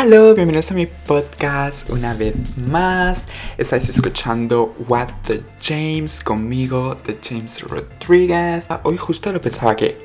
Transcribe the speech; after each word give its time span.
Hola, 0.00 0.32
bienvenidos 0.32 0.70
a 0.70 0.74
mi 0.74 0.86
podcast 0.86 1.90
una 1.90 2.14
vez 2.14 2.36
más. 2.56 3.26
Estáis 3.56 3.88
escuchando 3.88 4.76
What 4.86 5.08
the 5.26 5.42
James 5.60 6.22
conmigo, 6.22 6.96
The 6.98 7.18
James 7.20 7.60
Rodriguez. 7.62 8.64
Hoy 8.84 8.96
justo 8.96 9.32
lo 9.32 9.40
pensaba 9.40 9.74
que 9.74 9.98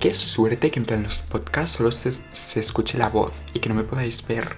qué 0.00 0.12
suerte 0.12 0.72
que 0.72 0.80
en 0.80 1.04
los 1.04 1.18
podcasts 1.18 1.76
solo 1.76 1.92
se, 1.92 2.10
se 2.32 2.58
escuche 2.58 2.98
la 2.98 3.10
voz 3.10 3.44
y 3.54 3.60
que 3.60 3.68
no 3.68 3.76
me 3.76 3.84
podáis 3.84 4.26
ver. 4.26 4.56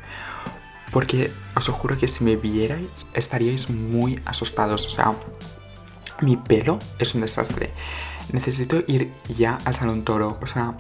Porque 0.91 1.31
os 1.55 1.69
juro 1.69 1.99
que 1.99 2.09
si 2.09 2.25
me 2.25 2.37
vierais 2.37 3.07
estaríais 3.13 3.69
muy 3.69 4.19
asustados. 4.25 4.87
O 4.87 4.91
sea, 4.91 5.15
mi 6.23 6.39
pelo 6.39 6.79
es 6.99 7.15
un 7.15 7.21
desastre. 7.21 7.71
Necesito 8.33 8.83
ir 8.87 9.13
ya 9.29 9.59
al 9.67 9.77
salón 9.77 10.05
toro. 10.05 10.39
O 10.41 10.47
sea, 10.47 10.73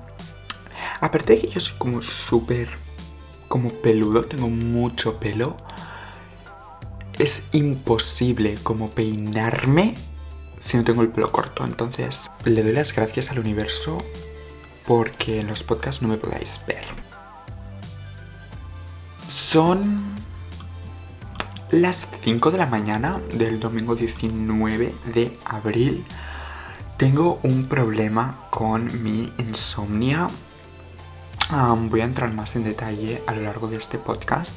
aparte 1.02 1.34
de 1.34 1.42
que 1.42 1.48
yo 1.48 1.60
soy 1.60 1.76
como 1.76 2.00
súper 2.00 2.89
como 3.50 3.70
peludo, 3.70 4.26
tengo 4.26 4.48
mucho 4.48 5.18
pelo. 5.18 5.56
Es 7.18 7.48
imposible 7.50 8.54
como 8.62 8.90
peinarme 8.90 9.96
si 10.60 10.76
no 10.76 10.84
tengo 10.84 11.02
el 11.02 11.08
pelo 11.08 11.32
corto. 11.32 11.64
Entonces, 11.64 12.30
le 12.44 12.62
doy 12.62 12.72
las 12.72 12.94
gracias 12.94 13.32
al 13.32 13.40
universo 13.40 13.98
porque 14.86 15.40
en 15.40 15.48
los 15.48 15.64
podcasts 15.64 16.00
no 16.00 16.06
me 16.06 16.16
podáis 16.16 16.60
ver. 16.68 16.84
Son 19.26 20.14
las 21.72 22.06
5 22.22 22.52
de 22.52 22.58
la 22.58 22.66
mañana 22.66 23.20
del 23.34 23.58
domingo 23.58 23.96
19 23.96 24.94
de 25.12 25.36
abril. 25.44 26.04
Tengo 26.96 27.40
un 27.42 27.66
problema 27.66 28.46
con 28.50 29.02
mi 29.02 29.32
insomnia 29.38 30.28
voy 31.50 32.00
a 32.00 32.04
entrar 32.04 32.32
más 32.32 32.54
en 32.54 32.64
detalle 32.64 33.22
a 33.26 33.34
lo 33.34 33.42
largo 33.42 33.66
de 33.66 33.76
este 33.76 33.98
podcast, 33.98 34.56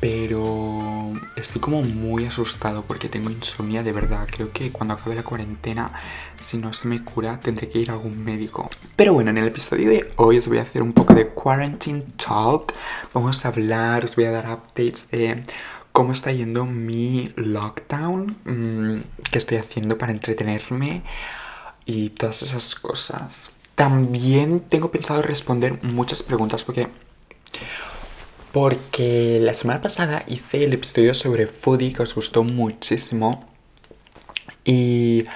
pero 0.00 1.12
estoy 1.36 1.60
como 1.60 1.82
muy 1.82 2.24
asustado 2.24 2.82
porque 2.84 3.08
tengo 3.08 3.30
insomnia 3.30 3.82
de 3.82 3.92
verdad. 3.92 4.26
Creo 4.30 4.50
que 4.52 4.70
cuando 4.72 4.94
acabe 4.94 5.14
la 5.14 5.22
cuarentena, 5.22 5.92
si 6.40 6.56
no 6.56 6.72
se 6.72 6.88
me 6.88 7.04
cura, 7.04 7.40
tendré 7.40 7.68
que 7.68 7.80
ir 7.80 7.90
a 7.90 7.94
algún 7.94 8.24
médico. 8.24 8.70
Pero 8.96 9.12
bueno, 9.12 9.30
en 9.30 9.38
el 9.38 9.48
episodio 9.48 9.90
de 9.90 10.10
hoy 10.16 10.38
os 10.38 10.48
voy 10.48 10.58
a 10.58 10.62
hacer 10.62 10.82
un 10.82 10.94
poco 10.94 11.14
de 11.14 11.28
quarantine 11.28 12.02
talk. 12.16 12.72
Vamos 13.12 13.44
a 13.44 13.48
hablar, 13.48 14.04
os 14.04 14.16
voy 14.16 14.24
a 14.24 14.30
dar 14.30 14.50
updates 14.50 15.10
de 15.10 15.42
cómo 15.92 16.12
está 16.12 16.32
yendo 16.32 16.64
mi 16.64 17.32
lockdown, 17.36 18.36
mm, 18.44 19.02
qué 19.30 19.38
estoy 19.38 19.58
haciendo 19.58 19.98
para 19.98 20.12
entretenerme 20.12 21.02
y 21.84 22.10
todas 22.10 22.42
esas 22.42 22.74
cosas. 22.76 23.50
También 23.78 24.58
tengo 24.58 24.90
pensado 24.90 25.22
responder 25.22 25.78
muchas 25.84 26.24
preguntas 26.24 26.64
porque... 26.64 26.88
Porque 28.50 29.38
la 29.40 29.54
semana 29.54 29.80
pasada 29.80 30.24
hice 30.26 30.64
el 30.64 30.72
episodio 30.72 31.14
sobre 31.14 31.46
foodie 31.46 31.92
que 31.92 32.02
os 32.02 32.12
gustó 32.12 32.42
muchísimo. 32.42 33.46
Y 34.64 35.26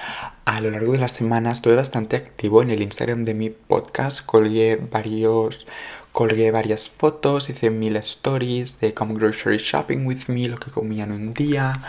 a 0.43 0.59
lo 0.59 0.71
largo 0.71 0.91
de 0.91 0.97
la 0.97 1.07
semana 1.07 1.51
estuve 1.51 1.75
bastante 1.75 2.17
activo 2.17 2.61
en 2.61 2.71
el 2.71 2.81
Instagram 2.81 3.23
de 3.23 3.33
mi 3.33 3.49
podcast. 3.49 4.25
Colgué 4.25 4.75
varios. 4.75 5.65
Colgué 6.11 6.51
varias 6.51 6.89
fotos, 6.89 7.49
hice 7.49 7.69
mil 7.69 7.95
stories 7.95 8.81
de 8.81 8.93
come 8.93 9.13
grocery 9.13 9.57
shopping 9.57 10.05
with 10.05 10.27
me, 10.27 10.49
lo 10.49 10.59
que 10.59 10.69
comía 10.69 11.05
en 11.05 11.13
un 11.13 11.33
día 11.33 11.79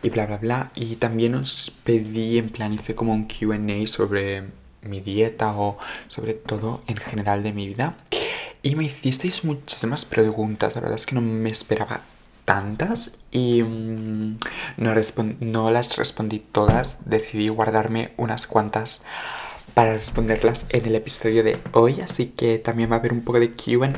y 0.00 0.10
bla 0.10 0.26
bla 0.26 0.36
bla. 0.36 0.70
Y 0.76 0.94
también 0.94 1.34
os 1.34 1.72
pedí, 1.82 2.38
en 2.38 2.50
plan, 2.50 2.72
hice 2.72 2.94
como 2.94 3.12
un 3.12 3.24
QA 3.24 3.86
sobre 3.88 4.44
mi 4.84 5.00
dieta 5.00 5.52
o 5.56 5.78
sobre 6.08 6.34
todo 6.34 6.80
en 6.86 6.96
general 6.96 7.42
de 7.42 7.52
mi 7.52 7.66
vida. 7.66 7.96
Y 8.62 8.76
me 8.76 8.84
hicisteis 8.84 9.44
muchísimas 9.44 10.04
preguntas, 10.04 10.74
la 10.74 10.80
verdad 10.80 10.96
es 10.98 11.06
que 11.06 11.14
no 11.14 11.20
me 11.20 11.50
esperaba 11.50 12.02
tantas 12.44 13.16
y 13.30 13.62
mm, 13.62 14.38
no, 14.78 14.94
no 15.40 15.70
las 15.70 15.96
respondí 15.96 16.38
todas, 16.38 17.08
decidí 17.08 17.48
guardarme 17.48 18.12
unas 18.16 18.46
cuantas 18.46 19.02
para 19.74 19.94
responderlas 19.94 20.66
en 20.68 20.86
el 20.86 20.94
episodio 20.94 21.42
de 21.42 21.58
hoy, 21.72 22.00
así 22.00 22.26
que 22.26 22.58
también 22.58 22.90
va 22.90 22.96
a 22.96 22.98
haber 23.00 23.12
un 23.12 23.22
poco 23.22 23.40
de 23.40 23.50
QA, 23.50 23.92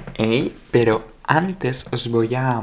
pero 0.70 1.04
antes 1.26 1.84
os 1.90 2.08
voy 2.08 2.34
a 2.34 2.62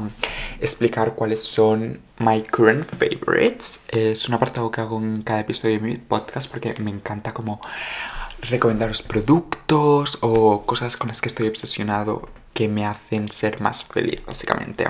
explicar 0.60 1.14
cuáles 1.14 1.44
son 1.44 2.00
my 2.18 2.42
current 2.42 2.84
favorites. 2.84 3.80
Es 3.88 4.28
un 4.28 4.34
apartado 4.34 4.70
que 4.70 4.80
hago 4.80 4.98
en 4.98 5.22
cada 5.22 5.40
episodio 5.40 5.78
de 5.78 5.80
mi 5.80 5.96
podcast 5.96 6.50
porque 6.50 6.74
me 6.80 6.90
encanta 6.90 7.32
como 7.32 7.60
recomendaros 8.50 9.02
productos 9.02 10.18
o 10.20 10.64
cosas 10.66 10.96
con 10.96 11.08
las 11.08 11.20
que 11.20 11.28
estoy 11.28 11.48
obsesionado 11.48 12.28
que 12.52 12.68
me 12.68 12.86
hacen 12.86 13.30
ser 13.30 13.60
más 13.60 13.84
feliz, 13.84 14.24
básicamente. 14.26 14.86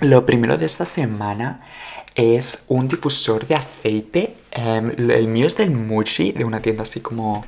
Lo 0.00 0.26
primero 0.26 0.58
de 0.58 0.66
esta 0.66 0.84
semana 0.84 1.64
es 2.14 2.64
un 2.68 2.88
difusor 2.88 3.46
de 3.46 3.54
aceite. 3.54 4.36
Em, 4.50 4.90
el 5.10 5.28
mío 5.28 5.46
es 5.46 5.56
del 5.56 5.70
Muji, 5.70 6.32
de 6.32 6.44
una 6.44 6.60
tienda 6.60 6.82
así 6.82 7.00
como 7.00 7.44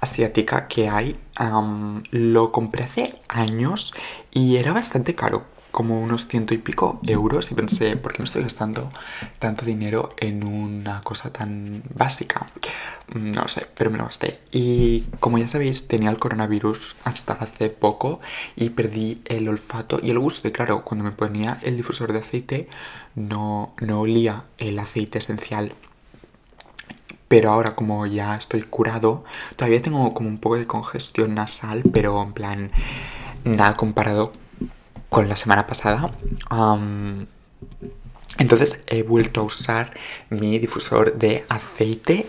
asiática 0.00 0.66
que 0.68 0.88
hay. 0.88 1.18
lo 2.10 2.52
compré 2.52 2.84
hace 2.84 3.14
años 3.28 3.94
y 4.30 4.56
era 4.56 4.72
bastante 4.72 5.14
caro 5.14 5.46
como 5.70 6.00
unos 6.00 6.26
ciento 6.26 6.54
y 6.54 6.58
pico 6.58 7.00
euros 7.06 7.50
y 7.50 7.54
pensé, 7.54 7.96
¿por 7.96 8.12
qué 8.12 8.18
me 8.18 8.24
estoy 8.24 8.42
gastando 8.42 8.90
tanto 9.38 9.64
dinero 9.64 10.10
en 10.18 10.44
una 10.44 11.02
cosa 11.02 11.32
tan 11.32 11.82
básica? 11.94 12.50
No 13.14 13.48
sé, 13.48 13.66
pero 13.76 13.90
me 13.90 13.98
lo 13.98 14.04
gasté. 14.04 14.40
Y 14.52 15.02
como 15.20 15.38
ya 15.38 15.48
sabéis, 15.48 15.88
tenía 15.88 16.10
el 16.10 16.18
coronavirus 16.18 16.96
hasta 17.04 17.32
hace 17.34 17.70
poco 17.70 18.20
y 18.56 18.70
perdí 18.70 19.20
el 19.24 19.48
olfato 19.48 20.00
y 20.02 20.10
el 20.10 20.18
gusto. 20.18 20.48
Y 20.48 20.52
claro, 20.52 20.84
cuando 20.84 21.04
me 21.04 21.12
ponía 21.12 21.58
el 21.62 21.76
difusor 21.76 22.12
de 22.12 22.20
aceite, 22.20 22.68
no, 23.14 23.74
no 23.80 24.00
olía 24.00 24.44
el 24.58 24.78
aceite 24.78 25.18
esencial. 25.18 25.74
Pero 27.28 27.52
ahora 27.52 27.76
como 27.76 28.06
ya 28.06 28.36
estoy 28.36 28.62
curado, 28.62 29.24
todavía 29.56 29.80
tengo 29.80 30.12
como 30.14 30.28
un 30.28 30.38
poco 30.38 30.56
de 30.56 30.66
congestión 30.66 31.34
nasal, 31.34 31.82
pero 31.92 32.20
en 32.22 32.32
plan, 32.32 32.70
nada 33.44 33.74
comparado 33.74 34.32
con 35.10 35.28
la 35.28 35.36
semana 35.36 35.66
pasada. 35.66 36.10
entonces 38.38 38.82
he 38.86 39.02
vuelto 39.02 39.42
a 39.42 39.44
usar 39.44 39.92
mi 40.30 40.58
difusor 40.58 41.18
de 41.18 41.44
aceite. 41.50 42.26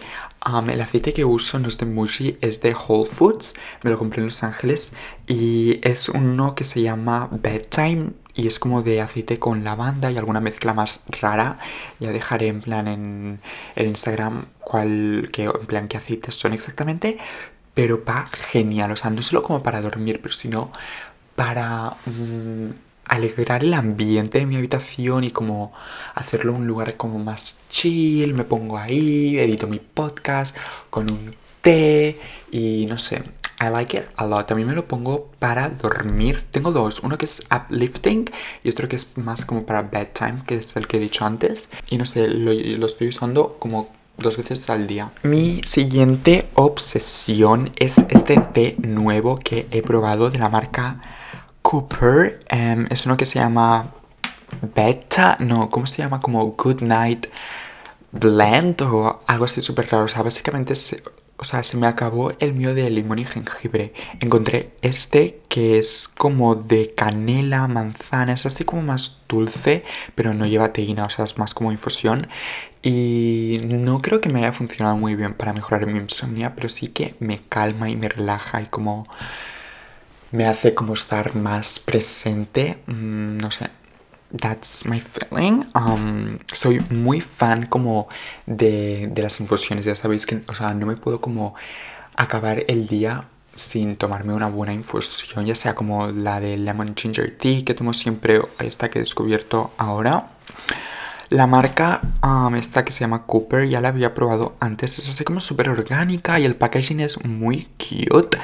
el 0.68 0.82
aceite 0.82 1.14
que 1.14 1.24
uso 1.24 1.60
no 1.60 1.70
es 1.70 1.78
de 1.78 1.86
Muji, 1.86 2.38
es 2.42 2.62
de 2.62 2.76
Whole 2.76 3.10
Foods. 3.10 3.54
Me 3.84 3.92
lo 3.92 3.98
compré 3.98 4.20
en 4.20 4.26
Los 4.26 4.44
Ángeles 4.44 4.94
y 5.28 5.80
es 5.84 6.10
uno 6.10 6.56
que 6.56 6.66
se 6.66 6.82
llama 6.82 7.30
Bedtime 7.32 8.10
y 8.34 8.48
es 8.48 8.60
como 8.60 8.82
de 8.82 9.02
aceite 9.02 9.40
con 9.40 9.64
lavanda 9.64 10.12
y 10.12 10.18
alguna 10.18 10.42
mezcla 10.42 10.74
más 10.74 11.02
rara. 11.08 11.60
Ya 12.00 12.12
dejaré 12.12 12.48
en 12.48 12.62
plan 12.62 12.88
en 12.88 13.40
el 13.76 13.88
Instagram 13.88 14.46
cuál, 14.60 15.30
que, 15.32 15.44
en 15.46 15.66
plan 15.68 15.88
qué 15.88 15.98
aceites 15.98 16.36
son 16.36 16.54
exactamente. 16.54 17.18
Pero 17.74 18.04
va 18.04 18.28
genial, 18.28 18.92
o 18.92 18.96
sea, 18.98 19.12
no 19.12 19.22
solo 19.22 19.44
como 19.44 19.64
para 19.64 19.80
dormir, 19.82 20.20
pero 20.22 20.34
sino 20.34 20.72
para 21.36 21.96
mm, 22.06 22.70
alegrar 23.06 23.64
el 23.64 23.74
ambiente 23.74 24.40
de 24.40 24.46
mi 24.46 24.56
habitación 24.56 25.24
y 25.24 25.32
como 25.32 25.74
hacerlo 26.16 26.54
un 26.54 26.66
lugar 26.68 26.98
como 26.98 27.20
más 27.20 27.60
chill. 27.70 28.34
Me 28.34 28.44
pongo 28.44 28.78
ahí, 28.78 29.38
edito 29.38 29.68
mi 29.68 29.80
podcast 29.80 30.56
con 30.90 31.12
un 31.12 31.36
té 31.62 32.20
y 32.52 32.86
no 32.88 32.98
sé. 32.98 33.24
I 33.60 33.70
like 33.70 33.96
it 33.96 34.06
a 34.16 34.26
lot. 34.26 34.48
También 34.48 34.68
me 34.68 34.74
lo 34.74 34.88
pongo 34.88 35.30
para 35.38 35.70
dormir. 35.70 36.44
Tengo 36.50 36.72
dos. 36.72 37.02
Uno 37.02 37.18
que 37.18 37.26
es 37.26 37.44
uplifting 37.54 38.32
y 38.64 38.70
otro 38.70 38.88
que 38.88 38.96
es 38.96 39.16
más 39.18 39.46
como 39.46 39.66
para 39.68 39.84
bedtime, 39.84 40.44
que 40.48 40.56
es 40.56 40.76
el 40.76 40.88
que 40.88 40.98
he 40.98 41.00
dicho 41.00 41.26
antes. 41.26 41.70
Y 41.88 41.98
no 41.98 42.06
sé, 42.08 42.28
lo, 42.28 42.54
lo 42.54 42.86
estoy 42.88 43.10
usando 43.10 43.58
como 43.60 43.90
dos 44.22 44.38
veces 44.38 44.70
al 44.70 44.88
día. 44.88 45.12
Mi 45.24 45.62
siguiente 45.64 46.48
obsesión 46.56 47.72
es 47.78 47.98
este 48.10 48.38
té 48.38 48.76
nuevo 48.80 49.38
que 49.38 49.68
he 49.72 49.82
probado 49.82 50.30
de 50.30 50.40
la 50.40 50.50
marca 50.50 51.02
Cooper 51.62 52.40
em, 52.50 52.88
es 52.90 53.06
uno 53.06 53.18
que 53.18 53.26
se 53.26 53.40
llama 53.40 53.92
Beta, 54.76 55.38
no, 55.40 55.70
¿cómo 55.70 55.88
se 55.88 55.98
llama? 55.98 56.20
Como 56.20 56.46
Good 56.52 56.82
Night 56.82 57.28
Blend 58.12 58.82
o 58.82 59.22
algo 59.26 59.46
así 59.46 59.62
súper 59.62 59.90
raro. 59.90 60.06
O 60.06 60.08
sea, 60.08 60.22
básicamente, 60.22 60.76
se, 60.76 61.02
o 61.38 61.44
sea, 61.44 61.64
se 61.64 61.78
me 61.78 61.88
acabó 61.88 62.34
el 62.40 62.54
mío 62.54 62.76
de 62.76 62.90
limón 62.90 63.20
y 63.20 63.26
jengibre. 63.26 63.94
Encontré 64.20 64.72
este 64.82 65.42
que 65.50 65.80
es 65.80 66.08
como 66.08 66.56
de 66.56 66.92
canela, 66.92 67.68
manzana, 67.68 68.34
es 68.34 68.46
así 68.46 68.64
como 68.64 68.84
más 68.84 69.18
dulce, 69.28 69.84
pero 70.14 70.34
no 70.34 70.46
lleva 70.46 70.72
teína, 70.72 71.06
o 71.06 71.10
sea, 71.10 71.26
es 71.26 71.38
más 71.38 71.54
como 71.54 71.72
infusión. 71.72 72.28
Y 72.84 73.60
no 73.64 74.02
creo 74.02 74.22
que 74.22 74.30
me 74.30 74.40
haya 74.40 74.54
funcionado 74.54 74.98
muy 74.98 75.16
bien 75.16 75.34
para 75.34 75.54
mejorar 75.54 75.88
mi 75.88 75.98
insomnio, 76.00 76.52
pero 76.56 76.70
sí 76.70 76.90
que 76.90 77.16
me 77.20 77.40
calma 77.40 77.90
y 77.90 77.96
me 77.96 78.10
relaja 78.10 78.62
y 78.62 78.66
como 78.68 79.08
me 80.32 80.46
hace 80.46 80.74
como 80.74 80.94
estar 80.94 81.36
más 81.36 81.80
presente, 81.80 82.78
mm, 82.88 83.38
no 83.38 83.52
sé, 83.52 83.70
that's 84.34 84.86
my 84.86 85.00
feeling. 85.00 85.66
Um, 85.76 86.40
soy 86.52 86.80
muy 86.90 87.22
fan 87.22 87.66
como 87.68 88.08
de, 88.46 89.08
de, 89.12 89.22
las 89.22 89.40
infusiones, 89.40 89.86
ya 89.86 89.96
sabéis 89.96 90.26
que, 90.26 90.42
o 90.48 90.54
sea, 90.54 90.74
no 90.74 90.86
me 90.86 90.96
puedo 90.96 91.22
como 91.22 91.56
acabar 92.16 92.64
el 92.68 92.88
día 92.88 93.28
sin 93.56 93.98
tomarme 93.98 94.34
una 94.34 94.48
buena 94.48 94.74
infusión, 94.74 95.46
ya 95.46 95.56
sea 95.56 95.76
como 95.76 96.08
la 96.08 96.40
de 96.40 96.58
lemon 96.58 96.96
ginger 96.96 97.38
tea 97.38 97.64
que 97.66 97.74
tomo 97.74 97.94
siempre, 97.94 98.42
esta 98.60 98.90
que 98.90 99.00
he 99.00 99.02
descubierto 99.02 99.72
ahora. 99.78 100.30
La 101.32 101.48
marca 101.48 102.02
um, 102.22 102.54
esta 102.56 102.84
que 102.84 102.92
se 102.92 103.00
llama 103.00 103.26
Cooper 103.26 103.66
ya 103.66 103.80
la 103.80 103.88
había 103.88 104.14
probado 104.14 104.58
antes, 104.60 105.00
es 105.00 105.08
así 105.08 105.24
como 105.24 105.40
súper 105.40 105.70
orgánica 105.70 106.38
y 106.38 106.44
el 106.44 106.58
packaging 106.58 107.00
es 107.00 107.24
muy 107.24 107.70
cute. 107.78 108.38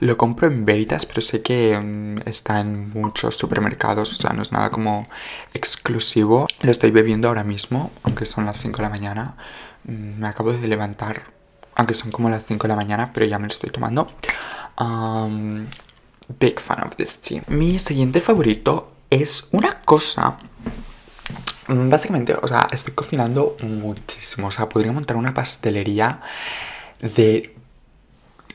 Lo 0.00 0.18
compro 0.18 0.48
en 0.48 0.66
Veritas, 0.66 1.06
pero 1.06 1.22
sé 1.22 1.40
que 1.40 1.74
um, 1.74 2.18
está 2.26 2.60
en 2.60 2.90
muchos 2.90 3.38
supermercados, 3.38 4.12
o 4.12 4.16
sea, 4.16 4.34
no 4.34 4.42
es 4.42 4.52
nada 4.52 4.68
como 4.68 5.08
exclusivo. 5.54 6.46
Lo 6.60 6.70
estoy 6.70 6.90
bebiendo 6.90 7.28
ahora 7.28 7.44
mismo, 7.44 7.90
aunque 8.02 8.26
son 8.26 8.44
las 8.44 8.58
5 8.58 8.76
de 8.76 8.82
la 8.82 8.90
mañana. 8.90 9.36
Mm, 9.84 10.20
me 10.20 10.28
acabo 10.28 10.52
de 10.52 10.68
levantar, 10.68 11.22
aunque 11.76 11.94
son 11.94 12.10
como 12.10 12.28
las 12.28 12.44
5 12.44 12.64
de 12.64 12.68
la 12.68 12.76
mañana, 12.76 13.10
pero 13.14 13.24
ya 13.24 13.38
me 13.38 13.46
lo 13.46 13.54
estoy 13.54 13.70
tomando. 13.70 14.12
Big 16.38 16.60
fan 16.60 16.86
of 16.86 16.94
this 16.96 17.22
tea. 17.22 17.42
Mi 17.46 17.78
siguiente 17.78 18.20
favorito 18.20 18.92
es 19.08 19.48
una 19.52 19.80
cosa 19.80 20.36
Mm, 20.53 20.53
básicamente, 21.68 22.34
o 22.40 22.48
sea, 22.48 22.68
estoy 22.72 22.94
cocinando 22.94 23.56
muchísimo. 23.62 24.48
O 24.48 24.52
sea, 24.52 24.68
podría 24.68 24.92
montar 24.92 25.16
una 25.16 25.34
pastelería 25.34 26.20
de 27.00 27.54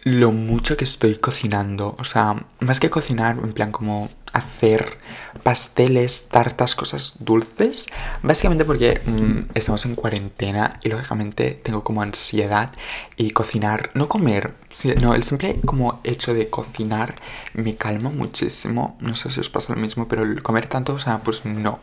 lo 0.04 0.32
mucho 0.32 0.78
que 0.78 0.86
estoy 0.86 1.16
cocinando. 1.16 1.96
O 2.00 2.04
sea, 2.04 2.46
más 2.60 2.80
que 2.80 2.90
cocinar, 2.90 3.38
en 3.44 3.54
plan 3.54 3.72
como 3.72 4.10
hacer 4.34 4.98
pasteles, 5.44 6.28
tartas, 6.30 6.76
cosas 6.76 7.16
dulces. 7.20 7.88
Básicamente 8.22 8.66
porque 8.66 9.02
mm, 9.06 9.52
estamos 9.56 9.86
en 9.86 9.96
cuarentena 9.96 10.80
y 10.84 10.90
lógicamente 10.90 11.52
tengo 11.52 11.84
como 11.84 12.02
ansiedad 12.02 12.72
y 13.18 13.32
cocinar, 13.32 13.92
no 13.94 14.10
comer, 14.10 14.54
no, 15.02 15.16
el 15.16 15.24
simple 15.24 15.60
como 15.66 16.00
hecho 16.04 16.34
de 16.34 16.50
cocinar 16.50 17.16
me 17.54 17.76
calma 17.76 18.10
muchísimo. 18.10 18.98
No 19.00 19.16
sé 19.16 19.32
si 19.32 19.40
os 19.40 19.50
pasa 19.50 19.74
lo 19.74 19.82
mismo, 19.82 20.08
pero 20.08 20.24
el 20.24 20.42
comer 20.44 20.68
tanto, 20.68 20.94
o 20.94 21.00
sea, 21.00 21.20
pues 21.20 21.44
no. 21.46 21.80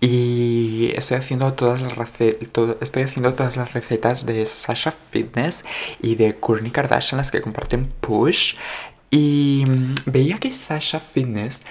Y 0.00 0.92
estoy 0.94 1.18
haciendo 1.18 1.52
todas 1.54 1.82
las 1.82 1.96
recetas, 1.96 2.76
estoy 2.80 3.02
haciendo 3.02 3.34
todas 3.34 3.56
las 3.56 3.72
recetas 3.72 4.26
de 4.26 4.44
Sasha 4.46 4.92
Fitness 4.92 5.64
y 6.02 6.16
de 6.16 6.34
Kourtney 6.34 6.70
Kardashian, 6.70 7.18
las 7.18 7.30
que 7.30 7.40
comparten 7.40 7.92
Push. 8.00 8.56
Y 9.10 9.64
veía 10.06 10.38
que 10.38 10.52
Sasha 10.52 11.00
Fitness 11.00 11.62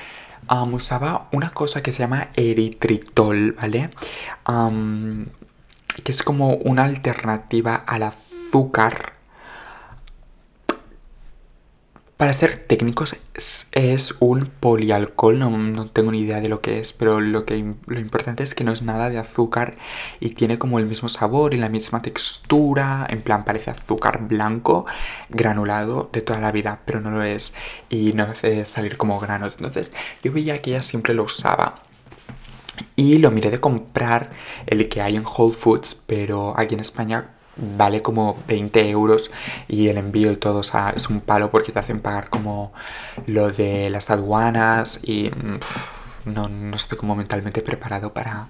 usaba 0.72 1.28
una 1.32 1.50
cosa 1.50 1.82
que 1.82 1.92
se 1.92 2.00
llama 2.00 2.30
eritritol, 2.36 3.54
¿vale? 3.54 3.90
que 6.04 6.12
es 6.12 6.24
como 6.24 6.56
una 6.56 6.84
alternativa 6.84 7.76
al 7.76 8.04
azúcar 8.04 9.15
para 12.18 12.32
ser 12.34 12.56
técnicos 12.56 13.18
es, 13.74 14.16
un 14.20 14.46
polialcohol, 14.46 15.38
no, 15.38 15.90
tengo 15.90 16.12
ni 16.12 16.20
idea 16.20 16.40
de 16.40 16.48
lo 16.48 16.62
que 16.62 16.80
es, 16.80 16.94
pero 16.94 17.20
lo, 17.20 17.46
que, 17.46 17.74
lo 17.88 18.00
importante 18.00 18.42
es 18.42 18.56
que 18.56 18.64
no 18.64 18.72
es 18.72 18.84
nada 18.84 19.10
de 19.10 19.18
azúcar 19.18 19.76
y 20.22 20.30
tiene 20.30 20.58
como 20.58 20.80
el 20.80 20.86
mismo 20.86 21.10
sabor 21.10 21.54
y 21.54 21.58
la 21.58 21.68
misma 21.68 22.02
textura, 22.02 23.06
en 23.10 23.22
plan 23.22 23.44
parece 23.44 23.72
azúcar 23.72 24.28
blanco 24.28 24.86
granulado 25.30 26.10
de 26.14 26.22
toda 26.22 26.40
la 26.40 26.54
vida, 26.54 26.82
pero 26.86 27.02
no 27.02 27.12
lo 27.12 27.22
es 27.22 27.54
y 27.90 28.14
no 28.14 28.24
hace 28.24 28.66
salir 28.66 28.96
como 28.96 29.20
granos. 29.20 29.56
Entonces 29.58 29.92
yo 30.24 30.32
veía 30.32 30.62
que 30.62 30.72
ella 30.72 30.84
siempre 30.84 31.14
lo 31.14 31.24
usaba. 31.24 31.82
Y 32.98 33.18
lo 33.18 33.32
miré 33.32 33.52
de 33.52 33.60
comprar 33.60 34.32
el 34.68 34.88
que 34.90 35.02
hay 35.02 35.16
en 35.16 35.26
Whole 35.26 35.54
Foods, 35.54 35.96
pero 36.08 36.54
aquí 36.58 36.74
en 36.76 36.82
España 36.82 37.35
vale 37.58 38.02
como 38.02 38.38
20 38.48 38.90
euros 38.90 39.32
y 39.68 39.88
el 39.88 39.98
envío 39.98 40.32
y 40.32 40.38
todo, 40.38 40.60
o 40.60 40.64
sea, 40.64 40.94
es 40.96 41.10
un 41.10 41.22
palo 41.22 41.52
porque 41.52 41.72
te 41.72 41.80
hacen 41.80 42.00
pagar 42.00 42.30
como 42.30 42.74
lo 43.28 43.52
de 43.52 43.90
las 43.90 44.10
aduanas 44.10 45.00
y 45.04 45.32
no, 46.26 46.50
no 46.50 46.76
estoy 46.76 46.98
como 46.98 47.16
mentalmente 47.16 47.62
preparado 47.62 48.14
para 48.14 48.50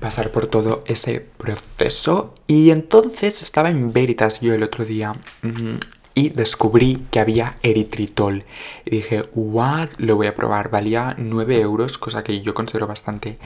pasar 0.00 0.30
por 0.30 0.46
todo 0.46 0.84
ese 0.86 1.20
proceso. 1.20 2.34
Y 2.46 2.70
entonces 2.70 3.42
estaba 3.42 3.70
en 3.70 3.92
Veritas 3.92 4.40
yo 4.40 4.54
el 4.54 4.62
otro 4.62 4.84
día 4.84 5.14
mm, 5.42 5.76
y 6.14 6.30
descubrí 6.30 7.06
que 7.10 7.20
había 7.20 7.56
eritritol. 7.62 8.44
Y 8.84 8.90
dije, 8.96 9.22
what, 9.34 9.88
lo 9.98 10.16
voy 10.16 10.26
a 10.26 10.34
probar. 10.34 10.70
Valía 10.70 11.14
9 11.18 11.60
euros, 11.60 11.98
cosa 11.98 12.24
que 12.24 12.40
yo 12.40 12.54
considero 12.54 12.86
bastante 12.86 13.38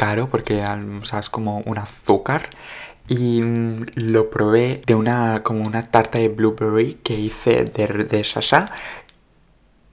caro 0.00 0.30
porque 0.30 0.64
o 0.64 1.04
sea, 1.04 1.18
es 1.18 1.28
como 1.28 1.58
un 1.66 1.76
azúcar 1.76 2.48
y 3.10 3.42
lo 3.96 4.30
probé 4.30 4.82
de 4.86 4.94
una 4.94 5.42
como 5.42 5.66
una 5.66 5.82
tarta 5.82 6.18
de 6.18 6.28
blueberry 6.28 6.94
que 7.02 7.14
hice 7.14 7.64
de, 7.64 7.88
de 8.04 8.24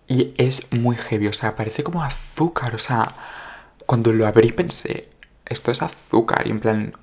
y 0.07 0.35
es 0.37 0.71
muy 0.71 0.95
heavy, 0.95 1.27
o 1.27 1.33
sea, 1.33 1.55
parece 1.55 1.83
como 1.83 2.03
azúcar, 2.03 2.75
o 2.75 2.77
sea, 2.77 3.15
cuando 3.87 4.13
lo 4.13 4.27
abrí 4.27 4.51
pensé, 4.51 5.09
esto 5.47 5.71
es 5.71 5.81
azúcar 5.81 6.45
y 6.45 6.51
en 6.51 6.59
plan 6.59 6.93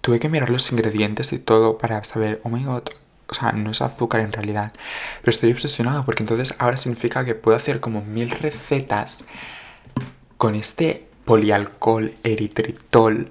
tuve 0.00 0.18
que 0.18 0.28
mirar 0.28 0.50
los 0.50 0.72
ingredientes 0.72 1.32
y 1.32 1.38
todo 1.38 1.78
para 1.78 2.02
saber, 2.02 2.40
oh 2.42 2.48
my 2.48 2.64
god, 2.64 2.88
o 3.28 3.34
sea, 3.34 3.52
no 3.52 3.70
es 3.70 3.80
azúcar 3.80 4.22
en 4.22 4.32
realidad, 4.32 4.72
pero 5.20 5.30
estoy 5.30 5.52
obsesionado 5.52 6.04
porque 6.04 6.24
entonces 6.24 6.52
ahora 6.58 6.78
significa 6.78 7.24
que 7.24 7.36
puedo 7.36 7.56
hacer 7.56 7.78
como 7.78 8.02
mil 8.02 8.30
recetas 8.30 9.24
con 10.36 10.56
este 10.56 11.06
polialcohol 11.24 12.16
eritritol 12.24 13.30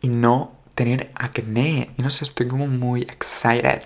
y 0.00 0.08
no 0.08 0.55
tener 0.76 1.10
acné. 1.14 1.90
Y 1.96 2.02
no 2.02 2.12
sé, 2.12 2.24
estoy 2.24 2.46
como 2.46 2.68
muy 2.68 3.02
excited. 3.02 3.82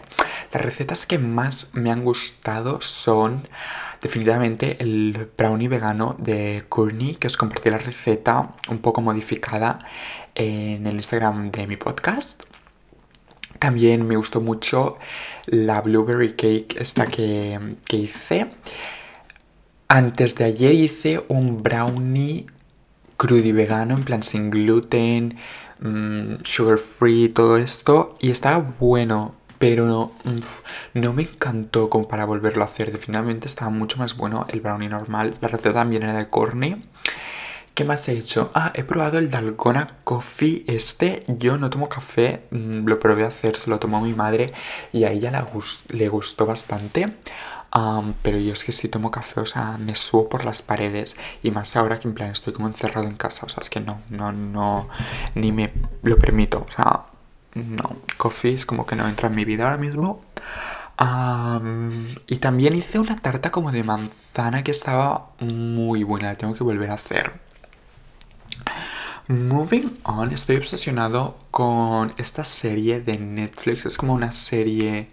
Las 0.53 0.63
recetas 0.63 1.07
que 1.07 1.19
más 1.19 1.71
me 1.73 1.91
han 1.91 2.05
gustado 2.05 2.83
son 2.83 3.49
definitivamente 4.03 4.77
el 4.81 5.31
brownie 5.39 5.69
vegano 5.69 6.17
de 6.19 6.65
Courtney, 6.69 7.15
que 7.15 7.29
os 7.29 7.37
compartí 7.37 7.71
la 7.71 7.79
receta 7.79 8.51
un 8.69 8.79
poco 8.79 9.01
modificada 9.01 9.79
en 10.35 10.87
el 10.87 10.97
Instagram 10.97 11.51
de 11.53 11.67
mi 11.67 11.77
podcast. 11.77 12.43
También 13.61 14.07
me 14.07 14.17
gustó 14.17 14.41
mucho 14.41 14.99
la 15.47 15.81
blueberry 15.83 16.33
cake, 16.33 16.77
esta 16.81 17.07
que, 17.07 17.77
que 17.87 17.97
hice. 17.97 18.51
Antes 19.87 20.35
de 20.37 20.45
ayer 20.45 20.73
hice 20.75 21.25
un 21.29 21.63
brownie 21.63 22.47
crudy 23.17 23.53
vegano, 23.53 23.95
en 23.95 24.03
plan 24.03 24.23
sin 24.23 24.51
gluten, 24.51 25.37
Mm, 25.81 26.45
sugar 26.45 26.79
free, 26.79 27.29
todo 27.29 27.57
esto. 27.57 28.15
Y 28.21 28.31
estaba 28.31 28.59
bueno, 28.79 29.35
pero 29.59 29.87
no, 29.87 30.13
mm, 30.25 31.01
no 31.01 31.13
me 31.13 31.23
encantó 31.23 31.89
como 31.91 32.09
para 32.09 32.25
volverlo 32.25 32.63
a 32.63 32.67
hacer. 32.67 32.93
Definitivamente 32.93 33.47
estaba 33.49 33.71
mucho 33.71 33.99
más 33.99 34.17
bueno 34.17 34.47
el 34.51 34.61
brownie 34.61 34.89
normal. 34.89 35.35
La 35.41 35.49
receta 35.49 35.75
también 35.75 36.03
era 36.03 36.15
de 36.15 36.29
corny. 36.29 36.83
¿Qué 37.75 37.85
más 37.85 38.09
he 38.09 38.13
hecho? 38.13 38.51
Ah, 38.55 38.73
he 38.75 38.85
probado 38.85 39.19
el 39.19 39.31
Dalgona 39.31 39.97
Coffee. 40.05 40.65
Este, 40.67 41.25
yo 41.29 41.57
no 41.57 41.71
tomo 41.71 41.89
café, 41.89 42.43
mm, 42.51 42.87
lo 42.87 42.99
probé 42.99 43.25
a 43.25 43.29
hacer, 43.29 43.57
se 43.57 43.71
lo 43.71 43.79
tomó 43.79 44.01
mi 44.01 44.13
madre 44.13 44.53
y 44.93 45.05
a 45.05 45.13
ella 45.13 45.47
le 45.89 46.09
gustó 46.09 46.47
bastante 46.47 47.15
pero 48.23 48.39
yo 48.39 48.53
es 48.53 48.65
que 48.65 48.73
si 48.73 48.89
tomo 48.89 49.11
café, 49.11 49.41
o 49.41 49.47
sea, 49.47 49.79
me 49.79 49.95
subo 49.95 50.29
por 50.29 50.45
las 50.45 50.63
paredes. 50.63 51.17
Y 51.43 51.51
más 51.51 51.77
ahora 51.77 52.01
que 52.01 52.09
en 52.09 52.15
plan 52.15 52.31
estoy 52.31 52.53
como 52.53 52.69
encerrado 52.69 53.07
en 53.07 53.17
casa. 53.17 53.47
O 53.47 53.49
sea, 53.49 53.61
es 53.63 53.71
que 53.71 53.81
no, 53.81 54.01
no, 54.11 54.33
no, 54.33 54.89
ni 55.35 55.53
me 55.53 55.73
lo 56.03 56.19
permito. 56.19 56.67
O 56.69 56.73
sea, 56.73 57.05
no. 57.55 57.97
Coffee 58.17 58.55
es 58.55 58.67
como 58.67 58.87
que 58.87 58.97
no 58.97 59.09
entra 59.09 59.29
en 59.29 59.35
mi 59.35 59.45
vida 59.45 59.65
ahora 59.65 59.77
mismo. 59.79 60.23
y 62.27 62.37
también 62.37 62.75
hice 62.77 62.99
una 62.99 63.21
tarta 63.21 63.51
como 63.51 63.73
de 63.73 63.85
manzana 63.85 64.63
que 64.65 64.73
estaba 64.73 65.31
muy 65.41 66.03
buena. 66.03 66.29
La 66.29 66.35
tengo 66.37 66.55
que 66.55 66.65
volver 66.65 66.91
a 66.91 66.95
hacer. 66.95 67.41
Moving 69.29 70.01
on, 70.03 70.33
estoy 70.33 70.57
obsesionado 70.57 71.39
con 71.53 72.13
esta 72.19 72.43
serie 72.43 73.01
de 73.01 73.17
Netflix. 73.19 73.87
Es 73.87 73.97
como 73.97 74.13
una 74.15 74.33
serie 74.33 75.11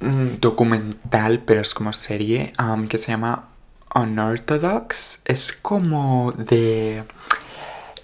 Mm, 0.00 0.40
documental, 0.40 1.40
pero 1.44 1.60
es 1.60 1.74
como 1.74 1.92
serie, 1.92 2.52
um, 2.58 2.88
que 2.88 2.96
se 2.96 3.12
llama 3.12 3.48
Unorthodox. 3.94 5.20
Es 5.26 5.52
como 5.52 6.32
de 6.32 7.04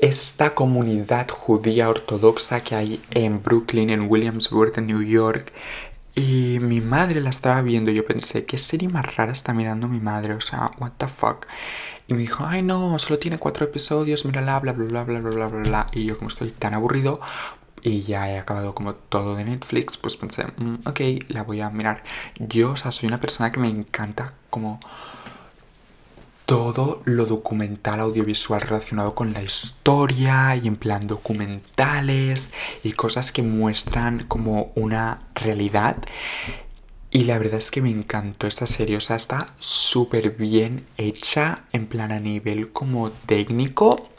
esta 0.00 0.54
comunidad 0.54 1.28
judía 1.30 1.88
ortodoxa 1.88 2.60
que 2.62 2.74
hay 2.74 3.00
en 3.10 3.42
Brooklyn, 3.42 3.88
en 3.90 4.10
Williamsburg, 4.10 4.72
en 4.76 4.86
New 4.88 5.02
York. 5.02 5.52
Y 6.14 6.58
mi 6.60 6.80
madre 6.80 7.20
la 7.20 7.30
estaba 7.30 7.62
viendo. 7.62 7.90
Yo 7.92 8.04
pensé, 8.06 8.44
¿qué 8.44 8.58
serie 8.58 8.88
más 8.88 9.16
rara 9.16 9.32
está 9.32 9.54
mirando 9.54 9.88
mi 9.88 10.00
madre? 10.00 10.34
O 10.34 10.40
sea, 10.40 10.70
what 10.78 10.92
the 10.98 11.08
fuck. 11.08 11.46
Y 12.08 12.14
me 12.14 12.20
dijo, 12.20 12.44
ay 12.46 12.62
no, 12.62 12.98
solo 12.98 13.18
tiene 13.18 13.38
cuatro 13.38 13.64
episodios, 13.64 14.24
mírala, 14.24 14.60
bla, 14.60 14.72
bla, 14.72 14.86
bla, 14.86 15.04
bla, 15.04 15.20
bla, 15.20 15.46
bla, 15.46 15.62
bla. 15.62 15.86
Y 15.92 16.04
yo 16.04 16.16
como 16.18 16.28
estoy 16.28 16.50
tan 16.50 16.74
aburrido, 16.74 17.20
y 17.86 18.02
ya 18.02 18.28
he 18.28 18.36
acabado 18.36 18.74
como 18.74 18.94
todo 18.94 19.36
de 19.36 19.44
Netflix, 19.44 19.96
pues 19.96 20.16
pensé, 20.16 20.44
mm, 20.56 20.88
ok, 20.88 21.00
la 21.28 21.44
voy 21.44 21.60
a 21.60 21.70
mirar. 21.70 22.02
Yo, 22.36 22.72
o 22.72 22.76
sea, 22.76 22.90
soy 22.90 23.06
una 23.06 23.20
persona 23.20 23.52
que 23.52 23.60
me 23.60 23.68
encanta 23.68 24.32
como 24.50 24.80
todo 26.46 27.00
lo 27.04 27.26
documental 27.26 28.00
audiovisual 28.00 28.60
relacionado 28.60 29.14
con 29.14 29.32
la 29.32 29.42
historia 29.42 30.56
y 30.56 30.66
en 30.66 30.74
plan 30.74 31.06
documentales 31.06 32.50
y 32.82 32.92
cosas 32.92 33.30
que 33.30 33.42
muestran 33.42 34.24
como 34.26 34.72
una 34.74 35.22
realidad. 35.36 35.96
Y 37.12 37.22
la 37.22 37.38
verdad 37.38 37.60
es 37.60 37.70
que 37.70 37.82
me 37.82 37.90
encantó 37.90 38.48
esta 38.48 38.66
serie, 38.66 38.96
o 38.96 39.00
sea, 39.00 39.14
está 39.14 39.54
súper 39.58 40.30
bien 40.30 40.84
hecha, 40.96 41.66
en 41.72 41.86
plan 41.86 42.10
a 42.10 42.18
nivel 42.18 42.72
como 42.72 43.10
técnico. 43.10 44.10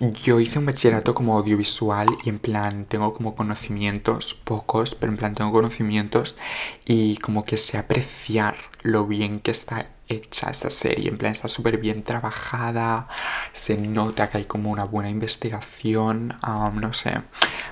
Yo 0.00 0.40
hice 0.40 0.58
un 0.58 0.64
bachillerato 0.64 1.14
como 1.14 1.36
audiovisual 1.36 2.08
y 2.24 2.30
en 2.30 2.38
plan 2.38 2.86
tengo 2.86 3.12
como 3.12 3.34
conocimientos, 3.34 4.32
pocos, 4.32 4.94
pero 4.94 5.12
en 5.12 5.18
plan 5.18 5.34
tengo 5.34 5.52
conocimientos 5.52 6.38
y 6.86 7.18
como 7.18 7.44
que 7.44 7.58
sé 7.58 7.76
apreciar 7.76 8.56
lo 8.80 9.06
bien 9.06 9.40
que 9.40 9.50
está 9.50 9.90
hecha 10.08 10.50
esta 10.50 10.70
serie, 10.70 11.10
en 11.10 11.18
plan 11.18 11.32
está 11.32 11.50
súper 11.50 11.76
bien 11.76 12.02
trabajada, 12.02 13.08
se 13.52 13.76
nota 13.76 14.30
que 14.30 14.38
hay 14.38 14.44
como 14.46 14.70
una 14.70 14.84
buena 14.84 15.10
investigación, 15.10 16.34
no 16.72 16.94
sé, 16.94 17.20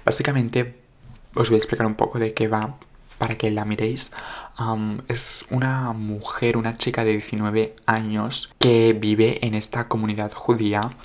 básicamente 0.04 0.82
os 1.34 1.48
voy 1.48 1.56
a 1.56 1.58
explicar 1.60 1.86
un 1.86 1.94
poco 1.94 2.18
de 2.18 2.34
qué 2.34 2.46
va 2.46 2.76
para 3.16 3.36
que 3.36 3.50
la 3.50 3.64
miréis. 3.64 4.12
es 5.08 5.44
una 5.50 5.92
mujer, 5.92 6.56
una 6.56 6.76
chica 6.76 7.04
de 7.04 7.12
19 7.12 7.74
años 7.86 8.54
que 8.58 8.92
vive 8.92 9.44
en 9.46 9.54
esta 9.54 9.88
comunidad 9.88 10.32
judía 10.32 10.96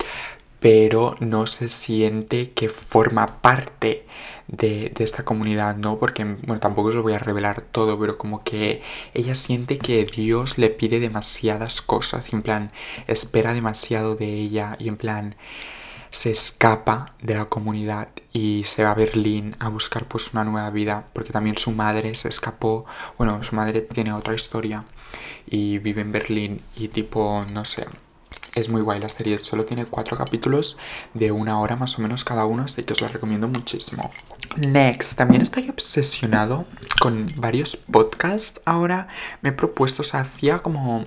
pero 0.64 1.14
no 1.20 1.46
se 1.46 1.68
siente 1.68 2.52
que 2.52 2.70
forma 2.70 3.42
parte 3.42 4.06
de, 4.48 4.94
esta 4.98 5.22
comunidad, 5.22 5.76
¿no? 5.76 5.98
Porque, 5.98 6.24
bueno, 6.24 6.58
tampoco 6.58 6.88
os 6.88 6.94
lo 6.94 7.02
voy 7.02 7.12
a 7.12 7.18
revelar 7.18 7.60
todo, 7.60 8.00
pero 8.00 8.16
como 8.16 8.42
que 8.44 8.80
ella 9.12 9.34
siente 9.34 9.76
que 9.76 10.04
Dios 10.04 10.56
le 10.56 10.70
pide 10.70 11.00
demasiadas 11.00 11.82
cosas, 11.82 12.32
y 12.32 12.36
en 12.36 12.40
plan, 12.40 12.72
espera 13.08 13.52
demasiado 13.52 14.16
de 14.16 14.32
ella, 14.32 14.76
y 14.78 14.88
en 14.88 14.96
plan, 14.96 15.36
se 16.10 16.30
escapa 16.30 17.14
de 17.20 17.34
la 17.34 17.44
comunidad 17.44 18.08
y 18.32 18.64
se 18.64 18.84
va 18.84 18.92
a 18.92 18.94
Berlín 18.94 19.56
a 19.58 19.68
buscar 19.68 20.08
pues 20.08 20.32
una 20.32 20.44
nueva 20.44 20.70
vida, 20.70 21.08
porque 21.12 21.32
también 21.32 21.58
su 21.58 21.72
madre 21.72 22.16
se 22.16 22.28
escapó, 22.30 22.86
bueno, 23.18 23.44
su 23.44 23.54
madre 23.54 23.82
tiene 23.82 24.14
otra 24.14 24.34
historia 24.34 24.84
y 25.46 25.76
vive 25.78 26.00
en 26.00 26.12
Berlín 26.12 26.62
y 26.74 26.88
tipo, 26.88 27.44
no 27.52 27.66
sé, 27.66 27.84
es 28.54 28.68
muy 28.68 28.82
guay 28.82 29.00
la 29.00 29.08
serie, 29.08 29.38
solo 29.38 29.64
tiene 29.64 29.84
cuatro 29.84 30.16
capítulos 30.16 30.78
de 31.12 31.32
una 31.32 31.58
hora 31.58 31.76
más 31.76 31.98
o 31.98 32.02
menos 32.02 32.24
cada 32.24 32.44
uno, 32.44 32.64
así 32.64 32.82
que 32.84 32.92
os 32.92 33.00
la 33.00 33.08
recomiendo 33.08 33.48
muchísimo. 33.48 34.10
Next, 34.56 35.16
también 35.16 35.42
estoy 35.42 35.68
obsesionado 35.68 36.64
con 37.00 37.28
varios 37.36 37.76
podcasts. 37.76 38.60
Ahora 38.64 39.08
me 39.42 39.50
he 39.50 39.52
propuesto, 39.52 40.02
o 40.02 40.04
sea, 40.04 40.20
hacía 40.20 40.60
como... 40.60 41.04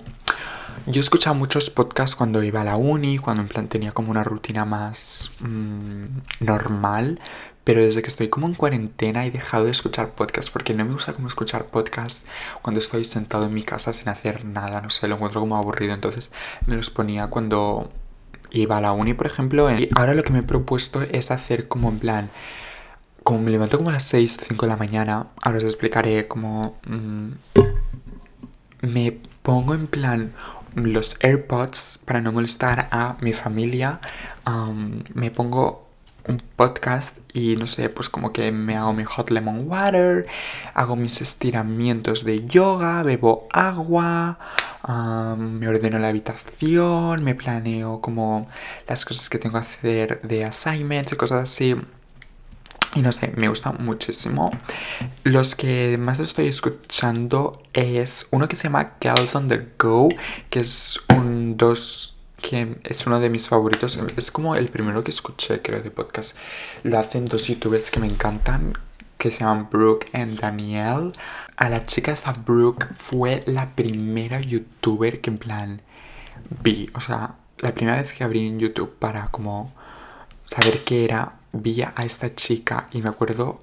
Yo 0.86 1.00
escuchaba 1.00 1.34
muchos 1.34 1.68
podcasts 1.70 2.16
cuando 2.16 2.42
iba 2.42 2.62
a 2.62 2.64
la 2.64 2.76
uni, 2.76 3.18
cuando 3.18 3.42
en 3.42 3.48
plan 3.48 3.68
tenía 3.68 3.92
como 3.92 4.10
una 4.10 4.24
rutina 4.24 4.64
más 4.64 5.30
mm, 5.40 6.04
normal, 6.40 7.20
pero 7.68 7.82
desde 7.82 8.00
que 8.00 8.08
estoy 8.08 8.28
como 8.28 8.46
en 8.46 8.54
cuarentena 8.54 9.26
he 9.26 9.30
dejado 9.30 9.66
de 9.66 9.72
escuchar 9.72 10.12
podcasts 10.12 10.50
porque 10.50 10.72
no 10.72 10.86
me 10.86 10.92
gusta 10.94 11.12
como 11.12 11.28
escuchar 11.28 11.66
podcasts 11.66 12.24
cuando 12.62 12.80
estoy 12.80 13.04
sentado 13.04 13.44
en 13.44 13.52
mi 13.52 13.62
casa 13.62 13.92
sin 13.92 14.08
hacer 14.08 14.46
nada, 14.46 14.80
no 14.80 14.88
sé, 14.88 15.06
lo 15.06 15.16
encuentro 15.16 15.42
como 15.42 15.54
aburrido, 15.54 15.92
entonces 15.92 16.32
me 16.64 16.76
los 16.76 16.88
ponía 16.88 17.26
cuando 17.26 17.90
iba 18.52 18.78
a 18.78 18.80
la 18.80 18.92
uni, 18.92 19.12
por 19.12 19.26
ejemplo. 19.26 19.70
Y 19.70 19.90
ahora 19.96 20.14
lo 20.14 20.22
que 20.22 20.32
me 20.32 20.38
he 20.38 20.42
propuesto 20.42 21.02
es 21.02 21.30
hacer 21.30 21.68
como 21.68 21.90
en 21.90 21.98
plan, 21.98 22.30
como 23.22 23.42
me 23.42 23.50
levanto 23.50 23.76
como 23.76 23.90
a 23.90 23.92
las 23.92 24.04
6, 24.04 24.38
5 24.48 24.64
de 24.64 24.70
la 24.70 24.78
mañana, 24.78 25.26
ahora 25.42 25.58
os 25.58 25.64
explicaré 25.64 26.26
como... 26.26 26.78
Mm, 26.86 27.32
me 28.80 29.12
pongo 29.42 29.74
en 29.74 29.88
plan 29.88 30.32
los 30.74 31.18
AirPods 31.20 32.00
para 32.06 32.22
no 32.22 32.32
molestar 32.32 32.88
a 32.92 33.18
mi 33.20 33.34
familia. 33.34 34.00
me 35.12 35.30
pongo 35.30 35.87
un 36.28 36.42
podcast 36.56 37.16
y 37.32 37.56
no 37.56 37.66
sé, 37.66 37.88
pues 37.88 38.08
como 38.08 38.32
que 38.32 38.52
me 38.52 38.76
hago 38.76 38.92
mi 38.92 39.04
hot 39.04 39.30
lemon 39.30 39.68
water, 39.68 40.26
hago 40.74 40.96
mis 40.96 41.20
estiramientos 41.20 42.24
de 42.24 42.46
yoga, 42.46 43.02
bebo 43.02 43.48
agua, 43.52 44.38
me 45.36 45.68
ordeno 45.68 45.98
la 45.98 46.08
habitación, 46.08 47.24
me 47.24 47.34
planeo 47.34 48.00
como 48.00 48.48
las 48.86 49.04
cosas 49.04 49.28
que 49.28 49.38
tengo 49.38 49.54
que 49.54 49.64
hacer 49.64 50.22
de 50.22 50.44
assignments 50.44 51.12
y 51.12 51.16
cosas 51.16 51.42
así. 51.42 51.76
Y 52.94 53.02
no 53.02 53.12
sé, 53.12 53.32
me 53.36 53.48
gusta 53.48 53.72
muchísimo. 53.72 54.50
Los 55.22 55.54
que 55.54 55.98
más 55.98 56.20
estoy 56.20 56.48
escuchando 56.48 57.62
es 57.74 58.26
uno 58.30 58.48
que 58.48 58.56
se 58.56 58.64
llama 58.64 58.94
Girls 59.00 59.34
on 59.34 59.48
the 59.48 59.68
Go, 59.78 60.08
que 60.48 60.60
es 60.60 60.98
un 61.14 61.56
dos 61.58 62.17
que 62.40 62.76
es 62.84 63.06
uno 63.06 63.20
de 63.20 63.30
mis 63.30 63.48
favoritos. 63.48 63.98
Es 64.16 64.30
como 64.30 64.54
el 64.56 64.68
primero 64.68 65.04
que 65.04 65.10
escuché, 65.10 65.60
creo, 65.62 65.82
de 65.82 65.90
podcast. 65.90 66.36
Lo 66.82 66.98
hacen 66.98 67.24
dos 67.26 67.46
youtubers 67.46 67.90
que 67.90 68.00
me 68.00 68.06
encantan, 68.06 68.74
que 69.18 69.30
se 69.30 69.40
llaman 69.40 69.68
Brooke 69.70 70.08
y 70.12 70.36
Danielle. 70.36 71.12
A 71.56 71.68
la 71.68 71.84
chica 71.86 72.12
esa 72.12 72.32
Brooke 72.32 72.86
fue 72.94 73.42
la 73.46 73.74
primera 73.74 74.40
youtuber 74.40 75.20
que 75.20 75.30
en 75.30 75.38
plan 75.38 75.82
vi. 76.62 76.90
O 76.94 77.00
sea, 77.00 77.36
la 77.58 77.74
primera 77.74 78.00
vez 78.00 78.12
que 78.12 78.24
abrí 78.24 78.46
en 78.46 78.58
YouTube 78.58 78.94
para 78.98 79.28
como 79.28 79.72
saber 80.44 80.84
qué 80.84 81.04
era, 81.04 81.40
vi 81.52 81.82
a 81.82 81.92
esta 82.04 82.34
chica 82.34 82.88
y 82.92 83.02
me 83.02 83.08
acuerdo 83.08 83.60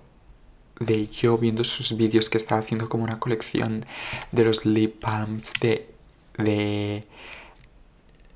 de 0.79 1.07
yo 1.07 1.37
viendo 1.37 1.63
sus 1.63 1.95
vídeos 1.95 2.29
que 2.29 2.37
estaba 2.37 2.61
haciendo 2.61 2.89
como 2.89 3.03
una 3.03 3.19
colección 3.19 3.85
de 4.31 4.43
los 4.43 4.65
lip 4.65 5.01
balms 5.01 5.53
de, 5.61 5.89
de 6.37 7.07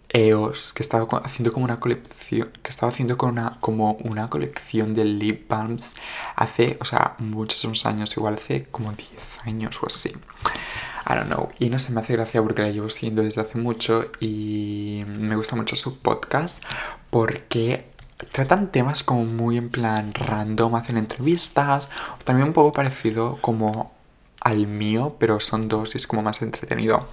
EOS, 0.10 0.74
que 0.74 0.84
estaba 0.84 1.08
haciendo 1.24 1.54
como 1.54 1.66
una 1.66 1.80
colección, 1.80 2.50
que 2.64 2.70
estaba 2.70 2.92
haciendo 2.92 3.18
con 3.18 3.32
una, 3.32 3.58
como 3.60 3.94
una 4.04 4.30
colección 4.30 4.94
de 4.94 5.06
lip 5.06 5.48
balms 5.48 5.94
hace, 6.36 6.78
o 6.82 6.86
sea, 6.86 7.16
muchos 7.20 7.86
años, 7.86 8.16
igual 8.18 8.36
hace 8.36 8.66
como 8.72 8.92
10 8.92 9.10
años 9.46 9.80
o 9.82 9.88
así. 9.88 10.10
I 10.10 11.14
don't 11.16 11.28
know. 11.28 11.50
Y 11.60 11.70
no 11.70 11.80
se 11.80 11.92
me 11.92 12.02
hace 12.02 12.14
gracia 12.14 12.42
porque 12.42 12.62
la 12.62 12.72
llevo 12.72 12.90
siguiendo 12.90 13.24
desde 13.24 13.42
hace 13.42 13.58
mucho 13.58 14.06
y 14.20 15.04
me 15.20 15.36
gusta 15.36 15.56
mucho 15.56 15.76
su 15.76 16.00
podcast 16.00 16.64
porque 17.10 17.90
tratan 18.32 18.72
temas 18.72 19.04
como 19.04 19.26
muy 19.26 19.58
en 19.58 19.70
plan 19.70 20.14
random, 20.14 20.76
hacen 20.76 20.98
entrevistas, 20.98 21.90
también 22.24 22.50
un 22.50 22.54
poco 22.54 22.74
parecido 22.74 23.38
como 23.42 23.99
al 24.42 24.68
mío, 24.68 25.16
pero 25.20 25.40
son 25.40 25.68
dos 25.68 25.96
y 25.96 25.98
es 25.98 26.08
como 26.08 26.22
más 26.22 26.42
entretenido. 26.42 27.08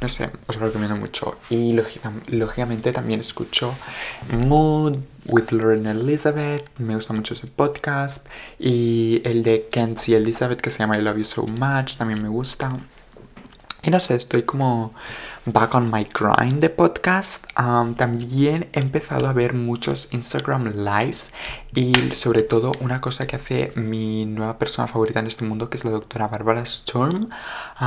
No 0.00 0.08
sé, 0.08 0.30
os 0.46 0.56
lo 0.56 0.66
recomiendo 0.66 0.96
mucho. 0.96 1.38
Y 1.50 1.78
lógicamente 2.28 2.92
también 2.92 3.20
escucho 3.20 3.74
Mood 4.30 4.98
with 5.26 5.50
Lauren 5.50 5.86
Elizabeth, 5.86 6.68
me 6.78 6.94
gusta 6.94 7.12
mucho 7.12 7.34
ese 7.34 7.46
podcast. 7.46 8.26
Y 8.58 9.22
el 9.24 9.42
de 9.42 9.68
Kenzie 9.70 10.16
Elizabeth 10.16 10.60
que 10.60 10.70
se 10.70 10.78
llama 10.78 10.98
I 10.98 11.02
Love 11.02 11.18
You 11.18 11.24
So 11.24 11.46
Much, 11.46 11.96
también 11.96 12.22
me 12.22 12.28
gusta. 12.28 12.72
Y 13.86 13.90
no 13.90 14.00
sé, 14.00 14.16
estoy 14.16 14.42
como 14.42 14.92
back 15.44 15.76
on 15.76 15.92
my 15.92 16.04
grind 16.12 16.60
de 16.60 16.70
podcast. 16.70 17.46
también 17.96 18.68
he 18.72 18.80
empezado 18.80 19.28
a 19.28 19.32
ver 19.32 19.54
muchos 19.54 20.08
Instagram 20.10 20.72
lives 20.74 21.32
y 21.72 21.94
sobre 22.16 22.42
todo 22.42 22.72
una 22.80 23.00
cosa 23.00 23.28
que 23.28 23.36
hace 23.36 23.70
mi 23.76 24.26
nueva 24.26 24.58
persona 24.58 24.88
favorita 24.88 25.20
en 25.20 25.28
este 25.28 25.44
mundo, 25.44 25.70
que 25.70 25.76
es 25.76 25.84
la 25.84 25.92
doctora 25.92 26.26
Barbara 26.26 26.62
Storm. 26.62 27.28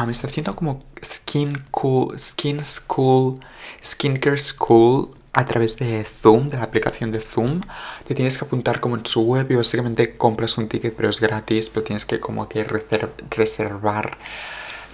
me 0.05 0.11
está 0.13 0.27
haciendo 0.27 0.55
como 0.55 0.85
skin 1.03 1.65
cool, 1.69 2.17
skin 2.17 2.63
school, 2.63 3.41
skincare 3.83 4.37
school 4.37 5.09
a 5.33 5.43
través 5.43 5.75
de 5.79 6.05
Zoom, 6.05 6.47
de 6.47 6.59
la 6.59 6.63
aplicación 6.63 7.11
de 7.11 7.19
Zoom. 7.19 7.59
Te 8.07 8.15
tienes 8.15 8.37
que 8.37 8.45
apuntar 8.45 8.79
como 8.79 8.95
en 8.95 9.05
su 9.05 9.23
web 9.23 9.51
y 9.51 9.55
básicamente 9.55 10.15
compras 10.15 10.57
un 10.57 10.69
ticket, 10.69 10.95
pero 10.95 11.09
es 11.09 11.19
gratis, 11.19 11.67
pero 11.67 11.83
tienes 11.83 12.05
que 12.05 12.21
como 12.21 12.47
que 12.47 12.63
reservar 12.63 14.17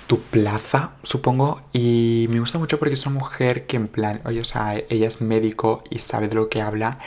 tu 0.08 0.22
plaza, 0.22 0.92
supongo. 1.04 1.62
Y 1.74 2.28
me 2.30 2.40
gusta 2.40 2.60
mucho 2.60 2.80
porque 2.80 2.94
es 2.94 3.06
una 3.06 3.20
mujer 3.20 3.66
que 3.66 3.78
en 3.78 3.88
plan, 3.88 4.22
oye, 4.26 4.42
o 4.42 4.46
sea, 4.46 4.76
ella 4.90 5.08
es 5.08 5.22
médico 5.22 5.84
y 5.90 6.00
sabe 6.00 6.28
de 6.28 6.36
lo 6.36 6.50
que 6.50 6.62
habla. 6.62 7.00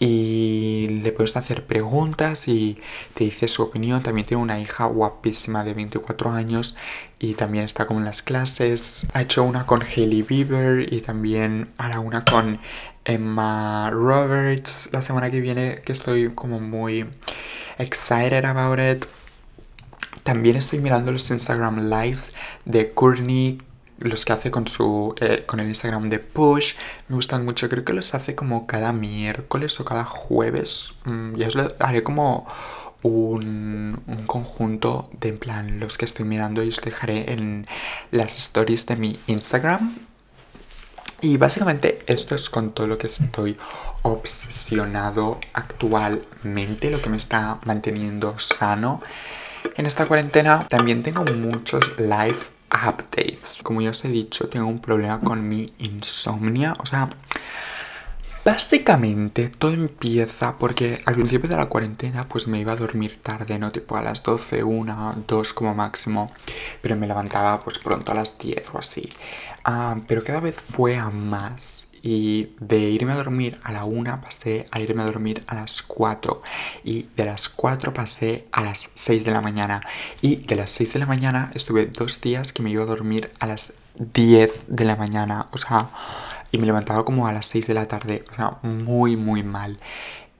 Y 0.00 1.00
le 1.02 1.12
puedes 1.12 1.36
hacer 1.36 1.66
preguntas 1.66 2.48
y 2.48 2.78
te 3.14 3.24
dice 3.24 3.48
su 3.48 3.62
opinión. 3.62 4.02
También 4.02 4.26
tiene 4.26 4.42
una 4.42 4.60
hija 4.60 4.86
guapísima 4.86 5.64
de 5.64 5.72
24 5.72 6.32
años 6.32 6.76
y 7.18 7.34
también 7.34 7.64
está 7.64 7.86
como 7.86 8.00
en 8.00 8.06
las 8.06 8.22
clases. 8.22 9.06
Ha 9.14 9.22
hecho 9.22 9.44
una 9.44 9.66
con 9.66 9.82
Hailey 9.82 10.22
Bieber 10.22 10.92
y 10.92 11.00
también 11.00 11.70
hará 11.78 12.00
una 12.00 12.24
con 12.24 12.58
Emma 13.04 13.90
Roberts 13.90 14.88
la 14.92 15.02
semana 15.02 15.30
que 15.30 15.40
viene, 15.40 15.80
que 15.84 15.92
estoy 15.92 16.30
como 16.34 16.60
muy 16.60 17.06
excited 17.78 18.44
about 18.44 18.80
it. 18.80 19.06
También 20.24 20.56
estoy 20.56 20.78
mirando 20.78 21.12
los 21.12 21.30
Instagram 21.30 21.90
Lives 21.90 22.34
de 22.64 22.92
Courtney, 22.92 23.60
los 23.98 24.24
que 24.24 24.32
hace 24.32 24.50
con 24.50 24.66
su 24.66 25.14
eh, 25.20 25.44
con 25.46 25.60
el 25.60 25.68
Instagram 25.68 26.08
de 26.08 26.18
Push. 26.18 26.76
Me 27.08 27.16
gustan 27.16 27.44
mucho, 27.44 27.68
creo 27.68 27.84
que 27.84 27.92
los 27.92 28.14
hace 28.14 28.34
como 28.34 28.66
cada 28.66 28.92
miércoles 28.92 29.78
o 29.80 29.84
cada 29.84 30.04
jueves. 30.04 30.94
Mm, 31.04 31.36
ya 31.36 31.48
os 31.48 31.54
lo 31.54 31.74
haré 31.78 32.02
como 32.02 32.46
un, 33.02 34.02
un, 34.06 34.26
conjunto 34.26 35.10
de 35.20 35.28
en 35.28 35.38
plan 35.38 35.78
los 35.78 35.98
que 35.98 36.06
estoy 36.06 36.24
mirando 36.24 36.62
y 36.62 36.68
os 36.68 36.80
dejaré 36.80 37.30
en 37.30 37.66
las 38.10 38.38
stories 38.38 38.86
de 38.86 38.96
mi 38.96 39.18
Instagram. 39.26 39.94
Y 41.20 41.36
básicamente 41.36 41.98
esto 42.06 42.34
es 42.34 42.48
con 42.48 42.72
todo 42.72 42.86
lo 42.86 42.96
que 42.96 43.08
estoy 43.08 43.58
obsesionado 44.00 45.38
actualmente, 45.52 46.90
lo 46.90 47.00
que 47.00 47.10
me 47.10 47.18
está 47.18 47.58
manteniendo 47.66 48.38
sano 48.38 49.02
en 49.76 49.86
esta 49.86 50.06
cuarentena 50.06 50.66
también 50.68 51.02
tengo 51.02 51.24
muchos 51.24 51.98
live 51.98 52.38
updates. 52.70 53.58
Como 53.62 53.80
ya 53.80 53.90
os 53.90 54.04
he 54.04 54.08
dicho, 54.08 54.48
tengo 54.48 54.66
un 54.66 54.80
problema 54.80 55.20
con 55.20 55.48
mi 55.48 55.72
insomnia. 55.78 56.74
O 56.78 56.86
sea, 56.86 57.10
básicamente 58.44 59.48
todo 59.48 59.72
empieza 59.72 60.58
porque 60.58 61.00
al 61.06 61.14
principio 61.14 61.48
de 61.48 61.56
la 61.56 61.66
cuarentena 61.66 62.28
pues 62.28 62.46
me 62.46 62.60
iba 62.60 62.72
a 62.72 62.76
dormir 62.76 63.22
tarde, 63.22 63.58
¿no? 63.58 63.72
Tipo 63.72 63.96
a 63.96 64.02
las 64.02 64.22
12, 64.22 64.62
1, 64.62 65.24
2 65.26 65.52
como 65.52 65.74
máximo. 65.74 66.32
Pero 66.82 66.96
me 66.96 67.06
levantaba 67.06 67.60
pues 67.60 67.78
pronto 67.78 68.12
a 68.12 68.14
las 68.14 68.38
10 68.38 68.74
o 68.74 68.78
así. 68.78 69.08
Ah, 69.64 69.96
pero 70.06 70.22
cada 70.22 70.40
vez 70.40 70.56
fue 70.56 70.96
a 70.96 71.10
más. 71.10 71.83
Y 72.06 72.50
de 72.60 72.78
irme 72.90 73.12
a 73.12 73.16
dormir 73.16 73.58
a 73.62 73.72
la 73.72 73.86
1 73.86 74.20
pasé 74.22 74.66
a 74.70 74.78
irme 74.78 75.02
a 75.02 75.06
dormir 75.06 75.42
a 75.46 75.54
las 75.54 75.80
4. 75.80 76.42
Y 76.84 77.06
de 77.16 77.24
las 77.24 77.48
4 77.48 77.94
pasé 77.94 78.46
a 78.52 78.60
las 78.60 78.90
6 78.94 79.24
de 79.24 79.30
la 79.30 79.40
mañana. 79.40 79.80
Y 80.20 80.36
de 80.36 80.54
las 80.54 80.70
6 80.72 80.92
de 80.92 80.98
la 80.98 81.06
mañana 81.06 81.50
estuve 81.54 81.86
dos 81.86 82.20
días 82.20 82.52
que 82.52 82.62
me 82.62 82.68
iba 82.68 82.82
a 82.82 82.86
dormir 82.86 83.30
a 83.40 83.46
las 83.46 83.72
10 83.94 84.66
de 84.68 84.84
la 84.84 84.96
mañana. 84.96 85.48
O 85.52 85.56
sea, 85.56 85.88
y 86.52 86.58
me 86.58 86.66
levantaba 86.66 87.06
como 87.06 87.26
a 87.26 87.32
las 87.32 87.46
6 87.46 87.68
de 87.68 87.74
la 87.74 87.88
tarde. 87.88 88.22
O 88.30 88.34
sea, 88.34 88.58
muy, 88.60 89.16
muy 89.16 89.42
mal. 89.42 89.78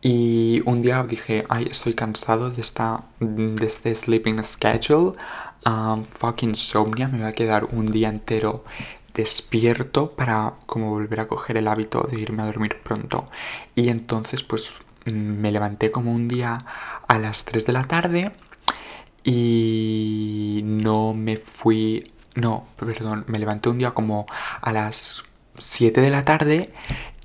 Y 0.03 0.61
un 0.67 0.83
día 0.83 1.03
dije, 1.03 1.47
ay, 1.49 1.69
estoy 1.71 1.95
cansado 1.95 2.51
de, 2.51 2.61
esta, 2.61 3.05
de 3.21 3.65
este 3.65 3.95
sleeping 3.95 4.45
schedule. 4.45 5.15
Um, 5.65 6.05
fucking 6.05 6.51
insomnia, 6.51 7.09
me 7.09 7.21
voy 7.21 7.27
a 7.27 7.33
quedar 7.33 7.65
un 7.73 7.91
día 7.91 8.11
entero 8.11 8.65
despierto 9.15 10.13
para 10.13 10.55
como 10.67 10.91
volver 10.91 11.21
a 11.21 11.29
coger 11.29 11.57
el 11.57 11.69
hábito 11.69 12.03
de 12.03 12.21
irme 12.21 12.43
a 12.43 12.47
dormir 12.47 12.79
pronto. 12.83 13.29
Y 13.75 13.89
entonces 13.89 14.43
pues 14.43 14.71
mm, 15.07 15.11
me 15.11 15.53
levanté 15.53 15.91
como 15.91 16.13
un 16.13 16.29
día 16.29 16.59
a 17.07 17.19
las 17.19 17.45
3 17.45 17.67
de 17.67 17.73
la 17.73 17.85
tarde 17.85 18.33
y 19.25 20.61
no 20.65 21.15
me 21.15 21.37
fui... 21.37 22.13
No, 22.35 22.67
perdón, 22.77 23.25
me 23.29 23.39
levanté 23.39 23.69
un 23.69 23.79
día 23.79 23.93
como 23.93 24.27
a 24.61 24.73
las 24.73 25.23
7 25.59 26.01
de 26.01 26.11
la 26.11 26.25
tarde 26.25 26.73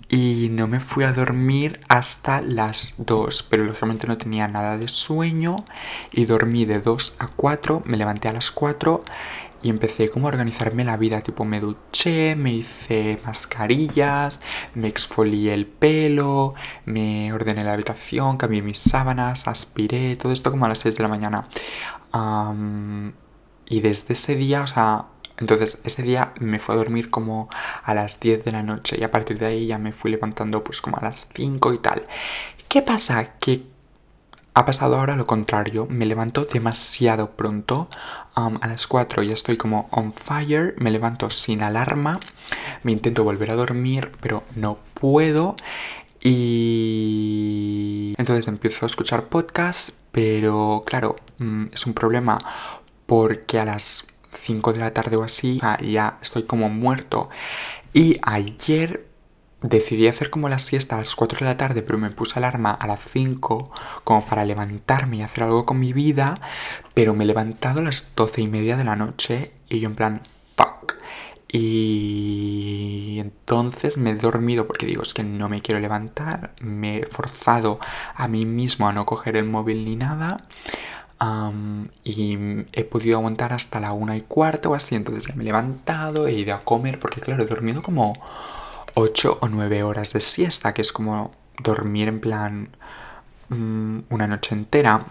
y 0.09 0.49
no 0.51 0.67
me 0.67 0.79
fui 0.79 1.03
a 1.03 1.13
dormir 1.13 1.79
hasta 1.87 2.41
las 2.41 2.95
2, 2.97 3.43
pero 3.43 3.63
lógicamente 3.63 4.07
no 4.07 4.17
tenía 4.17 4.47
nada 4.47 4.77
de 4.77 4.87
sueño 4.87 5.65
y 6.11 6.25
dormí 6.25 6.65
de 6.65 6.79
2 6.79 7.15
a 7.19 7.27
4, 7.27 7.83
me 7.85 7.97
levanté 7.97 8.27
a 8.27 8.33
las 8.33 8.49
4 8.51 9.03
y 9.61 9.69
empecé 9.69 10.09
como 10.09 10.27
a 10.27 10.29
organizarme 10.29 10.83
la 10.83 10.97
vida, 10.97 11.21
tipo 11.21 11.45
me 11.45 11.59
duché, 11.59 12.35
me 12.35 12.53
hice 12.53 13.19
mascarillas, 13.25 14.41
me 14.75 14.87
exfolié 14.87 15.53
el 15.53 15.65
pelo, 15.67 16.53
me 16.85 17.31
ordené 17.33 17.63
la 17.63 17.73
habitación, 17.73 18.37
cambié 18.37 18.61
mis 18.61 18.79
sábanas, 18.79 19.47
aspiré, 19.47 20.15
todo 20.15 20.31
esto 20.31 20.51
como 20.51 20.65
a 20.65 20.69
las 20.69 20.79
6 20.79 20.95
de 20.95 21.03
la 21.03 21.09
mañana. 21.09 21.47
y 23.67 23.81
desde 23.81 24.13
ese 24.13 24.35
día, 24.35 24.61
o 24.63 24.67
sea, 24.67 25.05
entonces 25.37 25.81
ese 25.85 26.03
día 26.03 26.33
me 26.39 26.59
fui 26.59 26.73
a 26.75 26.77
dormir 26.77 27.09
como 27.09 27.49
a 27.83 27.93
las 27.93 28.19
10 28.19 28.43
de 28.45 28.51
la 28.51 28.63
noche 28.63 28.97
y 28.99 29.03
a 29.03 29.11
partir 29.11 29.39
de 29.39 29.45
ahí 29.45 29.67
ya 29.67 29.77
me 29.77 29.93
fui 29.93 30.11
levantando 30.11 30.63
pues 30.63 30.81
como 30.81 30.97
a 30.97 31.01
las 31.01 31.29
5 31.33 31.73
y 31.73 31.77
tal. 31.79 32.05
¿Qué 32.67 32.81
pasa? 32.81 33.35
Que 33.39 33.63
ha 34.59 34.65
pasado 34.65 34.97
ahora 34.97 35.15
lo 35.15 35.25
contrario, 35.25 35.87
me 35.89 36.05
levanto 36.05 36.43
demasiado 36.43 37.31
pronto, 37.31 37.87
a 38.35 38.67
las 38.67 38.87
4 38.87 39.23
ya 39.23 39.33
estoy 39.33 39.55
como 39.55 39.87
on 39.89 40.11
fire, 40.11 40.75
me 40.77 40.91
levanto 40.91 41.29
sin 41.29 41.63
alarma, 41.63 42.19
me 42.83 42.91
intento 42.91 43.23
volver 43.23 43.51
a 43.51 43.55
dormir, 43.55 44.11
pero 44.19 44.43
no 44.55 44.77
puedo. 44.95 45.55
Y 46.21 48.15
entonces 48.17 48.49
empiezo 48.49 48.85
a 48.85 48.87
escuchar 48.87 49.29
podcasts, 49.29 49.93
pero 50.11 50.83
claro, 50.85 51.15
mm, 51.37 51.67
es 51.73 51.85
un 51.85 51.93
problema 51.93 52.37
porque 53.05 53.59
a 53.59 53.65
las 53.65 54.07
5 54.41 54.73
de 54.73 54.79
la 54.79 54.93
tarde 54.93 55.15
o 55.15 55.23
así 55.23 55.61
ya 55.81 56.17
estoy 56.21 56.43
como 56.43 56.67
muerto. 56.69 57.29
Y 57.93 58.17
ayer 58.23 59.08
Decidí 59.61 60.07
hacer 60.07 60.29
como 60.29 60.47
la 60.47 60.57
siesta 60.57 60.95
a 60.95 60.99
las 60.99 61.15
4 61.15 61.39
de 61.39 61.45
la 61.45 61.57
tarde, 61.57 61.81
pero 61.81 61.97
me 61.97 62.11
puse 62.11 62.39
alarma 62.39 62.71
a 62.71 62.87
las 62.87 63.01
5 63.01 63.71
como 64.05 64.25
para 64.25 64.45
levantarme 64.45 65.17
y 65.17 65.21
hacer 65.21 65.43
algo 65.43 65.65
con 65.65 65.79
mi 65.79 65.91
vida, 65.91 66.35
pero 66.93 67.13
me 67.13 67.25
he 67.25 67.27
levantado 67.27 67.81
a 67.81 67.83
las 67.83 68.15
12 68.15 68.41
y 68.41 68.47
media 68.47 68.77
de 68.77 68.85
la 68.85 68.95
noche 68.95 69.51
y 69.67 69.81
yo 69.81 69.89
en 69.89 69.95
plan, 69.95 70.21
fuck. 70.55 70.95
Y 71.51 73.17
entonces 73.19 73.97
me 73.97 74.11
he 74.11 74.15
dormido 74.15 74.65
porque 74.67 74.85
digo, 74.85 75.01
es 75.03 75.13
que 75.13 75.23
no 75.23 75.49
me 75.49 75.61
quiero 75.61 75.81
levantar, 75.81 76.53
me 76.61 76.99
he 76.99 77.05
forzado 77.05 77.79
a 78.15 78.27
mí 78.27 78.45
mismo 78.45 78.87
a 78.87 78.93
no 78.93 79.05
coger 79.05 79.35
el 79.35 79.45
móvil 79.45 79.83
ni 79.83 79.95
nada. 79.95 80.45
y 82.03 82.37
he 82.71 82.83
podido 82.85 83.17
aguantar 83.17 83.51
hasta 83.53 83.79
la 83.79 83.91
una 83.93 84.15
y 84.15 84.21
cuarto 84.21 84.71
o 84.71 84.75
así, 84.75 84.95
entonces 84.95 85.27
ya 85.27 85.35
me 85.35 85.43
he 85.43 85.45
levantado, 85.45 86.27
he 86.27 86.33
ido 86.33 86.55
a 86.55 86.63
comer, 86.63 86.99
porque 86.99 87.19
claro, 87.21 87.43
he 87.43 87.45
dormido 87.45 87.81
como 87.81 88.13
8 88.99 89.39
o 89.41 89.47
9 89.47 89.83
horas 89.83 90.11
de 90.13 90.19
siesta, 90.19 90.73
que 90.73 90.81
es 90.81 90.91
como 90.91 91.31
dormir 91.63 92.09
en 92.09 92.19
plan 92.19 92.69
mm, 93.47 93.99
una 94.09 94.27
noche 94.27 94.55
entera. 94.55 95.05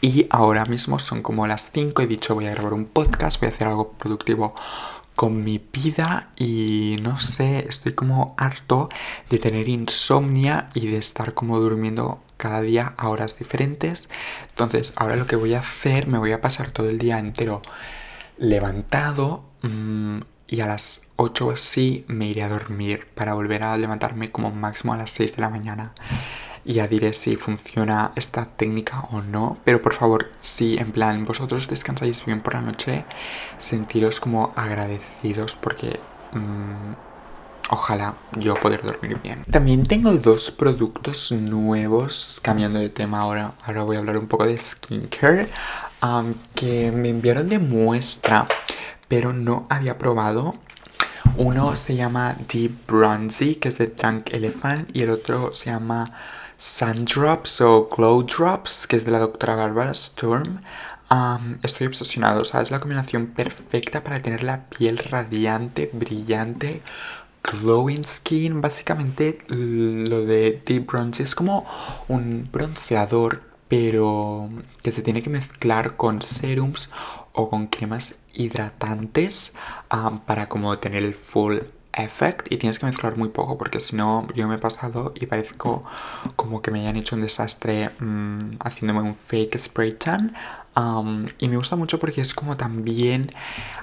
Y 0.00 0.26
ahora 0.30 0.64
mismo 0.64 0.98
son 0.98 1.22
como 1.22 1.46
las 1.46 1.70
5, 1.72 2.02
he 2.02 2.06
dicho 2.06 2.34
voy 2.34 2.46
a 2.46 2.54
grabar 2.54 2.72
un 2.72 2.86
podcast, 2.86 3.40
voy 3.40 3.48
a 3.48 3.52
hacer 3.52 3.66
algo 3.66 3.92
productivo 3.92 4.54
con 5.16 5.44
mi 5.44 5.58
vida 5.58 6.30
y 6.36 6.96
no 7.02 7.18
sé, 7.18 7.66
estoy 7.68 7.92
como 7.92 8.34
harto 8.38 8.88
de 9.28 9.38
tener 9.38 9.68
insomnia 9.68 10.70
y 10.72 10.86
de 10.86 10.96
estar 10.96 11.34
como 11.34 11.58
durmiendo 11.58 12.22
cada 12.36 12.62
día 12.62 12.94
a 12.96 13.08
horas 13.08 13.38
diferentes. 13.38 14.08
Entonces 14.50 14.92
ahora 14.96 15.16
lo 15.16 15.26
que 15.26 15.36
voy 15.36 15.54
a 15.54 15.58
hacer, 15.58 16.06
me 16.06 16.18
voy 16.18 16.32
a 16.32 16.40
pasar 16.40 16.70
todo 16.70 16.88
el 16.88 16.98
día 16.98 17.18
entero 17.18 17.60
levantado, 18.38 19.44
mm, 19.62 20.20
y 20.50 20.60
a 20.60 20.66
las 20.66 21.02
8 21.16 21.52
así 21.52 22.04
me 22.08 22.26
iré 22.26 22.42
a 22.42 22.48
dormir 22.48 23.06
para 23.14 23.34
volver 23.34 23.62
a 23.62 23.76
levantarme 23.76 24.32
como 24.32 24.50
máximo 24.50 24.92
a 24.92 24.96
las 24.96 25.12
6 25.12 25.36
de 25.36 25.42
la 25.42 25.48
mañana. 25.48 25.92
Y 26.64 26.74
ya 26.74 26.88
diré 26.88 27.14
si 27.14 27.36
funciona 27.36 28.12
esta 28.16 28.46
técnica 28.46 29.04
o 29.12 29.22
no. 29.22 29.58
Pero 29.64 29.80
por 29.80 29.94
favor, 29.94 30.30
si 30.40 30.76
en 30.76 30.90
plan 30.90 31.24
vosotros 31.24 31.68
descansáis 31.68 32.24
bien 32.26 32.42
por 32.42 32.54
la 32.54 32.62
noche, 32.62 33.04
sentiros 33.58 34.18
como 34.18 34.52
agradecidos 34.56 35.54
porque 35.54 36.00
mm, 36.32 36.94
ojalá 37.70 38.16
yo 38.36 38.54
poder 38.56 38.82
dormir 38.82 39.18
bien. 39.22 39.44
También 39.50 39.86
tengo 39.86 40.12
dos 40.14 40.50
productos 40.50 41.30
nuevos, 41.30 42.40
cambiando 42.42 42.80
de 42.80 42.88
tema 42.88 43.20
ahora. 43.20 43.52
Ahora 43.64 43.84
voy 43.84 43.96
a 43.96 44.00
hablar 44.00 44.18
un 44.18 44.26
poco 44.26 44.46
de 44.46 44.56
skincare, 44.56 45.48
que 46.54 46.90
me 46.90 47.08
enviaron 47.08 47.48
de 47.48 47.58
muestra 47.60 48.46
pero 49.10 49.32
no 49.32 49.66
había 49.68 49.98
probado. 49.98 50.54
Uno 51.36 51.74
se 51.74 51.96
llama 51.96 52.36
Deep 52.48 52.86
Bronzy, 52.86 53.56
que 53.56 53.68
es 53.68 53.78
de 53.78 53.88
Drunk 53.88 54.32
Elephant, 54.32 54.88
y 54.94 55.02
el 55.02 55.10
otro 55.10 55.52
se 55.52 55.66
llama 55.66 56.12
Sun 56.56 57.06
Drops 57.06 57.60
o 57.60 57.88
Glow 57.88 58.22
Drops, 58.22 58.86
que 58.86 58.94
es 58.94 59.04
de 59.04 59.10
la 59.10 59.18
doctora 59.18 59.56
Barbara 59.56 59.92
Sturm. 59.94 60.60
estoy 61.64 61.88
obsesionado, 61.88 62.42
o 62.42 62.44
sea, 62.44 62.60
es 62.60 62.70
la 62.70 62.78
combinación 62.78 63.26
perfecta 63.26 64.04
para 64.04 64.22
tener 64.22 64.44
la 64.44 64.66
piel 64.66 64.98
radiante, 64.98 65.90
brillante, 65.92 66.80
glowing 67.42 68.04
skin. 68.04 68.60
Básicamente 68.60 69.38
lo 69.48 70.24
de 70.24 70.62
Deep 70.64 70.86
Bronzy 70.86 71.24
es 71.24 71.34
como 71.34 71.66
un 72.06 72.48
bronceador, 72.52 73.42
pero 73.66 74.50
que 74.84 74.92
se 74.92 75.02
tiene 75.02 75.22
que 75.22 75.30
mezclar 75.30 75.96
con 75.96 76.22
serums 76.22 76.90
o 77.32 77.48
con 77.48 77.66
cremas 77.66 78.16
hidratantes 78.34 79.54
para 80.26 80.48
como 80.48 80.78
tener 80.78 81.04
el 81.04 81.14
full 81.14 81.58
effect. 81.92 82.52
Y 82.52 82.56
tienes 82.56 82.78
que 82.78 82.86
mezclar 82.86 83.16
muy 83.16 83.28
poco 83.28 83.58
porque 83.58 83.80
si 83.80 83.96
no 83.96 84.26
yo 84.34 84.46
me 84.48 84.56
he 84.56 84.58
pasado 84.58 85.12
y 85.14 85.26
parezco 85.26 85.84
como 86.36 86.62
que 86.62 86.70
me 86.70 86.80
hayan 86.80 86.96
hecho 86.96 87.16
un 87.16 87.22
desastre 87.22 87.90
mm, 87.98 88.56
haciéndome 88.60 89.00
un 89.00 89.14
fake 89.14 89.58
spray 89.58 89.92
tan 89.92 90.34
y 91.38 91.48
me 91.48 91.56
gusta 91.56 91.76
mucho 91.76 91.98
porque 91.98 92.20
es 92.20 92.32
como 92.32 92.56
también 92.56 93.32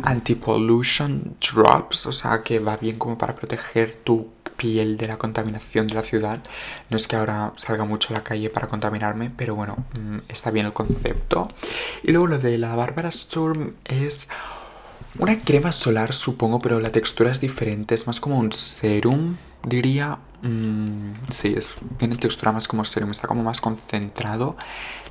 anti-pollution 0.01 1.35
drops, 1.39 2.05
o 2.05 2.13
sea 2.13 2.41
que 2.41 2.59
va 2.59 2.77
bien 2.77 2.97
como 2.97 3.17
para 3.17 3.35
proteger 3.35 3.99
tu 4.03 4.29
piel 4.57 4.97
de 4.97 5.07
la 5.07 5.17
contaminación 5.17 5.87
de 5.87 5.93
la 5.93 6.01
ciudad. 6.01 6.43
No 6.89 6.97
es 6.97 7.07
que 7.07 7.15
ahora 7.15 7.53
salga 7.55 7.85
mucho 7.85 8.13
a 8.13 8.17
la 8.17 8.23
calle 8.23 8.49
para 8.49 8.67
contaminarme, 8.67 9.31
pero 9.35 9.55
bueno, 9.55 9.85
mm, 9.93 10.17
está 10.27 10.51
bien 10.51 10.65
el 10.65 10.73
concepto. 10.73 11.49
Y 12.03 12.11
luego 12.11 12.27
lo 12.27 12.39
de 12.39 12.57
la 12.57 12.75
Barbara 12.75 13.11
Sturm 13.11 13.75
es 13.85 14.27
una 15.19 15.39
crema 15.39 15.71
solar, 15.71 16.13
supongo, 16.13 16.59
pero 16.59 16.79
la 16.79 16.91
textura 16.91 17.31
es 17.31 17.41
diferente. 17.41 17.95
Es 17.95 18.07
más 18.07 18.19
como 18.19 18.37
un 18.37 18.51
serum, 18.51 19.37
diría. 19.63 20.19
Mm, 20.43 21.13
sí, 21.31 21.55
es, 21.57 21.69
tiene 21.97 22.15
textura 22.15 22.51
más 22.51 22.67
como 22.67 22.85
serum, 22.85 23.09
está 23.11 23.27
como 23.27 23.43
más 23.43 23.61
concentrado. 23.61 24.55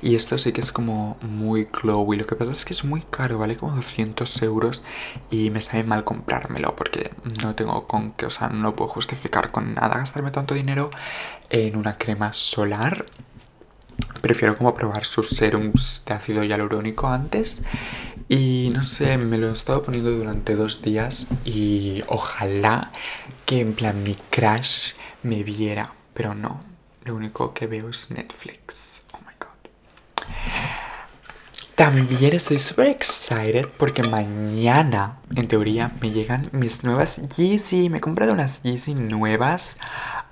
Y 0.01 0.15
esto 0.15 0.37
sí 0.37 0.53
que 0.53 0.61
es 0.61 0.71
como 0.71 1.17
muy 1.21 1.65
glowy. 1.65 2.17
Lo 2.17 2.27
que 2.27 2.35
pasa 2.35 2.51
es 2.51 2.65
que 2.65 2.73
es 2.73 2.83
muy 2.83 3.01
caro, 3.01 3.37
vale 3.37 3.57
como 3.57 3.75
200 3.75 4.41
euros. 4.43 4.83
Y 5.29 5.49
me 5.49 5.61
sabe 5.61 5.83
mal 5.83 6.03
comprármelo 6.03 6.75
porque 6.75 7.11
no 7.41 7.55
tengo 7.55 7.87
con 7.87 8.11
qué, 8.13 8.25
o 8.27 8.29
sea, 8.29 8.49
no 8.49 8.75
puedo 8.75 8.89
justificar 8.89 9.51
con 9.51 9.73
nada 9.75 9.97
gastarme 9.97 10.31
tanto 10.31 10.53
dinero 10.53 10.89
en 11.49 11.75
una 11.75 11.97
crema 11.97 12.33
solar. 12.33 13.05
prefiero 14.21 14.57
como 14.57 14.73
probar 14.75 15.05
sus 15.05 15.29
serums 15.29 16.03
de 16.05 16.13
ácido 16.13 16.43
hialurónico 16.43 17.07
antes. 17.07 17.61
Y 18.29 18.69
no 18.73 18.83
sé, 18.83 19.17
me 19.17 19.37
lo 19.37 19.49
he 19.49 19.53
estado 19.53 19.83
poniendo 19.83 20.11
durante 20.11 20.55
dos 20.55 20.81
días 20.81 21.27
y 21.45 22.03
ojalá 22.07 22.91
que 23.45 23.61
en 23.61 23.73
plan 23.73 24.03
mi 24.03 24.15
crash 24.29 24.91
me 25.27 25.43
viera, 25.43 25.93
pero 26.13 26.33
no, 26.33 26.61
lo 27.03 27.15
único 27.15 27.53
que 27.53 27.67
veo 27.67 27.89
es 27.89 28.09
Netflix. 28.09 29.03
Oh 29.13 29.19
my 29.19 29.33
god. 29.39 29.47
También 31.75 32.33
estoy 32.33 32.57
súper 32.57 32.87
excited 32.87 33.67
porque 33.77 34.01
mañana, 34.01 35.19
en 35.35 35.47
teoría, 35.47 35.91
me 36.01 36.09
llegan 36.09 36.49
mis 36.51 36.83
nuevas 36.83 37.17
Yeezy. 37.37 37.89
Me 37.89 37.99
he 37.99 38.01
comprado 38.01 38.33
unas 38.33 38.63
Yeezy 38.63 38.95
nuevas. 38.95 39.77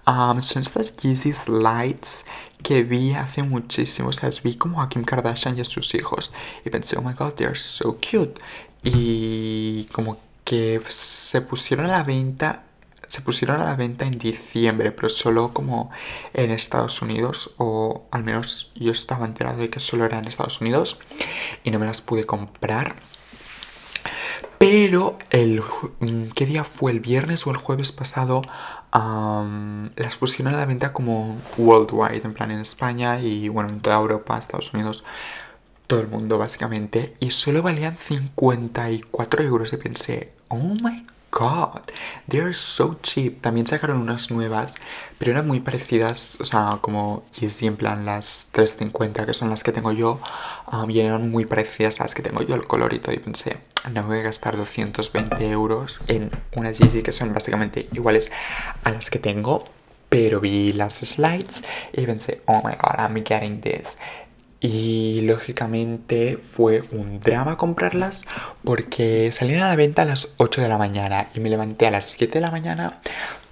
Um, 0.08 0.42
son 0.42 0.64
estas 0.64 0.98
Yeezy 0.98 1.34
Slides 1.34 2.26
que 2.64 2.84
vi 2.84 3.14
hace 3.14 3.44
muchísimo. 3.44 4.10
O 4.10 4.12
sea, 4.12 4.30
vi 4.44 4.56
como 4.56 4.82
a 4.82 4.90
Kim 4.90 5.04
Kardashian 5.04 5.56
y 5.58 5.62
a 5.62 5.66
sus 5.66 5.94
hijos. 5.94 6.32
Y 6.66 6.72
pensé, 6.72 6.98
oh 6.98 7.04
my 7.04 7.14
god, 7.14 7.34
they're 7.34 7.56
so 7.56 7.98
cute. 7.98 8.42
Y 8.84 9.86
como 9.92 10.18
que 10.44 10.82
se 10.88 11.42
pusieron 11.42 11.86
a 11.86 11.90
la 11.90 12.04
venta 12.04 12.64
se 13.08 13.22
pusieron 13.22 13.62
a 13.62 13.66
la 13.66 13.76
venta 13.76 14.06
en 14.06 14.18
diciembre, 14.18 14.92
pero 14.92 15.10
solo 15.10 15.54
como 15.54 15.92
en 16.34 16.52
Estados 16.52 17.02
Unidos, 17.02 17.54
o 17.58 18.08
al 18.12 18.24
menos 18.24 18.72
yo 18.76 18.92
estaba 18.92 19.26
enterado 19.26 19.58
de 19.58 19.70
que 19.70 19.80
solo 19.80 20.06
era 20.06 20.20
en 20.20 20.26
Estados 20.26 20.62
Unidos 20.62 20.98
y 21.64 21.72
no 21.72 21.80
me 21.80 21.86
las 21.86 22.02
pude 22.02 22.26
comprar. 22.26 22.96
Pero 24.58 25.18
el 25.32 25.62
mm, 26.00 26.30
¿qué 26.34 26.46
día 26.46 26.64
fue? 26.64 26.92
El 26.92 27.00
viernes 27.00 27.46
o 27.46 27.52
el 27.52 27.58
jueves 27.58 27.92
pasado 27.92 28.42
las 28.92 30.18
pusieron 30.18 30.54
a 30.54 30.58
la 30.58 30.66
venta 30.66 30.94
como 30.94 31.38
worldwide, 31.58 32.26
en 32.26 32.34
plan 32.34 32.52
en 32.52 32.60
España 32.60 33.20
y 33.20 33.50
bueno, 33.50 33.70
en 33.70 33.82
toda 33.82 33.98
Europa, 33.98 34.38
Estados 34.38 34.74
Unidos, 34.74 35.04
todo 35.88 36.00
el 36.00 36.08
mundo 36.08 36.38
básicamente, 36.38 37.16
y 37.20 37.32
solo 37.32 37.62
valían 37.62 37.98
54 37.98 39.44
euros 39.44 39.74
y 39.74 39.78
pensé, 39.78 40.32
oh 40.48 40.58
my 40.58 41.06
god, 41.36 41.82
they're 42.30 42.54
so 42.54 42.98
cheap. 43.04 43.42
También 43.42 43.68
sacaron 43.68 43.98
unas 43.98 44.32
nuevas, 44.32 44.76
pero 45.20 45.32
eran 45.32 45.46
muy 45.46 45.60
parecidas, 45.60 46.38
o 46.40 46.46
sea, 46.46 46.80
como 46.82 47.26
Yeezy 47.38 47.68
en 47.68 47.76
plan 47.76 48.06
las 48.06 48.48
350, 48.54 49.26
que 49.26 49.34
son 49.34 49.50
las 49.50 49.62
que 49.62 49.74
tengo 49.74 49.92
yo, 49.92 50.20
um, 50.72 50.90
y 50.90 51.02
eran 51.02 51.30
muy 51.30 51.46
parecidas 51.46 52.00
a 52.00 52.06
las 52.06 52.16
que 52.16 52.24
tengo 52.24 52.42
yo, 52.42 52.56
el 52.56 52.66
colorito, 52.66 53.12
y 53.12 53.18
pensé, 53.18 53.58
no 53.92 54.02
me 54.04 54.08
voy 54.08 54.20
a 54.20 54.24
gastar 54.24 54.56
220 54.56 55.50
euros 55.50 56.00
en 56.08 56.32
unas 56.56 56.80
Yeezy 56.80 57.04
que 57.04 57.12
son 57.12 57.34
básicamente 57.34 57.90
iguales 57.92 58.32
a 58.84 58.92
las 58.92 59.10
que 59.10 59.20
tengo, 59.20 59.66
pero 60.08 60.40
vi 60.40 60.72
las 60.72 60.96
slides 60.96 61.64
y 61.92 62.06
pensé, 62.06 62.42
oh 62.46 62.62
my 62.64 62.76
god, 62.76 62.98
I'm 62.98 63.22
getting 63.26 63.60
this. 63.60 63.98
Y 64.68 65.22
lógicamente 65.22 66.40
fue 66.42 66.82
un 66.92 67.20
drama 67.20 67.56
comprarlas 67.56 68.26
porque 68.64 69.32
salían 69.32 69.62
a 69.62 69.68
la 69.68 69.76
venta 69.76 70.02
a 70.02 70.06
las 70.06 70.34
8 70.38 70.60
de 70.60 70.70
la 70.70 70.80
mañana 70.80 71.30
y 71.36 71.40
me 71.40 71.52
levanté 71.52 71.86
a 71.86 71.92
las 71.92 72.06
7 72.06 72.34
de 72.34 72.42
la 72.42 72.50
mañana 72.50 73.00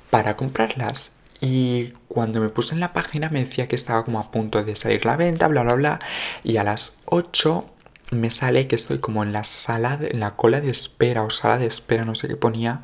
para 0.09 0.35
comprarlas. 0.35 1.11
Y 1.39 1.93
cuando 2.07 2.39
me 2.39 2.49
puse 2.49 2.73
en 2.73 2.79
la 2.79 2.93
página 2.93 3.29
me 3.29 3.45
decía 3.45 3.67
que 3.67 3.75
estaba 3.75 4.03
como 4.03 4.19
a 4.19 4.31
punto 4.31 4.63
de 4.63 4.75
salir 4.75 5.05
la 5.05 5.15
venta, 5.15 5.47
bla, 5.47 5.61
bla, 5.61 5.75
bla. 5.75 5.99
Y 6.43 6.57
a 6.57 6.63
las 6.63 6.97
8 7.05 7.63
me 8.09 8.31
sale 8.31 8.67
que 8.67 8.75
estoy 8.75 8.97
como 8.97 9.21
en 9.21 9.33
la 9.33 9.43
sala, 9.43 9.99
en 10.01 10.19
la 10.19 10.35
cola 10.35 10.61
de 10.61 10.71
espera 10.71 11.21
o 11.21 11.29
sala 11.29 11.59
de 11.59 11.67
espera, 11.67 12.05
no 12.05 12.15
sé 12.15 12.27
qué 12.27 12.37
ponía, 12.37 12.81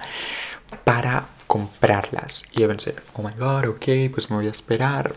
para 0.83 1.25
comprarlas. 1.47 2.45
Y 2.51 2.61
yo 2.61 2.67
pensé, 2.67 2.93
oh 3.13 3.23
my 3.23 3.33
god, 3.35 3.69
ok, 3.69 4.13
pues 4.13 4.29
me 4.29 4.35
voy 4.35 4.45
a 4.45 4.51
esperar. 4.51 5.13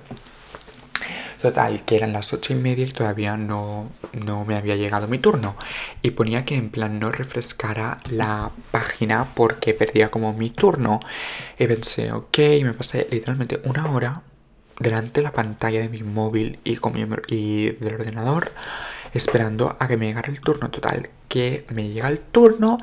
Total, 1.41 1.85
que 1.85 1.97
eran 1.97 2.13
las 2.13 2.33
ocho 2.33 2.53
y 2.53 2.57
media 2.57 2.87
y 2.87 2.91
todavía 2.93 3.37
no, 3.37 3.91
no 4.13 4.45
me 4.45 4.57
había 4.57 4.77
llegado 4.77 5.09
mi 5.09 5.19
turno. 5.19 5.57
Y 6.03 6.11
ponía 6.13 6.45
que 6.45 6.57
en 6.57 6.71
plan 6.71 6.99
no 7.01 7.11
refrescara 7.11 8.01
la 8.11 8.51
página 8.71 9.27
porque 9.35 9.75
perdía 9.75 10.11
como 10.11 10.33
mi 10.33 10.51
turno. 10.51 11.01
Y 11.59 11.67
pensé, 11.67 12.13
ok, 12.13 12.39
me 12.63 12.75
pasé 12.75 13.09
literalmente 13.11 13.61
una 13.65 13.91
hora 13.91 14.23
delante 14.79 15.21
de 15.21 15.25
la 15.25 15.33
pantalla 15.33 15.81
de 15.81 15.89
mi 15.89 16.03
móvil 16.03 16.59
y, 16.65 16.77
con 16.77 16.95
y 17.29 17.71
del 17.71 17.95
ordenador 17.95 18.53
esperando 19.15 19.77
a 19.79 19.89
que 19.89 19.97
me 19.97 20.07
llegara 20.07 20.29
el 20.29 20.41
turno 20.41 20.71
total. 20.71 21.11
Que 21.29 21.67
me 21.71 21.89
llega 21.89 22.09
el 22.09 22.21
turno 22.21 22.79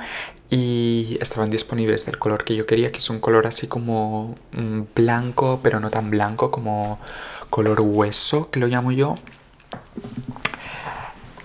y 0.50 1.18
estaban 1.22 1.50
disponibles 1.52 2.08
el 2.08 2.18
color 2.18 2.44
que 2.44 2.56
yo 2.56 2.66
quería, 2.66 2.92
que 2.92 2.98
es 2.98 3.10
un 3.10 3.20
color 3.20 3.46
así 3.48 3.68
como 3.68 4.36
mm, 4.54 4.82
blanco, 4.96 5.60
pero 5.62 5.80
no 5.80 5.90
tan 5.92 6.10
blanco 6.10 6.50
como 6.52 7.00
color 7.50 7.82
hueso, 7.82 8.50
que 8.50 8.60
lo 8.60 8.68
llamo 8.68 8.92
yo. 8.92 9.16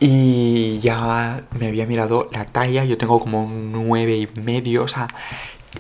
Y 0.01 0.79
ya 0.81 1.45
me 1.59 1.69
había 1.69 1.87
mirado 1.87 2.29
la 2.33 2.47
talla, 2.47 2.85
yo 2.85 2.99
tengo 2.99 3.21
como 3.21 3.45
un 3.45 3.73
9 3.73 4.17
y 4.17 4.41
medio, 4.41 4.85
o 4.85 4.89
sea, 4.89 5.09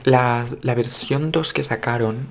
la, 0.04 0.46
la 0.62 0.74
versión 0.74 1.32
2 1.32 1.52
que 1.52 1.64
sacaron 1.64 2.26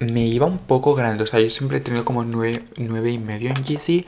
me 0.00 0.26
iba 0.26 0.46
un 0.46 0.58
poco 0.58 0.94
grande, 0.94 1.24
o 1.24 1.26
sea, 1.26 1.40
yo 1.40 1.50
siempre 1.50 1.78
he 1.78 1.80
tenido 1.80 2.04
como 2.04 2.24
9, 2.24 2.64
9 2.76 3.10
y 3.10 3.18
medio 3.18 3.50
en 3.50 3.62
GC, 3.64 4.06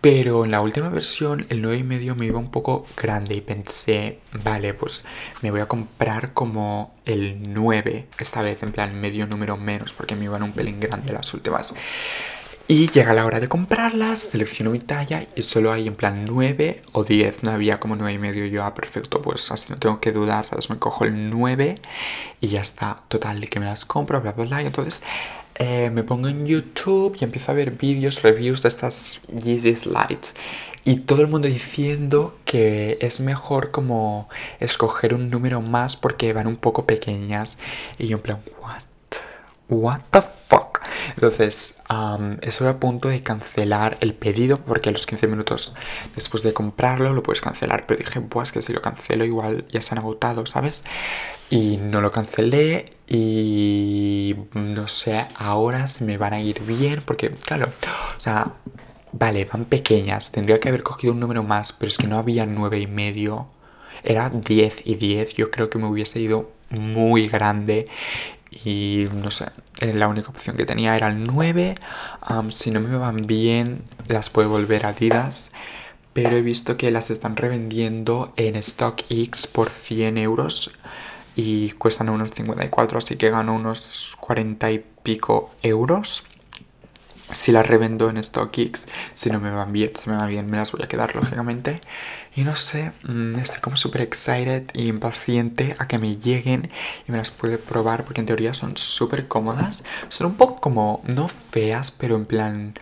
pero 0.00 0.44
en 0.44 0.50
la 0.50 0.60
última 0.60 0.88
versión 0.88 1.46
el 1.48 1.62
9 1.62 1.78
y 1.78 1.82
medio 1.82 2.14
me 2.14 2.26
iba 2.26 2.38
un 2.38 2.50
poco 2.50 2.86
grande 2.96 3.34
y 3.34 3.40
pensé, 3.40 4.20
vale, 4.44 4.74
pues 4.74 5.04
me 5.42 5.50
voy 5.50 5.60
a 5.60 5.66
comprar 5.66 6.32
como 6.32 6.94
el 7.04 7.52
9, 7.52 8.06
esta 8.18 8.42
vez 8.42 8.62
en 8.62 8.72
plan 8.72 9.00
medio 9.00 9.26
número 9.26 9.56
menos, 9.56 9.92
porque 9.92 10.14
me 10.14 10.24
iban 10.24 10.42
un 10.42 10.52
pelín 10.52 10.80
grande 10.80 11.12
las 11.12 11.32
últimas. 11.34 11.74
Y 12.70 12.90
llega 12.90 13.14
la 13.14 13.24
hora 13.24 13.40
de 13.40 13.48
comprarlas, 13.48 14.18
selecciono 14.20 14.70
mi 14.70 14.78
talla 14.78 15.26
y 15.34 15.40
solo 15.40 15.72
hay 15.72 15.88
en 15.88 15.94
plan 15.94 16.26
9 16.26 16.82
o 16.92 17.02
10, 17.02 17.42
no 17.42 17.50
había 17.50 17.80
como 17.80 17.96
9 17.96 18.12
y 18.12 18.18
medio 18.18 18.44
yo, 18.44 18.62
ah, 18.62 18.74
perfecto, 18.74 19.22
pues 19.22 19.50
así 19.50 19.72
no 19.72 19.78
tengo 19.78 20.00
que 20.00 20.12
dudar, 20.12 20.44
¿sabes? 20.44 20.68
Me 20.68 20.78
cojo 20.78 21.06
el 21.06 21.30
9 21.30 21.76
y 22.42 22.48
ya 22.48 22.60
está, 22.60 23.04
total, 23.08 23.48
que 23.48 23.58
me 23.58 23.64
las 23.64 23.86
compro, 23.86 24.20
bla, 24.20 24.32
bla, 24.32 24.44
bla, 24.44 24.62
y 24.62 24.66
entonces 24.66 25.02
eh, 25.58 25.90
me 25.90 26.04
pongo 26.04 26.28
en 26.28 26.46
YouTube 26.46 27.16
y 27.20 27.24
empiezo 27.24 27.52
a 27.52 27.54
ver 27.54 27.72
vídeos, 27.72 28.22
reviews 28.22 28.62
de 28.62 28.68
estas 28.68 29.20
Yeezy 29.28 29.74
Slides. 29.74 30.34
Y 30.84 31.00
todo 31.00 31.20
el 31.20 31.28
mundo 31.28 31.48
diciendo 31.48 32.38
que 32.44 32.98
es 33.00 33.20
mejor 33.20 33.70
como 33.70 34.28
escoger 34.60 35.14
un 35.14 35.28
número 35.30 35.60
más 35.60 35.96
porque 35.96 36.32
van 36.32 36.46
un 36.46 36.56
poco 36.56 36.86
pequeñas. 36.86 37.58
Y 37.98 38.06
yo 38.06 38.16
en 38.16 38.22
plan, 38.22 38.38
what? 38.62 38.87
What 39.68 40.00
the 40.10 40.22
fuck? 40.22 40.80
Entonces, 41.14 41.78
estoy 42.42 42.68
a 42.68 42.78
punto 42.80 43.08
de 43.08 43.22
cancelar 43.22 43.98
el 44.00 44.14
pedido 44.14 44.56
porque 44.56 44.88
a 44.88 44.92
los 44.92 45.06
15 45.06 45.26
minutos 45.26 45.74
después 46.14 46.42
de 46.42 46.52
comprarlo 46.52 47.12
lo 47.12 47.22
puedes 47.22 47.40
cancelar. 47.40 47.86
Pero 47.86 47.98
dije, 47.98 48.20
pues 48.20 48.52
que 48.52 48.62
si 48.62 48.72
lo 48.72 48.80
cancelo 48.80 49.24
igual 49.24 49.66
ya 49.70 49.82
se 49.82 49.94
han 49.94 49.98
agotado, 49.98 50.46
¿sabes? 50.46 50.84
Y 51.50 51.76
no 51.78 52.00
lo 52.00 52.12
cancelé 52.12 52.86
y 53.06 54.36
no 54.54 54.86
sé, 54.88 55.26
ahora 55.36 55.86
se 55.88 56.04
me 56.04 56.18
van 56.18 56.34
a 56.34 56.40
ir 56.40 56.60
bien 56.60 57.02
porque, 57.04 57.30
claro, 57.30 57.72
o 58.16 58.20
sea, 58.20 58.52
vale, 59.12 59.44
van 59.46 59.64
pequeñas. 59.64 60.30
Tendría 60.32 60.60
que 60.60 60.68
haber 60.68 60.82
cogido 60.82 61.12
un 61.12 61.20
número 61.20 61.42
más, 61.42 61.72
pero 61.72 61.88
es 61.88 61.98
que 61.98 62.06
no 62.06 62.18
había 62.18 62.46
nueve 62.46 62.78
y 62.80 62.86
medio. 62.86 63.48
Era 64.02 64.30
10 64.30 64.86
y 64.86 64.94
10. 64.94 65.34
Yo 65.34 65.50
creo 65.50 65.68
que 65.68 65.78
me 65.78 65.86
hubiese 65.86 66.20
ido 66.20 66.52
muy 66.70 67.28
grande 67.28 67.88
y 68.50 69.06
no 69.14 69.30
sé, 69.30 69.46
eh, 69.80 69.92
la 69.92 70.08
única 70.08 70.30
opción 70.30 70.56
que 70.56 70.64
tenía 70.64 70.96
era 70.96 71.08
el 71.08 71.26
9. 71.26 71.76
si 72.50 72.70
no 72.70 72.80
me 72.80 72.96
van 72.96 73.26
bien, 73.26 73.82
las 74.06 74.30
puedo 74.30 74.48
volver 74.48 74.86
a 74.86 74.90
Adidas. 74.90 75.52
Pero 76.14 76.36
he 76.36 76.42
visto 76.42 76.76
que 76.76 76.90
las 76.90 77.10
están 77.10 77.36
revendiendo 77.36 78.32
en 78.36 78.60
StockX 78.60 79.46
por 79.46 79.70
100 79.70 80.18
euros 80.18 80.72
y 81.36 81.70
cuestan 81.72 82.08
unos 82.08 82.30
54, 82.32 82.98
así 82.98 83.16
que 83.16 83.30
gano 83.30 83.54
unos 83.54 84.16
40 84.18 84.72
y 84.72 84.84
pico 85.04 85.54
euros. 85.62 86.24
Si 87.30 87.52
las 87.52 87.66
revendo 87.68 88.10
en 88.10 88.20
StockX, 88.20 88.88
si 89.14 89.30
no 89.30 89.38
me 89.38 89.52
van 89.52 89.72
bien, 89.72 89.92
si 89.94 90.10
me 90.10 90.16
va 90.16 90.26
bien, 90.26 90.50
me 90.50 90.56
las 90.56 90.72
voy 90.72 90.82
a 90.82 90.88
quedar 90.88 91.14
lógicamente. 91.14 91.80
Y 92.38 92.44
no 92.44 92.54
sé, 92.54 92.92
mm, 93.02 93.34
estoy 93.40 93.58
como 93.58 93.76
súper 93.76 94.02
excited 94.02 94.70
y 94.72 94.86
impaciente 94.86 95.74
a 95.80 95.88
que 95.88 95.98
me 95.98 96.18
lleguen 96.18 96.70
y 97.08 97.10
me 97.10 97.18
las 97.18 97.32
pueda 97.32 97.58
probar 97.58 98.04
porque 98.04 98.20
en 98.20 98.28
teoría 98.28 98.54
son 98.54 98.76
súper 98.76 99.26
cómodas. 99.26 99.82
Son 100.08 100.28
un 100.28 100.36
poco 100.36 100.60
como, 100.60 101.02
no 101.04 101.26
feas, 101.26 101.90
pero 101.90 102.14
en 102.14 102.26
plan... 102.26 102.74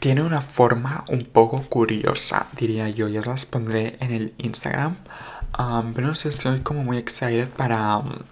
Tiene 0.00 0.22
una 0.22 0.40
forma 0.40 1.04
un 1.08 1.26
poco 1.26 1.60
curiosa, 1.64 2.46
diría 2.56 2.88
yo. 2.88 3.08
Ya 3.08 3.20
las 3.20 3.44
pondré 3.44 3.98
en 4.00 4.12
el 4.12 4.32
Instagram. 4.38 4.96
pero 5.94 6.06
no 6.06 6.14
sé, 6.14 6.30
estoy 6.30 6.60
como 6.60 6.84
muy 6.84 6.96
excited 6.96 7.50
para 7.50 7.98
mm, 7.98 8.24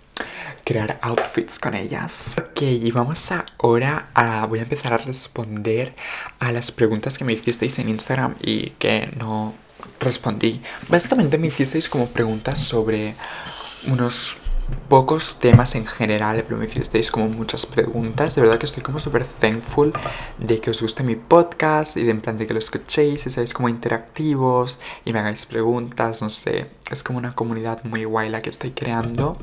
crear 0.64 0.99
outfits 1.03 1.59
con 1.59 1.75
ellas. 1.75 2.37
Ok, 2.38 2.62
y 2.62 2.90
vamos 2.90 3.31
ahora 3.59 4.09
a... 4.14 4.47
Voy 4.47 4.61
a 4.61 4.62
empezar 4.62 4.95
a 4.95 4.99
responder 4.99 5.95
a 6.38 6.53
las 6.53 6.73
preguntas 6.73 7.18
que 7.18 7.25
me 7.27 7.35
hicisteis 7.35 7.79
en 7.81 7.90
Instagram 7.90 8.35
y 8.40 8.71
que 8.79 9.12
no 9.18 9.61
respondí. 10.01 10.61
Básicamente 10.88 11.38
me 11.38 11.49
hicisteis 11.49 11.88
como 11.88 12.07
preguntas 12.07 12.61
sobre 12.61 13.14
unos 13.87 14.37
pocos 14.88 15.38
temas 15.38 15.75
en 15.75 15.87
general, 15.87 16.45
pero 16.47 16.59
me 16.59 16.66
hicisteis 16.66 17.11
como 17.11 17.29
muchas 17.29 17.66
preguntas. 17.66 18.35
De 18.35 18.42
verdad 18.42 18.59
que 18.59 18.66
estoy 18.66 18.83
como 18.83 19.01
súper 19.01 19.25
thankful 19.25 19.92
de 20.38 20.61
que 20.61 20.71
os 20.71 20.81
guste 20.81 21.03
mi 21.03 21.16
podcast 21.16 21.97
y 21.97 22.05
de 22.05 22.11
en 22.11 22.21
plan 22.21 22.37
de 22.37 22.47
que 22.47 22.55
lo 22.55 22.59
escuchéis 22.59 23.27
y 23.27 23.31
seáis 23.31 23.53
como 23.53 23.68
interactivos 23.68 24.79
y 25.05 25.12
me 25.12 25.18
hagáis 25.18 25.47
preguntas, 25.47 26.23
no 26.23 26.31
sé. 26.31 26.66
Es 26.90 27.03
como 27.03 27.18
una 27.18 27.35
comunidad 27.35 27.83
muy 27.85 28.05
guay 28.05 28.29
la 28.29 28.42
que 28.42 28.51
estoy 28.51 28.71
creando. 28.71 29.38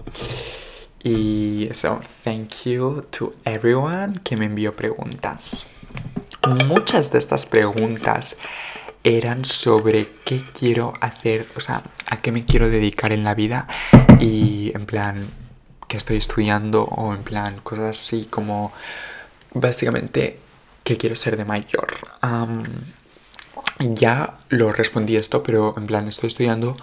Y 1.02 1.68
eso, 1.70 2.02
thank 2.24 2.66
you 2.66 3.04
to 3.10 3.34
everyone 3.46 4.14
que 4.24 4.36
me 4.36 4.46
envió 4.46 4.76
preguntas. 4.76 5.66
Muchas 6.68 7.12
de 7.12 7.20
estas 7.20 7.46
preguntas 7.46 8.38
eran 9.04 9.46
sobre 9.46 10.10
qué 10.26 10.44
quiero 10.54 10.94
hacer, 11.00 11.48
o 11.56 11.60
sea, 11.60 11.84
a 12.08 12.18
qué 12.18 12.32
me 12.32 12.46
quiero 12.46 12.70
dedicar 12.70 13.12
en 13.12 13.24
la 13.24 13.34
vida 13.34 13.68
y 14.20 14.72
en 14.76 14.86
plan 14.86 15.28
qué 15.88 15.98
estoy 15.98 16.18
estudiando 16.18 16.84
o 16.84 17.14
en 17.14 17.24
plan 17.24 17.62
cosas 17.62 17.98
así 17.98 18.26
como 18.26 18.72
básicamente 19.54 20.40
qué 20.84 20.98
quiero 20.98 21.16
ser 21.16 21.38
de 21.38 21.46
mayor. 21.46 21.88
ya 23.80 24.38
lo 24.50 24.72
respondí 24.72 25.16
esto, 25.16 25.42
pero 25.44 25.74
en 25.78 25.88
plan 25.88 26.08
estoy 26.08 26.28
estudiando 26.28 26.74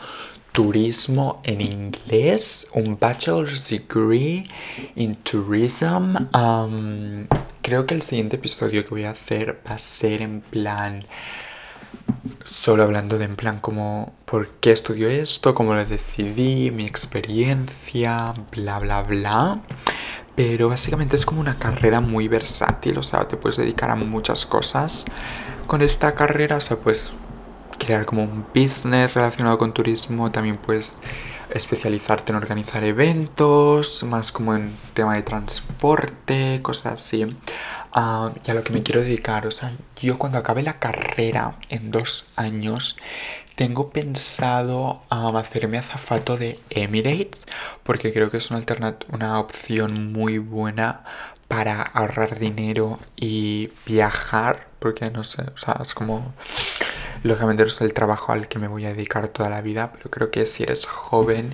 turismo 0.53 1.43
en 1.45 1.61
inglés, 1.61 2.67
un 2.73 2.99
bachelor's 2.99 3.69
degree 3.69 4.49
in 4.95 5.17
tourism. 5.17 6.17
creo 7.61 7.87
que 7.87 7.95
el 7.95 8.03
siguiente 8.03 8.37
episodio 8.37 8.83
que 8.85 8.91
voy 8.91 9.05
a 9.05 9.11
hacer 9.11 9.61
va 9.69 9.75
a 9.75 9.79
ser 9.79 10.23
en 10.23 10.41
plan 10.41 11.05
solo 12.45 12.83
hablando 12.83 13.19
de 13.19 13.25
en 13.25 13.37
plan 13.37 13.61
como 13.61 14.15
por 14.25 14.51
qué 14.61 14.73
estudio 14.73 15.09
esto, 15.09 15.55
cómo 15.55 15.75
lo 15.75 15.85
decidí, 15.85 16.71
mi 16.71 16.85
experiencia, 16.87 18.35
bla 18.53 18.79
bla 18.79 19.03
bla. 19.03 19.61
Pero 20.35 20.69
básicamente 20.69 21.17
es 21.17 21.25
como 21.25 21.41
una 21.41 21.59
carrera 21.59 22.01
muy 22.01 22.29
versátil, 22.29 22.99
o 22.99 23.03
sea, 23.03 23.27
te 23.27 23.37
puedes 23.37 23.57
dedicar 23.57 23.91
a 23.91 23.97
muchas 23.97 24.45
cosas 24.45 25.07
con 25.67 25.83
esta 25.83 26.15
carrera, 26.15 26.57
o 26.57 26.61
sea, 26.61 26.77
puedes 26.77 27.13
crear 27.79 28.05
como 28.05 28.23
un 28.23 28.47
business 28.55 29.15
relacionado 29.15 29.59
con 29.59 29.73
turismo, 29.73 30.31
también 30.31 30.57
puedes 30.57 31.01
especializarte 31.51 32.33
en 32.33 32.37
organizar 32.37 32.85
eventos, 32.85 34.03
más 34.05 34.33
como 34.33 34.55
en 34.55 34.73
tema 34.95 35.15
de 35.15 35.23
transporte, 35.23 36.61
cosas 36.63 36.95
así. 36.95 37.37
Ah, 37.99 38.31
y 38.45 38.51
a 38.51 38.55
lo 38.55 38.63
que 38.63 38.75
me 38.75 38.83
quiero 38.83 39.01
dedicar. 39.01 39.47
O 39.47 39.51
sea, 39.51 39.73
yo 40.03 40.19
cuando 40.19 40.37
acabe 40.37 40.63
la 40.63 40.79
carrera 40.79 41.55
en 41.71 41.91
dos 41.91 42.29
años, 42.37 42.99
tengo 43.55 43.89
pensado 43.89 45.01
hacerme 45.09 45.79
azafato 45.79 46.37
de 46.37 46.61
Emirates, 46.69 47.47
porque 47.85 48.13
creo 48.13 48.31
que 48.31 48.37
es 48.37 48.51
una, 48.51 48.63
una 49.11 49.41
opción 49.41 50.13
muy 50.13 50.37
buena 50.37 51.05
para 51.49 51.81
ahorrar 51.81 52.39
dinero 52.39 52.99
y 53.17 53.71
viajar, 53.87 54.69
porque 54.79 55.11
no 55.11 55.25
sé, 55.25 55.43
o 55.55 55.57
sea, 55.57 55.81
es 55.83 55.95
como... 55.95 56.35
Lógicamente 57.23 57.63
es 57.65 57.81
el 57.81 57.95
trabajo 57.95 58.33
al 58.33 58.47
que 58.47 58.59
me 58.59 58.69
voy 58.69 58.85
a 58.85 58.93
dedicar 58.93 59.29
toda 59.29 59.49
la 59.49 59.63
vida, 59.63 59.91
pero 59.93 60.11
creo 60.11 60.31
que 60.31 60.45
si 60.45 60.65
eres 60.65 60.85
joven 60.85 61.51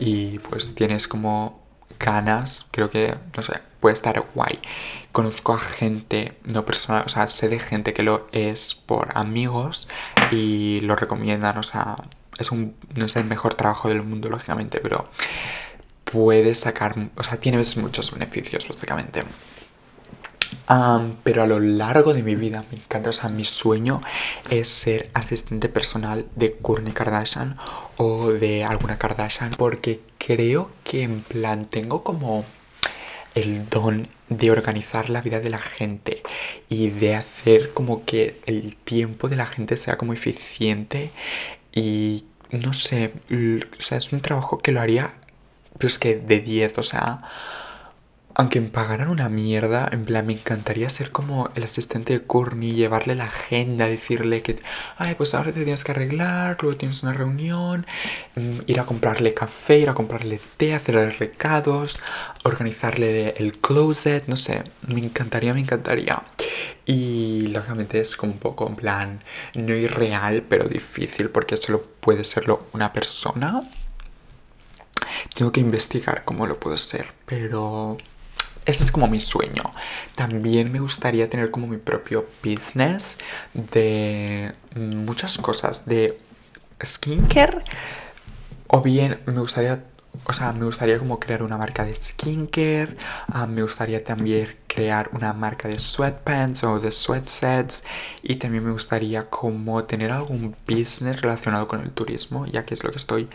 y 0.00 0.40
pues 0.40 0.74
tienes 0.74 1.06
como 1.06 1.62
ganas, 2.00 2.66
creo 2.72 2.90
que, 2.90 3.14
no 3.36 3.42
sé, 3.44 3.60
puede 3.80 3.94
estar 3.94 4.20
guay. 4.34 4.58
Conozco 5.14 5.54
a 5.54 5.60
gente, 5.60 6.36
no 6.42 6.66
personal, 6.66 7.04
o 7.06 7.08
sea, 7.08 7.28
sé 7.28 7.48
de 7.48 7.60
gente 7.60 7.94
que 7.94 8.02
lo 8.02 8.26
es 8.32 8.74
por 8.74 9.16
amigos 9.16 9.88
y 10.32 10.80
lo 10.80 10.96
recomiendan, 10.96 11.56
o 11.56 11.62
sea, 11.62 11.98
es 12.36 12.50
un, 12.50 12.74
no 12.96 13.06
es 13.06 13.14
el 13.14 13.24
mejor 13.24 13.54
trabajo 13.54 13.88
del 13.88 14.02
mundo, 14.02 14.28
lógicamente, 14.28 14.80
pero 14.80 15.08
puedes 16.02 16.58
sacar, 16.58 16.96
o 17.16 17.22
sea, 17.22 17.38
tienes 17.38 17.76
muchos 17.76 18.10
beneficios, 18.10 18.66
básicamente. 18.68 19.22
pero 21.22 21.44
a 21.44 21.46
lo 21.46 21.60
largo 21.60 22.12
de 22.12 22.24
mi 22.24 22.34
vida 22.34 22.64
me 22.72 22.78
encanta, 22.78 23.10
o 23.10 23.12
sea, 23.12 23.30
mi 23.30 23.44
sueño 23.44 24.00
es 24.50 24.68
ser 24.68 25.10
asistente 25.14 25.68
personal 25.68 26.26
de 26.34 26.56
Kourtney 26.56 26.92
Kardashian 26.92 27.56
o 27.98 28.32
de 28.32 28.64
alguna 28.64 28.98
Kardashian 28.98 29.52
porque 29.56 30.00
creo 30.18 30.70
que 30.82 31.04
en 31.04 31.22
plan 31.22 31.66
tengo 31.66 32.02
como 32.02 32.44
el 33.34 33.68
don 33.68 34.08
de 34.36 34.50
organizar 34.50 35.10
la 35.10 35.20
vida 35.20 35.40
de 35.40 35.50
la 35.50 35.60
gente 35.60 36.22
y 36.68 36.90
de 36.90 37.14
hacer 37.14 37.72
como 37.72 38.04
que 38.04 38.40
el 38.46 38.76
tiempo 38.76 39.28
de 39.28 39.36
la 39.36 39.46
gente 39.46 39.76
sea 39.76 39.96
como 39.96 40.12
eficiente 40.12 41.10
y 41.72 42.24
no 42.50 42.72
sé, 42.72 43.12
o 43.78 43.82
sea, 43.82 43.98
es 43.98 44.12
un 44.12 44.20
trabajo 44.20 44.58
que 44.58 44.72
lo 44.72 44.80
haría, 44.80 45.14
pero 45.78 45.88
es 45.88 45.98
que 45.98 46.16
de 46.16 46.40
10, 46.40 46.78
o 46.78 46.82
sea, 46.82 47.18
aunque 48.36 48.60
me 48.60 48.68
pagaran 48.68 49.08
una 49.08 49.28
mierda, 49.28 49.88
en 49.92 50.04
plan, 50.04 50.26
me 50.26 50.32
encantaría 50.32 50.90
ser 50.90 51.12
como 51.12 51.50
el 51.54 51.62
asistente 51.62 52.12
de 52.12 52.22
Courtney, 52.22 52.72
llevarle 52.74 53.14
la 53.14 53.26
agenda, 53.26 53.86
decirle 53.86 54.42
que, 54.42 54.58
ay, 54.98 55.14
pues 55.14 55.34
ahora 55.34 55.52
te 55.52 55.62
tienes 55.62 55.84
que 55.84 55.92
arreglar, 55.92 56.58
luego 56.60 56.76
tienes 56.76 57.04
una 57.04 57.12
reunión, 57.12 57.86
mm, 58.34 58.60
ir 58.66 58.80
a 58.80 58.84
comprarle 58.84 59.34
café, 59.34 59.78
ir 59.78 59.88
a 59.88 59.94
comprarle 59.94 60.40
té, 60.56 60.74
hacerle 60.74 61.10
recados, 61.10 62.00
organizarle 62.42 63.34
el 63.38 63.58
closet, 63.58 64.26
no 64.26 64.36
sé, 64.36 64.64
me 64.88 64.98
encantaría, 64.98 65.54
me 65.54 65.60
encantaría. 65.60 66.20
Y 66.86 67.46
lógicamente 67.48 68.00
es 68.00 68.16
como 68.16 68.32
un 68.32 68.38
poco 68.38 68.66
en 68.68 68.76
plan, 68.76 69.20
no 69.54 69.74
irreal, 69.74 70.42
pero 70.48 70.68
difícil, 70.68 71.30
porque 71.30 71.56
solo 71.56 71.82
puede 72.00 72.24
serlo 72.24 72.66
una 72.72 72.92
persona. 72.92 73.62
Tengo 75.34 75.52
que 75.52 75.60
investigar 75.60 76.24
cómo 76.24 76.46
lo 76.46 76.58
puedo 76.58 76.76
ser, 76.78 77.12
pero 77.26 77.98
ese 78.66 78.82
es 78.82 78.90
como 78.90 79.08
mi 79.08 79.20
sueño. 79.20 79.62
También 80.14 80.72
me 80.72 80.80
gustaría 80.80 81.28
tener 81.28 81.50
como 81.50 81.66
mi 81.66 81.76
propio 81.76 82.26
business 82.42 83.18
de 83.52 84.52
muchas 84.74 85.38
cosas, 85.38 85.86
de 85.86 86.18
skincare. 86.82 87.62
O 88.66 88.80
bien 88.80 89.20
me 89.26 89.40
gustaría, 89.40 89.84
o 90.24 90.32
sea, 90.32 90.52
me 90.52 90.64
gustaría 90.64 90.98
como 90.98 91.20
crear 91.20 91.42
una 91.42 91.58
marca 91.58 91.84
de 91.84 91.94
skincare. 91.94 92.96
Ah, 93.28 93.46
me 93.46 93.62
gustaría 93.62 94.02
también 94.02 94.56
crear 94.66 95.10
una 95.12 95.32
marca 95.32 95.68
de 95.68 95.78
sweatpants 95.78 96.64
o 96.64 96.80
de 96.80 96.90
sweatsets. 96.90 97.84
Y 98.22 98.36
también 98.36 98.64
me 98.64 98.72
gustaría 98.72 99.28
como 99.28 99.84
tener 99.84 100.10
algún 100.10 100.56
business 100.66 101.20
relacionado 101.20 101.68
con 101.68 101.82
el 101.82 101.90
turismo, 101.92 102.46
ya 102.46 102.64
que 102.64 102.74
es 102.74 102.82
lo 102.82 102.90
que 102.90 102.98
estoy 102.98 103.28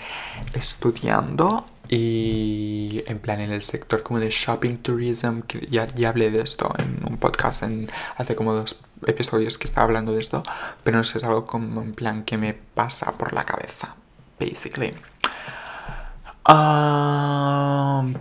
estudiando. 0.54 1.68
Y 1.92 3.04
en 3.08 3.18
plan 3.18 3.40
en 3.40 3.52
el 3.52 3.64
sector 3.64 4.04
como 4.04 4.20
de 4.20 4.30
shopping 4.30 4.78
tourism, 4.78 5.40
que 5.42 5.68
ya, 5.72 5.88
ya 5.88 6.10
hablé 6.10 6.30
de 6.30 6.42
esto 6.42 6.72
en 6.78 7.04
un 7.04 7.18
podcast 7.18 7.64
en, 7.64 7.90
hace 8.16 8.36
como 8.36 8.54
dos 8.54 8.80
episodios 9.08 9.58
que 9.58 9.66
estaba 9.66 9.86
hablando 9.86 10.14
de 10.14 10.22
esto, 10.22 10.44
pero 10.84 10.98
no 10.98 11.04
sé, 11.04 11.18
es 11.18 11.24
algo 11.24 11.48
como 11.48 11.82
en 11.82 11.94
plan 11.94 12.24
que 12.24 12.38
me 12.38 12.54
pasa 12.54 13.14
por 13.14 13.34
la 13.34 13.44
cabeza, 13.44 13.96
basically. 14.40 14.94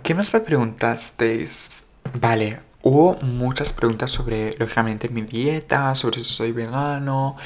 ¿Qué 0.03 0.15
más 0.15 0.33
me 0.33 0.39
preguntasteis? 0.39 1.85
Vale, 2.13 2.59
hubo 2.81 3.17
muchas 3.21 3.71
preguntas 3.71 4.09
sobre, 4.09 4.55
lógicamente, 4.57 5.09
mi 5.09 5.21
dieta, 5.21 5.93
sobre 5.93 6.19
si 6.19 6.25
soy 6.33 6.51
vegano, 6.51 7.37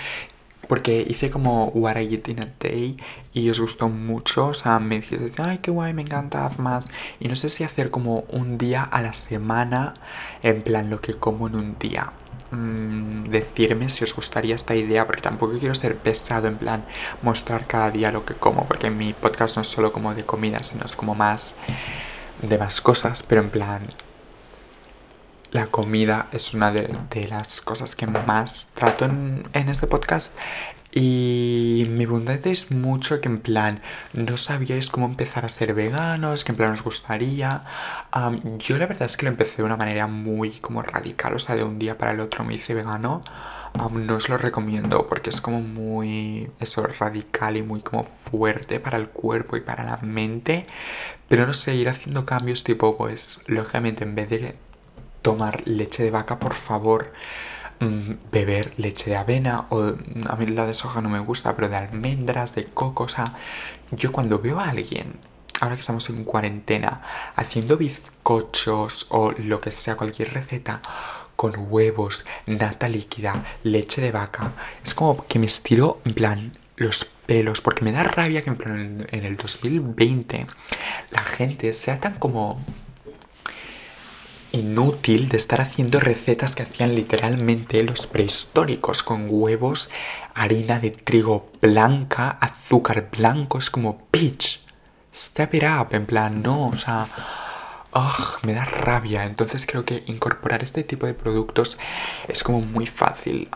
porque 0.67 1.05
hice 1.07 1.29
como 1.29 1.65
What 1.69 1.97
I 1.97 2.13
Eat 2.13 2.29
in 2.29 2.41
a 2.41 2.49
Day 2.59 2.97
y 3.33 3.49
os 3.49 3.59
gustó 3.59 3.89
mucho. 3.89 4.47
O 4.47 4.53
sea, 4.53 4.79
me 4.79 4.99
dijiste, 4.99 5.41
ay, 5.41 5.59
qué 5.59 5.71
guay, 5.71 5.93
me 5.93 6.03
encanta, 6.03 6.49
más. 6.57 6.89
Y 7.19 7.27
no 7.27 7.35
sé 7.35 7.49
si 7.49 7.63
hacer 7.63 7.89
como 7.89 8.21
un 8.29 8.57
día 8.57 8.83
a 8.83 9.01
la 9.01 9.13
semana, 9.13 9.93
en 10.41 10.61
plan 10.61 10.89
lo 10.89 11.01
que 11.01 11.13
como 11.15 11.47
en 11.47 11.55
un 11.55 11.77
día. 11.79 12.11
Mm, 12.51 13.29
decirme 13.29 13.89
si 13.89 14.03
os 14.03 14.15
gustaría 14.15 14.55
esta 14.55 14.75
idea, 14.75 15.07
porque 15.07 15.21
tampoco 15.21 15.57
quiero 15.57 15.73
ser 15.73 15.97
pesado, 15.97 16.47
en 16.47 16.57
plan 16.57 16.85
mostrar 17.23 17.65
cada 17.65 17.89
día 17.89 18.11
lo 18.11 18.25
que 18.25 18.35
como, 18.35 18.67
porque 18.67 18.89
mi 18.91 19.13
podcast 19.13 19.55
no 19.55 19.63
es 19.63 19.67
solo 19.67 19.91
como 19.91 20.13
de 20.13 20.25
comida, 20.25 20.63
sino 20.63 20.85
es 20.85 20.95
como 20.95 21.15
más 21.15 21.55
de 22.41 22.57
más 22.57 22.81
cosas, 22.81 23.23
pero 23.23 23.41
en 23.41 23.49
plan 23.49 23.81
la 25.53 25.67
comida 25.67 26.27
es 26.31 26.55
una 26.55 26.71
de, 26.71 27.27
las 27.29 27.61
cosas 27.61 27.95
que 27.95 28.07
más 28.07 28.71
trato 28.73 29.05
en, 29.05 29.45
este 29.53 29.85
podcast. 29.85 30.35
Y 30.91 31.87
me 31.89 32.05
preguntáis 32.05 32.71
mucho 32.71 33.21
que 33.21 33.27
en 33.27 33.39
plan 33.39 33.79
no 34.13 34.37
sabíais 34.37 34.89
cómo 34.89 35.05
empezar 35.05 35.45
a 35.45 35.49
ser 35.49 35.73
veganos, 35.75 36.43
que 36.43 36.51
en 36.51 36.57
plan 36.57 36.71
os 36.71 36.83
gustaría. 36.83 37.63
yo 38.59 38.77
la 38.77 38.87
verdad 38.87 39.03
es 39.03 39.15
que 39.15 39.25
lo 39.25 39.31
empecé 39.31 39.57
de 39.57 39.63
una 39.63 39.77
manera 39.77 40.07
muy 40.07 40.51
como 40.51 40.81
radical, 40.81 41.35
o 41.35 41.39
sea, 41.39 41.55
de 41.55 41.63
un 41.63 41.77
día 41.77 41.97
para 41.99 42.11
el 42.11 42.19
otro 42.19 42.43
me 42.43 42.55
hice 42.55 42.73
vegano. 42.73 43.21
no 43.91 44.15
os 44.15 44.29
lo 44.29 44.37
recomiendo 44.39 45.07
porque 45.07 45.29
es 45.29 45.39
como 45.39 45.61
muy 45.61 46.49
eso 46.59 46.85
radical 46.99 47.57
y 47.57 47.63
muy 47.63 47.81
como 47.81 48.03
fuerte 48.03 48.79
para 48.79 48.97
el 48.97 49.09
cuerpo 49.09 49.55
y 49.55 49.61
para 49.61 49.83
la 49.83 49.97
mente. 49.97 50.65
Pero 51.27 51.45
no 51.45 51.53
sé, 51.53 51.75
ir 51.75 51.89
haciendo 51.89 52.25
cambios 52.25 52.63
tipo 52.63 52.97
pues 52.97 53.41
lógicamente 53.47 54.03
en 54.03 54.15
vez 54.15 54.29
de 54.29 54.55
tomar 55.23 55.67
leche 55.67 56.03
de 56.03 56.11
vaca, 56.11 56.37
por 56.39 56.53
favor, 56.53 57.11
mm, 57.79 58.11
beber 58.31 58.73
leche 58.77 59.09
de 59.09 59.15
avena 59.15 59.65
o 59.69 59.81
mm, 59.81 60.27
a 60.29 60.35
mí 60.35 60.45
la 60.45 60.67
de 60.67 60.75
soja 60.75 61.01
no 61.01 61.09
me 61.09 61.19
gusta, 61.19 61.55
pero 61.55 61.69
de 61.69 61.77
almendras, 61.77 62.53
de 62.53 62.65
coco, 62.65 63.05
o 63.05 63.09
sea, 63.09 63.33
yo 63.91 64.11
cuando 64.11 64.37
veo 64.39 64.59
a 64.59 64.69
alguien 64.69 65.19
ahora 65.59 65.75
que 65.75 65.81
estamos 65.81 66.09
en 66.09 66.23
cuarentena, 66.25 67.01
haciendo 67.35 67.77
bizcochos 67.77 69.07
o 69.09 69.31
lo 69.31 69.61
que 69.61 69.71
sea, 69.71 69.95
cualquier 69.95 70.33
receta 70.33 70.81
con 71.35 71.53
huevos, 71.69 72.25
nata 72.45 72.89
líquida, 72.89 73.43
leche 73.63 74.01
de 74.01 74.11
vaca, 74.11 74.51
es 74.83 74.93
como 74.93 75.25
que 75.25 75.39
me 75.39 75.45
estiro 75.45 76.01
en 76.05 76.13
plan 76.13 76.57
los 76.75 77.05
pelos, 77.05 77.61
porque 77.61 77.83
me 77.83 77.91
da 77.91 78.03
rabia 78.03 78.43
que 78.43 78.49
en 78.49 78.57
plan 78.57 79.07
en 79.09 79.25
el 79.25 79.37
2020 79.37 80.47
la 81.11 81.23
gente 81.23 81.73
sea 81.73 81.99
tan 81.99 82.15
como 82.15 82.59
inútil 84.53 85.29
de 85.29 85.37
estar 85.37 85.59
haciendo 85.61 85.99
recetas 85.99 86.55
que 86.55 86.63
hacían 86.63 86.95
literalmente 86.95 87.83
los 87.83 88.05
prehistóricos 88.05 89.03
con 89.03 89.25
huevos, 89.27 89.89
harina 90.35 90.79
de 90.79 90.91
trigo 90.91 91.51
blanca, 91.61 92.29
azúcar 92.39 93.09
blanco, 93.11 93.57
es 93.57 93.69
como 93.69 94.07
bitch. 94.11 94.61
Step 95.13 95.55
it 95.55 95.63
up, 95.63 95.93
en 95.93 96.05
plan, 96.05 96.41
no, 96.41 96.67
o 96.69 96.77
sea, 96.77 97.07
me 98.43 98.53
da 98.53 98.65
rabia. 98.65 99.25
Entonces 99.25 99.65
creo 99.65 99.85
que 99.85 100.03
incorporar 100.07 100.63
este 100.63 100.83
tipo 100.83 101.05
de 101.05 101.13
productos 101.13 101.77
es 102.27 102.43
como 102.43 102.61
muy 102.61 102.87
fácil. 102.87 103.49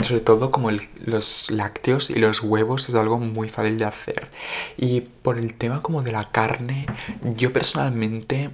sobre 0.00 0.20
todo 0.20 0.50
como 0.50 0.70
los 0.70 1.50
lácteos 1.50 2.10
y 2.10 2.16
los 2.16 2.42
huevos 2.42 2.88
es 2.88 2.94
algo 2.94 3.18
muy 3.18 3.48
fácil 3.48 3.78
de 3.78 3.84
hacer. 3.86 4.30
Y 4.76 5.00
por 5.00 5.38
el 5.38 5.54
tema 5.54 5.82
como 5.82 6.02
de 6.02 6.12
la 6.12 6.30
carne, 6.30 6.86
yo 7.36 7.52
personalmente 7.52 8.50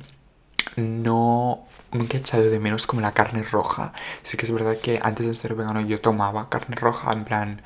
no 0.80 1.66
nunca 1.92 2.16
he 2.16 2.20
echado 2.20 2.48
de 2.48 2.60
menos 2.60 2.86
como 2.86 3.00
la 3.00 3.12
carne 3.12 3.42
roja. 3.42 3.92
Sí 4.22 4.36
que 4.36 4.46
es 4.46 4.52
verdad 4.52 4.76
que 4.78 5.00
antes 5.02 5.26
de 5.26 5.34
ser 5.34 5.54
vegano 5.54 5.80
yo 5.80 6.00
tomaba 6.00 6.48
carne 6.48 6.76
roja 6.76 7.12
en 7.12 7.24
plan 7.24 7.62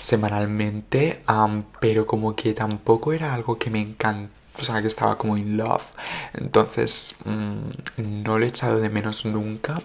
semanalmente, 0.00 1.22
pero 1.80 2.06
como 2.06 2.34
que 2.36 2.52
tampoco 2.54 3.12
era 3.12 3.34
algo 3.34 3.58
que 3.58 3.70
me 3.70 3.80
encantaba 3.80 4.40
o 4.60 4.64
sea, 4.64 4.82
que 4.82 4.88
estaba 4.88 5.16
como 5.16 5.36
in 5.36 5.56
love. 5.56 5.84
Entonces, 6.34 7.16
mm, 7.24 8.22
no 8.22 8.38
lo 8.38 8.44
he 8.44 8.48
echado 8.48 8.78
de 8.78 8.90
menos 8.90 9.24
nunca. 9.24 9.82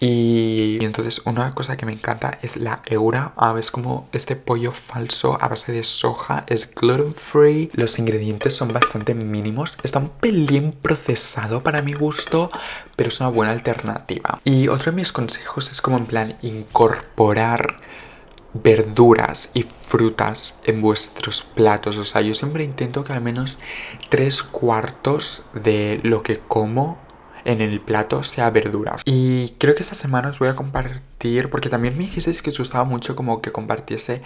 Y, 0.00 0.78
entonces 0.82 1.22
una 1.24 1.50
cosa 1.52 1.76
que 1.76 1.86
me 1.86 1.92
encanta 1.92 2.38
es 2.42 2.56
la 2.56 2.82
Eura. 2.86 3.32
Ah, 3.36 3.54
es 3.58 3.70
como 3.70 4.08
este 4.12 4.36
pollo 4.36 4.70
falso 4.72 5.38
a 5.40 5.48
base 5.48 5.72
de 5.72 5.82
soja. 5.82 6.44
Es 6.46 6.72
gluten 6.72 7.14
free. 7.14 7.70
Los 7.72 7.98
ingredientes 7.98 8.54
son 8.54 8.72
bastante 8.72 9.14
mínimos. 9.14 9.78
Está 9.82 9.98
un 9.98 10.10
pelín 10.10 10.72
procesado 10.72 11.62
para 11.62 11.82
mi 11.82 11.94
gusto, 11.94 12.50
pero 12.96 13.08
es 13.08 13.20
una 13.20 13.30
buena 13.30 13.52
alternativa. 13.52 14.40
Y 14.44 14.68
otro 14.68 14.92
de 14.92 14.96
mis 14.96 15.12
consejos 15.12 15.70
es 15.70 15.80
como 15.80 15.96
en 15.96 16.06
plan 16.06 16.36
incorporar 16.42 17.76
verduras 18.54 19.50
y 19.54 19.62
frutas 19.62 20.56
en 20.64 20.80
vuestros 20.80 21.42
platos. 21.42 21.98
O 21.98 22.04
sea, 22.04 22.20
yo 22.20 22.34
siempre 22.34 22.64
intento 22.64 23.04
que 23.04 23.12
al 23.12 23.20
menos 23.20 23.58
tres 24.08 24.42
cuartos 24.42 25.42
de 25.54 26.00
lo 26.02 26.22
que 26.22 26.38
como 26.38 26.98
en 27.48 27.62
el 27.62 27.80
plato 27.80 28.22
sea 28.22 28.50
verduras. 28.50 29.00
Y 29.06 29.54
creo 29.56 29.74
que 29.74 29.80
esta 29.80 29.94
semana 29.94 30.28
os 30.28 30.38
voy 30.38 30.48
a 30.48 30.54
compartir, 30.54 31.48
porque 31.48 31.70
también 31.70 31.96
me 31.96 32.04
dijisteis 32.04 32.42
que 32.42 32.50
os 32.50 32.58
gustaba 32.58 32.84
mucho 32.84 33.16
como 33.16 33.40
que 33.40 33.52
compartiese 33.52 34.20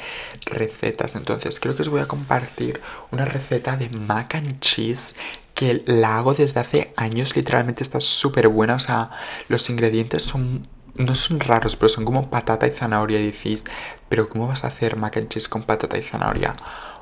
recetas. 0.46 1.14
Entonces 1.14 1.61
creo 1.61 1.76
que 1.76 1.82
os 1.82 1.88
voy 1.88 2.00
a 2.00 2.08
compartir 2.08 2.80
una 3.12 3.24
receta 3.24 3.76
de 3.76 3.90
mac 3.90 4.35
and 4.35 4.58
cheese 4.58 5.14
que 5.54 5.85
la 5.87 6.18
hago 6.18 6.35
desde 6.35 6.58
hace 6.58 6.92
años. 6.96 7.37
Literalmente 7.37 7.85
está 7.85 8.00
súper 8.00 8.48
buena. 8.48 8.74
O 8.74 8.80
sea, 8.80 9.11
los 9.48 9.70
ingredientes 9.70 10.24
son 10.24 10.66
no 10.96 11.14
son 11.14 11.38
raros, 11.38 11.76
pero 11.76 11.88
son 11.88 12.04
como 12.04 12.28
patata 12.28 12.66
y 12.66 12.72
zanahoria. 12.72 13.20
Y 13.20 13.26
decís, 13.26 13.62
pero 14.08 14.28
¿cómo 14.28 14.48
vas 14.48 14.64
a 14.64 14.66
hacer 14.66 14.96
mac 14.96 15.16
and 15.16 15.28
cheese 15.28 15.48
con 15.48 15.62
patata 15.62 15.96
y 15.96 16.02
zanahoria? 16.02 16.56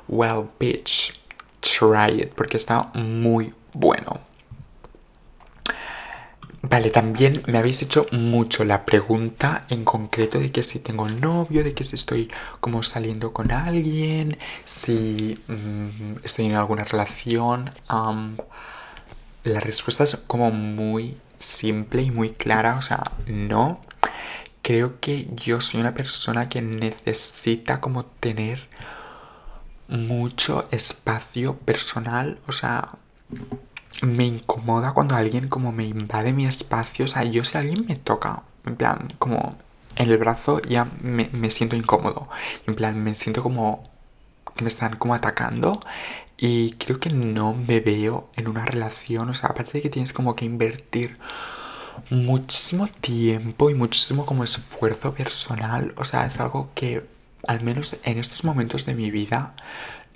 Well, 0.07 0.51
bitch, 0.59 1.19
try 1.61 2.21
it, 2.21 2.29
porque 2.35 2.57
está 2.57 2.91
muy 2.93 3.55
bueno. 3.73 4.30
Vale, 6.71 6.89
también 6.89 7.43
me 7.47 7.57
habéis 7.57 7.81
hecho 7.81 8.07
mucho 8.13 8.63
la 8.63 8.85
pregunta 8.85 9.65
en 9.67 9.83
concreto 9.83 10.39
de 10.39 10.53
que 10.53 10.63
si 10.63 10.79
tengo 10.79 11.09
novio, 11.09 11.65
de 11.65 11.73
que 11.73 11.83
si 11.83 11.95
estoy 11.95 12.31
como 12.61 12.81
saliendo 12.81 13.33
con 13.33 13.51
alguien, 13.51 14.37
si 14.63 15.37
mm, 15.49 16.23
estoy 16.23 16.45
en 16.45 16.55
alguna 16.55 16.85
relación. 16.85 17.71
la 19.43 19.59
respuesta 19.59 20.05
es 20.05 20.15
como 20.15 20.51
muy 20.51 21.17
simple 21.39 22.03
y 22.03 22.11
muy 22.11 22.29
clara, 22.29 22.77
o 22.77 22.81
sea, 22.81 23.11
no. 23.27 23.81
Creo 24.61 24.99
que 25.01 25.27
yo 25.35 25.59
soy 25.59 25.81
una 25.81 25.93
persona 25.93 26.47
que 26.47 26.61
necesita 26.61 27.81
como 27.81 28.05
tener 28.05 28.69
mucho 29.89 30.67
espacio 30.71 31.57
personal, 31.57 32.39
o 32.47 32.53
sea, 32.53 32.91
me 34.01 34.25
incomoda 34.25 34.93
cuando 34.93 35.15
alguien 35.15 35.47
como 35.47 35.71
me 35.71 35.85
invade 35.85 36.33
mi 36.33 36.45
espacio, 36.45 37.05
o 37.05 37.07
sea, 37.07 37.23
yo 37.23 37.43
si 37.43 37.57
alguien 37.57 37.85
me 37.87 37.95
toca, 37.95 38.43
en 38.65 38.75
plan, 38.75 39.13
como 39.19 39.57
en 39.95 40.09
el 40.09 40.17
brazo 40.17 40.61
ya 40.61 40.87
me, 41.01 41.29
me 41.33 41.51
siento 41.51 41.75
incómodo, 41.75 42.29
en 42.67 42.75
plan, 42.75 43.03
me 43.03 43.15
siento 43.15 43.43
como 43.43 43.83
que 44.55 44.63
me 44.63 44.69
están 44.69 44.95
como 44.97 45.13
atacando 45.13 45.81
y 46.37 46.71
creo 46.73 46.99
que 46.99 47.09
no 47.11 47.53
me 47.53 47.79
veo 47.79 48.29
en 48.35 48.47
una 48.47 48.65
relación, 48.65 49.29
o 49.29 49.33
sea, 49.33 49.49
aparte 49.49 49.73
de 49.73 49.81
que 49.83 49.89
tienes 49.89 50.13
como 50.13 50.35
que 50.35 50.45
invertir 50.45 51.19
muchísimo 52.09 52.87
tiempo 52.87 53.69
y 53.69 53.75
muchísimo 53.75 54.25
como 54.25 54.43
esfuerzo 54.43 55.13
personal, 55.13 55.93
o 55.97 56.03
sea, 56.03 56.25
es 56.25 56.39
algo 56.39 56.71
que 56.73 57.05
al 57.47 57.61
menos 57.61 57.97
en 58.03 58.17
estos 58.17 58.43
momentos 58.43 58.85
de 58.85 58.95
mi 58.95 59.11
vida 59.11 59.55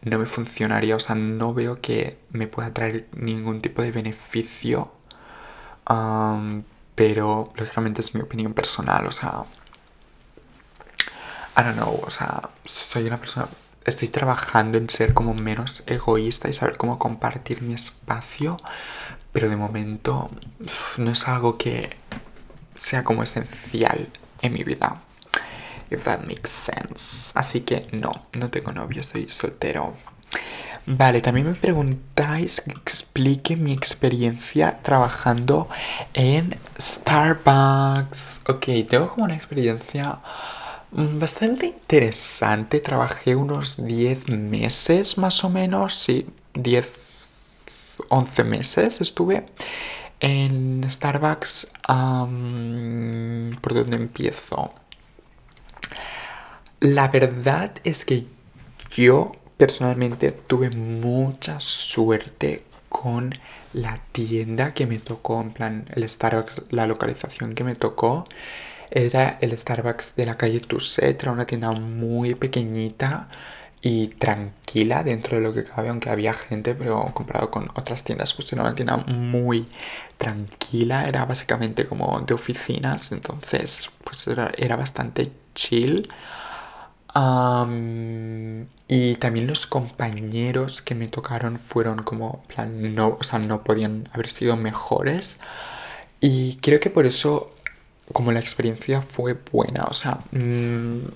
no 0.06 0.20
me 0.20 0.26
funcionaría, 0.26 0.96
o 0.96 1.00
sea, 1.00 1.16
no 1.16 1.54
veo 1.54 1.82
que 1.82 2.18
me 2.32 2.48
pueda 2.48 2.74
traer 2.74 3.08
ningún 3.16 3.62
tipo 3.62 3.82
de 3.82 3.92
beneficio, 3.92 4.92
pero 6.96 7.52
lógicamente 7.56 8.02
es 8.02 8.16
mi 8.16 8.22
opinión 8.22 8.54
personal, 8.54 9.06
o 9.08 9.12
sea, 9.12 9.46
I 11.58 11.64
don't 11.64 11.76
know, 11.76 12.02
o 12.06 12.10
sea, 12.10 12.50
soy 12.64 13.08
una 13.08 13.18
persona 13.18 13.48
estoy 13.86 14.08
trabajando 14.08 14.78
en 14.78 14.90
ser 14.90 15.14
como 15.14 15.34
menos 15.34 15.84
egoísta 15.86 16.50
y 16.50 16.54
saber 16.54 16.78
cómo 16.78 16.98
compartir 16.98 17.62
mi 17.62 17.74
espacio, 17.74 18.58
pero 19.32 19.48
de 19.48 19.56
momento 19.56 20.30
no 20.98 21.12
es 21.12 21.28
algo 21.28 21.58
que 21.58 21.96
sea 22.74 23.04
como 23.04 23.24
esencial 23.24 24.10
en 24.42 24.54
mi 24.54 24.64
vida. 24.64 25.02
If 25.90 26.06
that 26.06 26.22
makes 26.22 26.50
sense. 26.50 27.32
Así 27.36 27.62
que 27.62 27.88
no, 27.92 28.12
no 28.38 28.50
tengo 28.50 28.72
novio, 28.72 29.02
estoy 29.02 29.30
soltero. 29.30 29.94
Vale, 30.88 31.22
también 31.22 31.48
me 31.48 31.56
preguntáis 31.56 32.62
que 32.62 32.72
explique 32.72 33.56
mi 33.56 33.74
experiencia 33.74 34.80
trabajando 34.84 35.68
en 36.14 36.56
Starbucks. 36.80 38.42
Ok, 38.48 38.66
tengo 38.88 39.10
como 39.10 39.26
una 39.26 39.36
experiencia 39.36 40.20
Mm, 40.96 41.20
bastante 41.20 41.68
interesante. 41.68 42.80
Trabajé 42.80 43.36
unos 43.36 43.76
10 43.86 44.30
meses 44.30 45.18
más 45.18 45.44
o 45.44 45.50
menos, 45.50 45.94
sí, 45.94 46.26
10, 46.54 46.90
11 48.10 48.44
meses 48.46 49.02
estuve 49.02 49.46
en 50.22 50.86
Starbucks. 50.90 51.72
¿Por 53.62 53.74
dónde 53.74 53.98
empiezo? 53.98 54.74
La 56.86 57.08
verdad 57.08 57.72
es 57.84 58.06
que 58.06 58.28
yo 58.96 59.32
personalmente 59.58 60.32
tuve 60.32 60.70
mucha 60.70 61.60
suerte 61.60 62.64
con 62.90 63.34
la 63.74 64.02
tienda 64.12 64.76
que 64.76 64.86
me 64.86 65.00
tocó, 65.00 65.42
en 65.42 65.52
plan, 65.52 65.90
el 65.96 66.08
Starbucks, 66.08 66.66
la 66.70 66.86
localización 66.86 67.56
que 67.56 67.64
me 67.64 67.74
tocó. 67.74 68.26
Era 68.92 69.40
el 69.42 69.58
Starbucks 69.58 70.16
de 70.16 70.28
la 70.28 70.36
calle 70.36 70.60
Tusset, 70.60 71.20
era 71.24 71.32
una 71.32 71.48
tienda 71.48 71.72
muy 71.72 72.36
pequeñita 72.36 73.30
y 73.82 74.10
tranquila 74.10 75.04
dentro 75.04 75.38
de 75.38 75.42
lo 75.42 75.56
que 75.56 75.64
cabe, 75.64 75.90
aunque 75.90 76.12
había 76.12 76.36
gente, 76.36 76.76
pero 76.76 77.04
comparado 77.16 77.50
con 77.50 77.72
otras 77.74 78.04
tiendas, 78.04 78.36
pues 78.36 78.54
era 78.54 78.62
una 78.62 78.76
tienda 78.76 78.98
muy 78.98 79.66
tranquila, 80.20 81.08
era 81.08 81.26
básicamente 81.26 81.88
como 81.88 82.22
de 82.22 82.36
oficinas, 82.36 83.12
entonces 83.12 83.90
pues 84.04 84.28
era, 84.28 84.76
bastante 84.76 85.32
chill. 85.56 86.08
Y 88.88 89.16
también 89.16 89.48
los 89.48 89.66
compañeros 89.68 90.82
que 90.82 90.96
me 90.96 91.08
tocaron 91.08 91.58
fueron 91.58 92.04
como, 92.04 92.44
no, 92.68 93.18
o 93.20 93.24
sea, 93.24 93.40
no 93.40 93.64
podían 93.64 94.10
haber 94.14 94.30
sido 94.30 94.58
mejores. 94.58 95.40
Y 96.20 96.58
creo 96.58 96.80
que 96.80 96.90
por 96.90 97.06
eso 97.06 97.56
como 98.12 98.32
la 98.32 98.40
experiencia 98.40 99.02
fue 99.02 99.36
buena, 99.52 99.84
o 99.86 99.94
sea, 99.94 100.20
mm, 100.32 101.08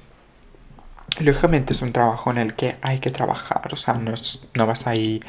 lógicamente 1.19 1.73
es 1.73 1.81
un 1.81 1.93
trabajo 1.93 2.31
en 2.31 2.37
el 2.39 2.55
que 2.55 2.77
hay 2.81 2.99
que 2.99 3.11
trabajar, 3.11 3.69
o 3.71 3.75
sea, 3.75 3.95
no, 3.95 4.13
no 4.55 4.65
vas 4.65 4.87
a 4.87 4.95
ir 4.95 5.25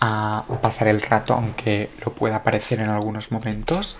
a 0.00 0.44
pasar 0.62 0.88
el 0.88 1.00
rato, 1.00 1.34
aunque 1.34 1.90
lo 2.04 2.12
pueda 2.12 2.42
parecer 2.42 2.80
en 2.80 2.90
algunos 2.90 3.32
momentos, 3.32 3.98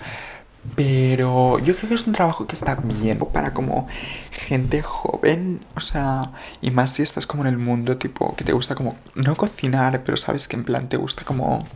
Pero 0.76 1.58
yo 1.60 1.76
creo 1.76 1.88
que 1.88 1.94
es 1.94 2.06
un 2.06 2.14
trabajo 2.14 2.46
que 2.46 2.54
está 2.54 2.74
bien 2.74 3.18
para 3.32 3.52
como 3.52 3.86
gente 4.30 4.82
joven, 4.82 5.60
o 5.76 5.80
sea, 5.80 6.32
y 6.62 6.70
más 6.70 6.92
si 6.92 7.02
estás 7.02 7.26
como 7.26 7.44
en 7.44 7.48
el 7.48 7.58
mundo 7.58 7.96
tipo 7.98 8.34
que 8.34 8.44
te 8.44 8.52
gusta 8.52 8.74
como, 8.74 8.96
no 9.14 9.36
cocinar, 9.36 10.02
pero 10.04 10.16
sabes 10.16 10.48
que 10.48 10.56
en 10.56 10.64
plan 10.64 10.88
te 10.88 10.96
gusta 10.96 11.24
como, 11.24 11.66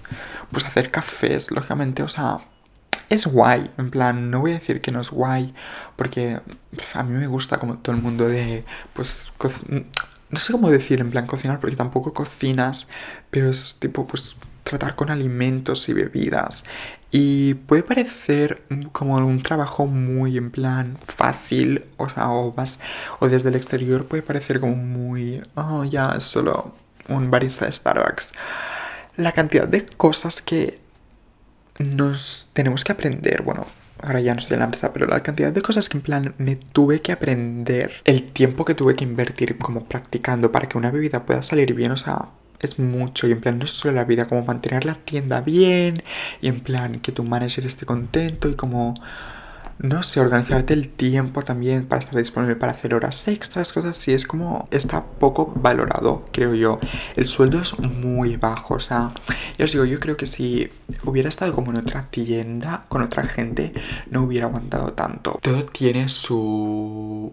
pues 0.51 0.65
hacer 0.65 0.91
cafés, 0.91 1.51
lógicamente, 1.51 2.03
o 2.03 2.09
sea, 2.09 2.39
es 3.09 3.27
guay, 3.27 3.71
en 3.79 3.91
plan, 3.91 4.31
no 4.31 4.41
voy 4.41 4.53
a 4.53 4.55
decir 4.55 4.81
que 4.81 4.91
no 4.91 5.01
es 5.01 5.11
guay, 5.11 5.55
porque 5.97 6.41
a 6.95 7.03
mí 7.03 7.17
me 7.17 7.27
gusta 7.27 7.59
como 7.59 7.79
todo 7.79 7.95
el 7.95 8.03
mundo 8.03 8.27
de, 8.27 8.65
pues, 8.95 9.33
no 10.31 10.39
sé 10.39 10.53
cómo 10.53 10.71
decir 10.71 11.01
en 11.01 11.11
plan 11.11 11.27
cocinar, 11.27 11.61
porque 11.61 11.77
tampoco 11.77 12.13
cocinas, 12.13 12.89
pero 13.31 13.51
es 13.51 13.77
tipo, 13.79 14.07
pues, 14.07 14.37
tratar 14.63 14.95
con 14.97 15.11
alimentos 15.11 15.89
y 15.89 15.95
bebidas. 15.95 16.65
Y 17.11 17.55
puede 17.55 17.83
parecer 17.83 18.63
como 18.93 19.17
un 19.17 19.43
trabajo 19.43 19.87
muy 19.87 20.37
en 20.37 20.51
plan 20.51 20.99
fácil, 21.07 21.87
o 21.97 22.09
sea, 22.09 22.31
o 22.31 22.55
o 23.21 23.29
desde 23.29 23.49
el 23.49 23.55
exterior 23.55 24.07
puede 24.07 24.23
parecer 24.23 24.61
como 24.61 24.77
muy, 24.77 25.43
oh, 25.55 25.85
ya 25.85 26.21
solo 26.21 26.75
un 27.09 27.31
barista 27.31 27.65
de 27.65 27.73
Starbucks. 27.73 28.35
La 29.17 29.33
cantidad 29.33 29.67
de 29.67 29.87
cosas 29.87 30.43
que 30.43 30.79
nos 31.79 32.49
tenemos 32.53 32.85
que 32.85 32.93
aprender, 32.93 33.43
bueno, 33.43 33.67
ahora 34.03 34.21
ya 34.21 34.35
no 34.35 34.41
estoy 34.41 34.55
en 34.55 34.61
la 34.61 34.67
empresa, 34.67 34.93
pero 34.93 35.07
la 35.07 35.23
cantidad 35.23 35.53
de 35.53 35.63
cosas 35.63 35.89
que 35.89 35.97
en 35.97 36.03
plan 36.03 36.35
me 36.39 36.57
tuve 36.57 37.01
que 37.01 37.13
aprender, 37.13 38.03
el 38.05 38.31
tiempo 38.33 38.65
que 38.65 38.75
tuve 38.75 38.95
que 38.97 39.05
invertir 39.05 39.57
como 39.59 39.85
practicando 39.85 40.53
para 40.53 40.69
que 40.69 40.79
una 40.79 40.91
bebida 40.91 41.25
pueda 41.25 41.43
salir 41.43 41.75
bien, 41.75 41.93
o 41.93 41.97
sea, 41.97 42.27
es 42.61 42.79
mucho 42.79 43.27
y 43.27 43.33
en 43.33 43.41
plan 43.41 43.59
no 43.59 43.65
es 43.65 43.71
solo 43.71 43.95
la 43.95 44.05
vida, 44.05 44.29
como 44.29 44.45
mantener 44.45 44.85
la 44.85 44.95
tienda 44.95 45.41
bien 45.41 46.03
y 46.41 46.49
en 46.49 46.61
plan 46.61 47.01
que 47.01 47.13
tu 47.13 47.25
manager 47.25 47.67
esté 47.67 47.87
contento 47.87 48.49
y 48.49 48.55
como, 48.55 48.95
no 49.79 50.03
sé, 50.03 50.21
organizarte 50.21 50.75
el 50.75 50.89
tiempo 50.89 51.43
también 51.43 51.87
para 51.87 52.01
estar 52.01 52.17
disponible 52.17 52.57
para 52.57 52.73
hacer 52.73 52.95
horas 52.95 53.29
extras, 53.29 53.73
cosas 53.73 53.99
así, 53.99 54.13
es 54.13 54.27
como, 54.27 54.69
está 54.71 55.05
poco 55.05 55.53
valorado, 55.55 56.25
creo 56.33 56.55
yo. 56.55 56.81
El 57.17 57.29
sueldo 57.29 57.61
es 57.61 57.79
muy 57.79 58.37
bajo, 58.37 58.75
o 58.75 58.81
sea, 58.81 59.13
ya 59.57 59.65
os 59.65 59.73
digo, 59.73 59.85
yo 59.85 60.01
creo 60.01 60.17
que 60.17 60.27
si 60.27 60.69
hubiera 61.05 61.29
estado 61.29 61.55
como 61.55 61.71
en 61.71 61.79
otra 61.79 62.09
tienda 62.11 62.85
con 62.89 63.03
otra 63.03 63.23
gente, 63.25 63.73
no 64.11 64.23
hubiera 64.23 64.47
aguantado 64.47 64.93
tanto. 64.93 65.39
Todo 65.43 65.65
tiene 65.65 66.09
su 66.09 67.33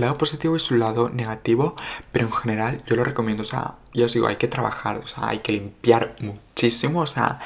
lado 0.00 0.16
positivo 0.18 0.56
y 0.56 0.58
su 0.58 0.76
lado 0.76 1.08
negativo, 1.10 1.76
pero 2.12 2.26
en 2.26 2.32
general 2.32 2.82
yo 2.86 2.96
lo 2.96 3.04
recomiendo, 3.04 3.42
o 3.42 3.44
sea, 3.44 3.74
yo 3.94 4.06
os 4.06 4.12
digo, 4.12 4.26
hay 4.26 4.36
que 4.36 4.48
trabajar, 4.48 4.98
o 4.98 5.06
sea, 5.06 5.28
hay 5.28 5.38
que 5.38 5.52
limpiar 5.52 6.16
muchísimo, 6.20 7.00
o 7.00 7.06
sea, 7.06 7.40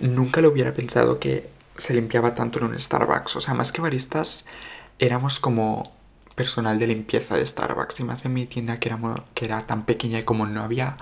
nunca 0.00 0.40
lo 0.40 0.48
hubiera 0.48 0.74
pensado 0.74 1.18
que 1.18 1.48
se 1.76 1.94
limpiaba 1.94 2.34
tanto 2.34 2.58
en 2.58 2.66
un 2.66 2.80
Starbucks, 2.80 3.36
o 3.36 3.40
sea, 3.40 3.54
más 3.54 3.72
que 3.72 3.80
baristas, 3.80 4.46
éramos 4.98 5.38
como 5.38 5.92
personal 6.34 6.78
de 6.78 6.86
limpieza 6.86 7.36
de 7.36 7.44
Starbucks 7.44 8.00
y 8.00 8.04
más 8.04 8.24
en 8.24 8.32
mi 8.32 8.46
tienda 8.46 8.78
que 8.78 8.88
era, 8.88 8.98
que 9.34 9.44
era 9.44 9.66
tan 9.66 9.84
pequeña 9.84 10.20
y 10.20 10.22
como 10.22 10.46
no 10.46 10.62
había 10.62 10.96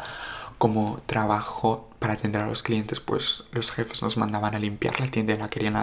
como 0.58 1.02
trabajo 1.06 1.90
para 1.98 2.14
atender 2.14 2.40
a 2.40 2.46
los 2.46 2.62
clientes, 2.62 3.00
pues 3.00 3.44
los 3.52 3.70
jefes 3.70 4.02
nos 4.02 4.16
mandaban 4.16 4.54
a 4.54 4.58
limpiar 4.58 5.00
la 5.00 5.08
tienda 5.08 5.34
y 5.34 5.38
la 5.38 5.48
querían 5.48 5.76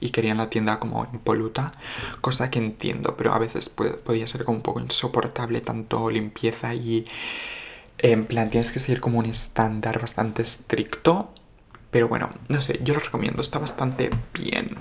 y 0.00 0.10
querían 0.10 0.38
la 0.38 0.50
tienda 0.50 0.78
como 0.78 1.06
impoluta, 1.12 1.72
cosa 2.20 2.50
que 2.50 2.58
entiendo, 2.58 3.16
pero 3.16 3.32
a 3.32 3.38
veces 3.38 3.68
podía 3.68 4.26
ser 4.26 4.44
como 4.44 4.58
un 4.58 4.62
poco 4.62 4.80
insoportable 4.80 5.60
tanto 5.60 6.10
limpieza 6.10 6.74
y 6.74 7.04
en 7.98 8.24
plan 8.24 8.50
tienes 8.50 8.72
que 8.72 8.80
seguir 8.80 9.00
como 9.00 9.18
un 9.18 9.26
estándar 9.26 10.00
bastante 10.00 10.42
estricto, 10.42 11.32
pero 11.90 12.08
bueno, 12.08 12.30
no 12.48 12.62
sé, 12.62 12.80
yo 12.82 12.94
lo 12.94 13.00
recomiendo, 13.00 13.42
está 13.42 13.58
bastante 13.58 14.10
bien. 14.32 14.76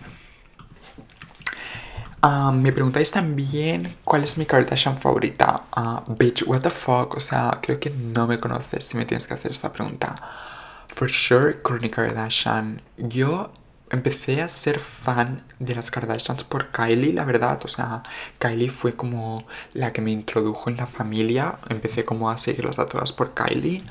Ah, 2.21 2.51
me 2.51 2.73
preguntáis 2.73 3.11
también 3.11 3.95
cuál 4.03 4.23
es 4.23 4.37
mi 4.37 4.45
Kardashian 4.45 4.97
favorita. 4.97 5.63
Uh, 5.75 6.13
bitch, 6.15 6.43
what 6.45 6.61
the 6.61 6.69
fuck. 6.69 7.15
O 7.15 7.19
sea, 7.21 7.59
creo 7.61 7.79
que 7.79 7.89
no 7.91 8.27
me 8.27 8.39
conoces 8.39 8.83
si 8.83 8.97
me 8.97 9.05
tienes 9.05 9.25
que 9.25 9.33
hacer 9.33 9.51
esta 9.51 9.71
pregunta. 9.71 10.15
For 10.89 11.09
sure, 11.09 11.61
Kourtney 11.61 11.89
Kardashian. 11.89 12.81
Yo 12.97 13.53
empecé 13.91 14.41
a 14.41 14.47
ser 14.47 14.79
fan 14.79 15.43
de 15.59 15.75
las 15.75 15.91
Kardashians 15.91 16.43
por 16.43 16.71
Kylie, 16.71 17.13
la 17.13 17.25
verdad. 17.25 17.59
O 17.63 17.67
sea, 17.67 18.03
Kylie 18.37 18.69
fue 18.69 18.93
como 18.93 19.45
la 19.73 19.93
que 19.93 20.01
me 20.01 20.11
introdujo 20.11 20.69
en 20.69 20.77
la 20.77 20.87
familia. 20.87 21.59
Empecé 21.69 22.05
como 22.05 22.29
a 22.29 22.37
seguirlos 22.37 22.79
a 22.79 22.87
todas 22.87 23.11
por 23.11 23.33
Kylie. 23.33 23.83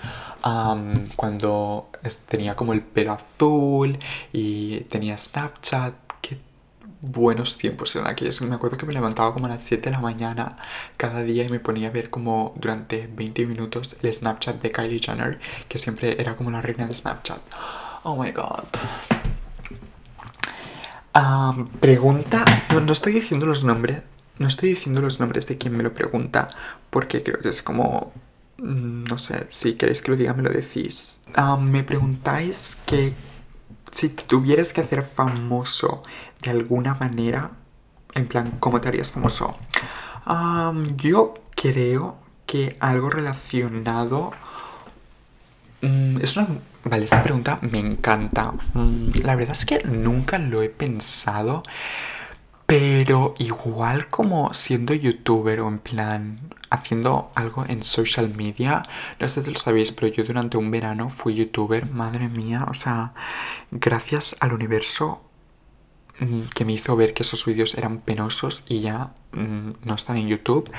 cuando 1.16 1.90
tenía 2.28 2.56
como 2.56 2.72
el 2.72 2.82
pelo 2.82 3.12
azul 3.12 3.98
y 4.32 4.80
tenía 4.82 5.18
Snapchat. 5.18 5.94
Qué 6.20 6.38
buenos 7.00 7.58
tiempos 7.58 7.94
eran 7.96 8.08
aquellos. 8.08 8.40
Me 8.42 8.54
acuerdo 8.54 8.76
que 8.76 8.86
me 8.86 8.92
levantaba 8.92 9.32
como 9.34 9.46
a 9.46 9.50
las 9.50 9.62
7 9.62 9.90
de 9.90 9.96
la 9.96 10.00
mañana 10.00 10.56
cada 10.96 11.22
día 11.22 11.44
y 11.44 11.48
me 11.48 11.60
ponía 11.60 11.88
a 11.88 11.90
ver 11.90 12.10
como 12.10 12.54
durante 12.56 13.08
20 13.08 13.46
minutos 13.46 13.96
el 14.02 14.12
Snapchat 14.14 14.62
de 14.62 14.72
Kylie 14.72 15.00
Jenner, 15.00 15.40
que 15.68 15.78
siempre 15.78 16.20
era 16.20 16.36
como 16.36 16.50
la 16.50 16.62
reina 16.62 16.86
de 16.86 16.94
Snapchat. 16.94 17.40
Oh 18.04 18.16
my 18.16 18.30
god 18.30 18.64
pregunta. 21.80 22.44
No, 22.70 22.80
no 22.80 22.92
estoy 22.92 23.12
diciendo 23.12 23.46
los 23.46 23.64
nombres. 23.64 24.02
No 24.38 24.46
estoy 24.46 24.70
diciendo 24.70 25.00
los 25.00 25.20
nombres 25.20 25.46
de 25.46 25.58
quien 25.58 25.76
me 25.76 25.82
lo 25.82 25.92
pregunta. 25.92 26.48
Porque 26.90 27.22
creo 27.22 27.40
que 27.40 27.48
es 27.48 27.62
como. 27.62 28.12
Mm, 28.58 29.04
no 29.04 29.18
sé, 29.18 29.46
si 29.50 29.74
queréis 29.74 30.02
que 30.02 30.10
lo 30.10 30.16
diga, 30.16 30.34
me 30.34 30.42
lo 30.42 30.50
decís. 30.50 31.20
me 31.60 31.84
preguntáis 31.84 32.78
que 32.86 33.14
si 33.92 34.08
te 34.10 34.24
tuvieras 34.24 34.72
que 34.72 34.80
hacer 34.80 35.02
famoso 35.02 36.02
de 36.42 36.50
alguna 36.50 36.94
manera, 36.94 37.52
en 38.14 38.26
plan, 38.26 38.56
¿cómo 38.60 38.80
te 38.80 38.88
harías 38.88 39.10
famoso? 39.10 39.56
yo 40.96 41.34
creo 41.54 42.18
que 42.44 42.76
algo 42.80 43.08
relacionado. 43.08 44.32
Mm, 45.80 46.18
es 46.20 46.36
una 46.36 46.48
Vale, 46.84 47.04
esta 47.04 47.22
pregunta 47.22 47.58
me 47.62 47.78
encanta. 47.78 48.52
Mm, 48.74 49.10
la 49.24 49.34
verdad 49.36 49.56
es 49.56 49.66
que 49.66 49.82
nunca 49.84 50.38
lo 50.38 50.62
he 50.62 50.68
pensado, 50.68 51.62
pero 52.66 53.34
igual 53.38 54.08
como 54.08 54.54
siendo 54.54 54.94
youtuber 54.94 55.60
o 55.60 55.68
en 55.68 55.78
plan 55.78 56.40
haciendo 56.70 57.30
algo 57.34 57.64
en 57.66 57.82
social 57.82 58.34
media, 58.34 58.82
no 59.18 59.28
sé 59.28 59.42
si 59.42 59.50
lo 59.50 59.58
sabéis, 59.58 59.92
pero 59.92 60.08
yo 60.08 60.24
durante 60.24 60.56
un 60.56 60.70
verano 60.70 61.10
fui 61.10 61.34
youtuber, 61.34 61.86
madre 61.90 62.28
mía, 62.28 62.66
o 62.70 62.74
sea, 62.74 63.14
gracias 63.70 64.36
al 64.40 64.52
universo 64.52 65.22
mm, 66.20 66.42
que 66.54 66.64
me 66.64 66.74
hizo 66.74 66.94
ver 66.96 67.14
que 67.14 67.22
esos 67.22 67.44
vídeos 67.44 67.74
eran 67.74 67.98
penosos 68.00 68.64
y 68.68 68.80
ya 68.80 69.14
mm, 69.32 69.70
no 69.84 69.94
están 69.94 70.16
en 70.18 70.28
YouTube. 70.28 70.70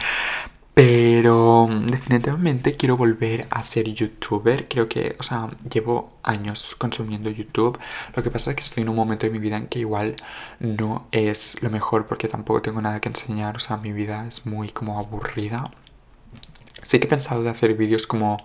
Pero 0.74 1.67
mm, 1.67 1.88
definitivamente 1.88 2.76
quiero 2.76 2.95
volver 2.97 3.47
a 3.49 3.63
ser 3.63 3.86
youtuber. 3.93 4.67
Creo 4.67 4.88
que, 4.88 5.15
o 5.20 5.24
sea, 5.24 5.49
llevo 5.70 6.13
años 6.24 6.76
consumiendo 6.78 7.30
YouTube. 7.30 7.78
Lo 8.15 8.24
que 8.24 8.32
pasa 8.32 8.51
es 8.51 8.55
que 8.55 8.61
estoy 8.61 8.84
en 8.84 8.89
un 8.89 8.95
momento 8.95 9.26
de 9.26 9.32
mi 9.32 9.39
vida 9.39 9.57
en 9.57 9.67
que 9.67 9.80
igual 9.80 10.15
no 10.59 11.07
es 11.11 11.61
lo 11.61 11.70
mejor 11.70 12.07
porque 12.07 12.28
tampoco 12.28 12.61
tengo 12.61 12.82
nada 12.82 13.01
que 13.01 13.09
enseñar. 13.09 13.57
O 13.57 13.59
sea, 13.59 13.78
mi 13.78 13.91
vida 13.91 14.26
es 14.28 14.45
muy 14.45 14.70
como 14.70 14.99
aburrida. 14.99 15.72
Sí 16.82 16.99
que 16.99 17.07
he 17.07 17.09
pensado 17.09 17.43
de 17.43 17.49
hacer 17.49 17.76
vídeos 17.76 18.07
como 18.07 18.38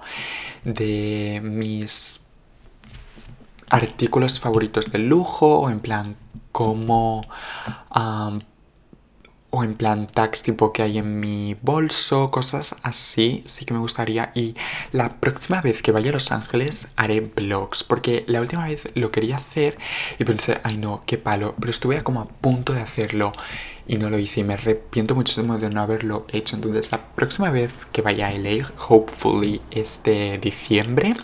de 0.65 1.41
mis 1.43 2.23
artículos 3.71 4.41
favoritos 4.41 4.91
de 4.93 4.99
lujo 4.99 5.61
o 5.61 5.71
en 5.71 5.81
plan 5.81 6.17
cómo 6.53 7.23
o 9.57 9.63
en 9.63 9.75
plan 9.75 10.09
tags 10.09 10.43
tipo 10.43 10.73
que 10.73 10.83
hay 10.83 10.99
en 10.99 11.21
mi 11.21 11.57
bolso, 11.63 12.33
cosas 12.33 12.75
así, 12.83 13.43
sí 13.47 13.65
que 13.65 13.73
me 13.73 13.79
gustaría. 13.79 14.33
Y 14.35 14.57
la 14.91 15.21
próxima 15.21 15.61
vez 15.61 15.81
que 15.81 15.93
vaya 15.93 16.11
a 16.11 16.15
Los 16.15 16.33
Ángeles 16.33 16.89
haré 16.97 17.21
vlogs, 17.21 17.85
porque 17.85 18.25
la 18.27 18.41
última 18.41 18.67
vez 18.67 18.89
lo 18.95 19.13
quería 19.13 19.37
hacer 19.37 19.79
y 20.19 20.25
pensé, 20.25 20.59
ay 20.65 20.77
no, 20.77 21.05
qué 21.07 21.19
palo, 21.19 21.55
pero 21.61 21.71
estuve 21.71 22.03
como 22.03 22.21
a 22.21 22.27
punto 22.27 22.73
de 22.73 22.81
hacerlo 22.81 23.33
y 23.87 23.99
no 23.99 24.11
lo 24.11 24.19
hice 24.19 24.41
y 24.41 24.45
me 24.45 24.55
arrepiento 24.55 25.15
muchísimo 25.15 25.57
de 25.57 25.71
no 25.71 25.83
haberlo 25.83 26.27
hecho. 26.33 26.57
Entonces 26.57 26.91
la 26.91 27.07
próxima 27.15 27.51
vez 27.51 27.71
que 27.93 28.03
vaya 28.03 28.29
a 28.29 28.33
LA, 28.33 28.67
hopefully 28.89 29.61
este 29.71 30.39
diciembre, 30.39 31.15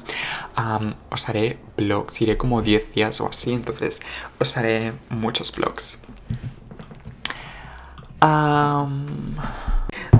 os 1.11 1.28
haré 1.28 1.59
vlogs, 1.76 2.20
iré 2.20 2.37
como 2.37 2.62
10 2.62 2.95
días 2.95 3.20
o 3.20 3.28
así, 3.28 3.53
entonces 3.55 4.01
os 4.39 4.57
haré 4.57 4.93
muchos 5.09 5.51
vlogs 5.51 5.99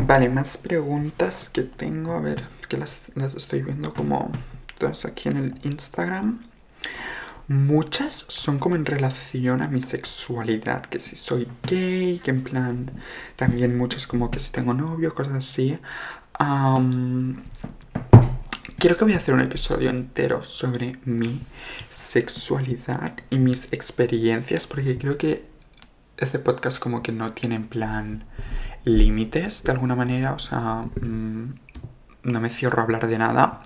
vale, 0.07 0.28
más 0.28 0.59
preguntas 0.59 1.48
que 1.48 1.62
tengo. 1.62 2.12
A 2.12 2.20
ver, 2.20 2.44
que 2.68 2.76
las, 2.76 3.12
las 3.14 3.34
estoy 3.34 3.62
viendo 3.62 3.94
como 3.94 4.30
todas 4.78 5.05
aquí 5.05 5.28
en 5.28 5.36
el 5.36 5.55
Instagram. 5.64 6.51
Muchas 7.48 8.26
son 8.28 8.61
como 8.61 8.76
en 8.76 8.86
relación 8.86 9.61
a 9.61 9.66
mi 9.66 9.82
sexualidad, 9.82 10.86
que 10.86 11.01
si 11.01 11.16
soy 11.16 11.48
gay, 11.64 12.20
que 12.22 12.30
en 12.30 12.44
plan, 12.44 12.92
también 13.34 13.76
muchas 13.76 14.07
como 14.07 14.30
que 14.30 14.38
si 14.38 14.53
tengo 14.53 14.72
novio, 14.72 15.14
cosas 15.16 15.34
así. 15.34 15.76
Quiero 18.78 18.96
que 18.96 19.05
voy 19.05 19.14
a 19.14 19.16
hacer 19.16 19.34
un 19.34 19.40
episodio 19.40 19.90
entero 19.90 20.44
sobre 20.44 20.96
mi 21.05 21.42
sexualidad 21.90 23.14
y 23.30 23.38
mis 23.38 23.72
experiencias, 23.72 24.68
porque 24.68 24.96
creo 24.96 25.18
que 25.18 25.49
este 26.21 26.39
podcast 26.39 26.79
como 26.79 27.03
que 27.03 27.12
no 27.12 27.33
tiene 27.33 27.57
en 27.57 27.68
plan 27.68 28.25
límites 28.85 29.62
de 29.64 29.73
alguna 29.73 29.95
manera, 29.95 30.33
o 30.33 30.39
sea, 30.39 30.85
mm, 31.01 31.55
no 32.23 32.41
me 32.41 32.51
cierro 32.51 32.81
a 32.81 32.85
hablar 32.85 33.07
de 33.07 33.18
nada, 33.18 33.61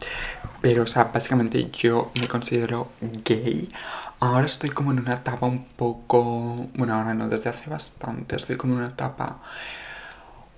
pero 0.60 0.84
o 0.84 0.86
sea, 0.86 1.04
básicamente 1.04 1.70
yo 1.70 2.12
me 2.20 2.28
considero 2.28 2.90
gay. 3.24 3.68
Ahora 4.20 4.46
estoy 4.46 4.70
como 4.70 4.92
en 4.92 5.00
una 5.00 5.14
etapa 5.14 5.46
un 5.46 5.64
poco, 5.64 6.68
bueno, 6.74 6.94
ahora 6.94 7.14
no, 7.14 7.28
desde 7.28 7.50
hace 7.50 7.68
bastante, 7.68 8.36
estoy 8.36 8.56
como 8.56 8.74
en 8.74 8.78
una 8.80 8.88
etapa 8.88 9.40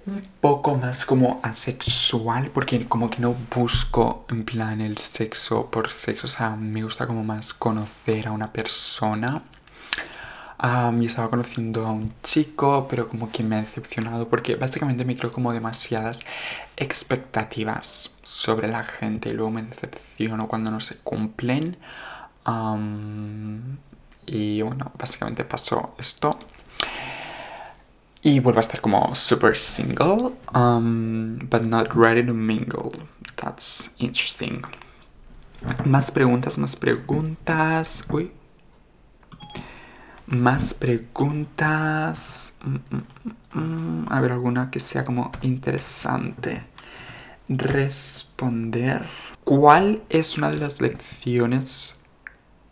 un 0.06 0.24
poco 0.40 0.76
más 0.76 1.04
como 1.04 1.40
asexual, 1.42 2.50
porque 2.50 2.86
como 2.86 3.10
que 3.10 3.18
no 3.20 3.34
busco 3.54 4.24
en 4.30 4.44
plan 4.44 4.80
el 4.80 4.98
sexo 4.98 5.68
por 5.70 5.90
sexo, 5.90 6.26
o 6.26 6.30
sea, 6.30 6.50
me 6.56 6.82
gusta 6.84 7.06
como 7.06 7.24
más 7.24 7.52
conocer 7.54 8.28
a 8.28 8.32
una 8.32 8.52
persona. 8.52 9.42
Um, 10.62 11.02
y 11.02 11.06
estaba 11.06 11.28
conociendo 11.28 11.86
a 11.86 11.92
un 11.92 12.14
chico, 12.22 12.86
pero 12.88 13.08
como 13.08 13.30
que 13.30 13.42
me 13.42 13.56
ha 13.56 13.60
decepcionado 13.60 14.28
porque 14.28 14.56
básicamente 14.56 15.04
me 15.04 15.14
creo 15.14 15.30
como 15.30 15.52
demasiadas 15.52 16.24
expectativas 16.78 18.14
sobre 18.22 18.66
la 18.66 18.82
gente 18.82 19.28
y 19.28 19.32
luego 19.34 19.50
me 19.50 19.62
decepciono 19.62 20.48
cuando 20.48 20.70
no 20.70 20.80
se 20.80 20.96
cumplen. 20.96 21.76
y 24.26 24.62
bueno, 24.62 24.92
básicamente 24.98 25.44
pasó 25.44 25.94
esto. 25.98 26.38
Y 28.22 28.40
vuelvo 28.40 28.58
a 28.58 28.62
estar 28.62 28.80
como 28.80 29.14
super 29.14 29.56
single, 29.56 30.32
but 30.52 31.62
not 31.66 31.92
ready 31.94 32.24
to 32.24 32.34
mingle. 32.34 32.92
That's 33.36 33.90
interesting. 33.98 34.62
Más 35.84 36.10
preguntas, 36.10 36.58
más 36.58 36.76
preguntas. 36.76 38.04
Uy. 38.08 38.32
Más 40.26 40.74
preguntas. 40.74 42.54
Mm, 42.62 42.76
mm, 43.54 44.02
mm, 44.02 44.06
a 44.10 44.20
ver, 44.20 44.32
alguna 44.32 44.70
que 44.70 44.80
sea 44.80 45.04
como 45.04 45.30
interesante. 45.42 46.64
Responder. 47.48 49.06
¿Cuál 49.44 50.02
es 50.08 50.36
una 50.36 50.50
de 50.50 50.58
las 50.58 50.80
lecciones 50.80 51.94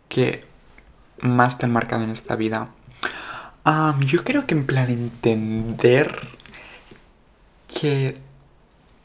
que 0.09 0.45
más 1.21 1.57
te 1.57 1.65
han 1.65 1.71
marcado 1.71 2.03
en 2.03 2.09
esta 2.09 2.35
vida? 2.35 2.69
yo 4.01 4.23
creo 4.23 4.45
que 4.45 4.53
en 4.53 4.67
plan 4.67 4.91
entender 4.91 6.15
que 7.67 8.15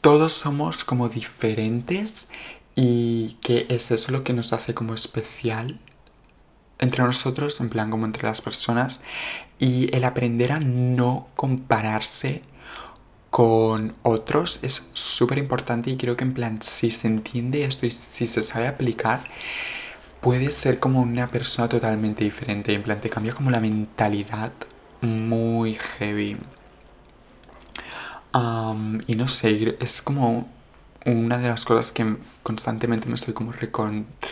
todos 0.01 0.33
somos 0.33 0.83
como 0.83 1.09
diferentes 1.09 2.29
y 2.75 3.37
que 3.41 3.65
es 3.69 3.89
eso 3.89 4.11
lo 4.11 4.23
que 4.23 4.33
nos 4.33 4.53
hace 4.53 4.75
como 4.75 4.93
especial 4.93 5.79
entre 6.81 7.03
nosotros, 7.03 7.59
en 7.61 7.69
plan 7.69 7.89
como 7.89 8.05
entre 8.05 8.23
las 8.23 8.41
personas, 8.41 9.01
y 9.59 9.95
el 9.95 10.03
aprender 10.03 10.51
a 10.51 10.59
no 10.59 11.27
compararse 11.35 12.41
con 13.29 13.93
otros 14.03 14.59
es 14.61 14.83
súper 14.93 15.37
importante 15.37 15.89
y 15.89 15.95
creo 15.97 16.17
que 16.17 16.25
en 16.25 16.33
plan 16.33 16.61
si 16.61 16.91
se 16.91 17.07
entiende 17.07 17.63
esto 17.63 17.85
y 17.85 17.91
si 17.91 18.27
se 18.27 18.43
sabe 18.43 18.67
aplicar, 18.67 19.21
puedes 20.21 20.55
ser 20.55 20.79
como 20.79 21.01
una 21.01 21.31
persona 21.31 21.67
totalmente 21.69 22.23
diferente. 22.23 22.73
En 22.73 22.83
plan, 22.83 23.01
te 23.01 23.09
cambia 23.09 23.33
como 23.33 23.51
la 23.51 23.59
mentalidad 23.59 24.51
muy 25.01 25.75
heavy. 25.75 26.37
y 29.07 29.15
no 29.15 29.27
sé, 29.27 29.77
es 29.79 30.01
como 30.01 30.47
una 31.05 31.37
de 31.37 31.49
las 31.49 31.65
cosas 31.65 31.91
que 31.91 32.15
constantemente 32.43 33.07
me 33.07 33.15
estoy 33.15 33.33
como 33.33 33.53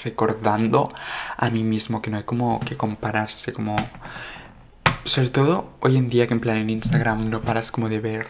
recordando 0.03 0.93
a 1.37 1.49
mí 1.49 1.63
mismo, 1.63 2.01
que 2.01 2.09
no 2.09 2.17
hay 2.17 2.23
como 2.23 2.59
que 2.61 2.77
compararse, 2.77 3.53
como... 3.53 3.75
Sobre 5.05 5.29
todo 5.29 5.71
hoy 5.79 5.97
en 5.97 6.09
día 6.09 6.27
que 6.27 6.33
en 6.33 6.39
plan 6.39 6.57
en 6.57 6.69
Instagram 6.69 7.29
no 7.29 7.41
paras 7.41 7.71
como 7.71 7.89
de 7.89 7.99
ver 7.99 8.27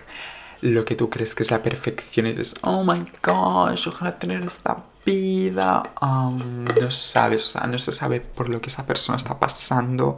lo 0.62 0.86
que 0.86 0.96
tú 0.96 1.10
crees 1.10 1.36
que 1.36 1.44
es 1.44 1.52
la 1.52 1.64
perfección 1.64 2.28
y 2.28 2.32
dices, 2.32 2.56
oh 2.62 2.84
my 2.84 3.06
gosh, 3.24 3.88
ojalá 3.88 4.18
tener 4.18 4.44
esta 4.44 4.84
vida. 5.06 5.84
no 6.02 6.92
sabes, 6.92 7.46
o 7.46 7.50
sea, 7.50 7.68
no 7.68 7.80
se 7.80 7.92
sabe 7.92 8.22
por 8.22 8.50
lo 8.50 8.62
que 8.62 8.70
esa 8.70 8.86
persona 8.86 9.18
está 9.18 9.40
pasando, 9.40 10.16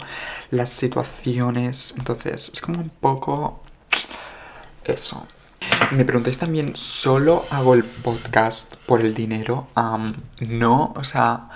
las 0.49 0.69
situaciones. 0.69 1.93
Entonces, 1.97 2.51
es 2.53 2.61
como 2.61 2.79
un 2.79 2.89
poco 2.89 3.63
eso. 4.83 5.27
Me 5.91 6.05
preguntáis 6.05 6.37
también, 6.37 6.75
¿solo 6.75 7.43
hago 7.51 7.73
el 7.73 7.83
podcast 7.83 8.75
por 8.85 9.01
el 9.01 9.13
dinero? 9.13 9.67
no, 10.39 10.93
o 10.95 11.03
sea, 11.03 11.49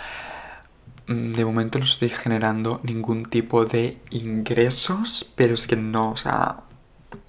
de 1.07 1.45
momento 1.45 1.79
no 1.79 1.85
estoy 1.85 2.09
generando 2.09 2.81
ningún 2.83 3.25
tipo 3.25 3.65
de 3.65 3.97
ingresos, 4.09 5.31
pero 5.35 5.53
es 5.53 5.67
que 5.67 5.77
no, 5.77 6.09
o 6.09 6.17
sea, 6.17 6.63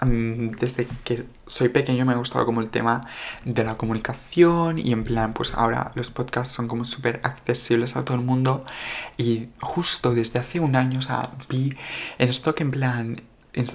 desde 0.02 0.88
que 1.04 1.26
soy 1.46 1.68
pequeño 1.68 2.04
me 2.04 2.12
ha 2.12 2.16
gustado 2.16 2.44
como 2.44 2.60
el 2.60 2.70
tema 2.70 3.06
de 3.44 3.62
la 3.62 3.76
comunicación 3.76 4.78
y 4.78 4.92
en 4.92 5.04
plan 5.04 5.32
pues 5.32 5.54
ahora 5.54 5.92
los 5.94 6.10
podcasts 6.10 6.54
son 6.54 6.66
como 6.66 6.84
súper 6.84 7.20
accesibles 7.22 7.96
a 7.96 8.04
todo 8.04 8.16
el 8.16 8.24
mundo 8.24 8.64
y 9.16 9.46
justo 9.60 10.12
desde 10.12 10.40
hace 10.40 10.58
un 10.58 10.74
año 10.76 10.98
o 10.98 11.02
sea 11.02 11.30
vi 11.48 11.76
en 12.18 12.28
esto 12.28 12.54
que 12.54 12.64
en 12.64 12.70
plan 12.72 13.22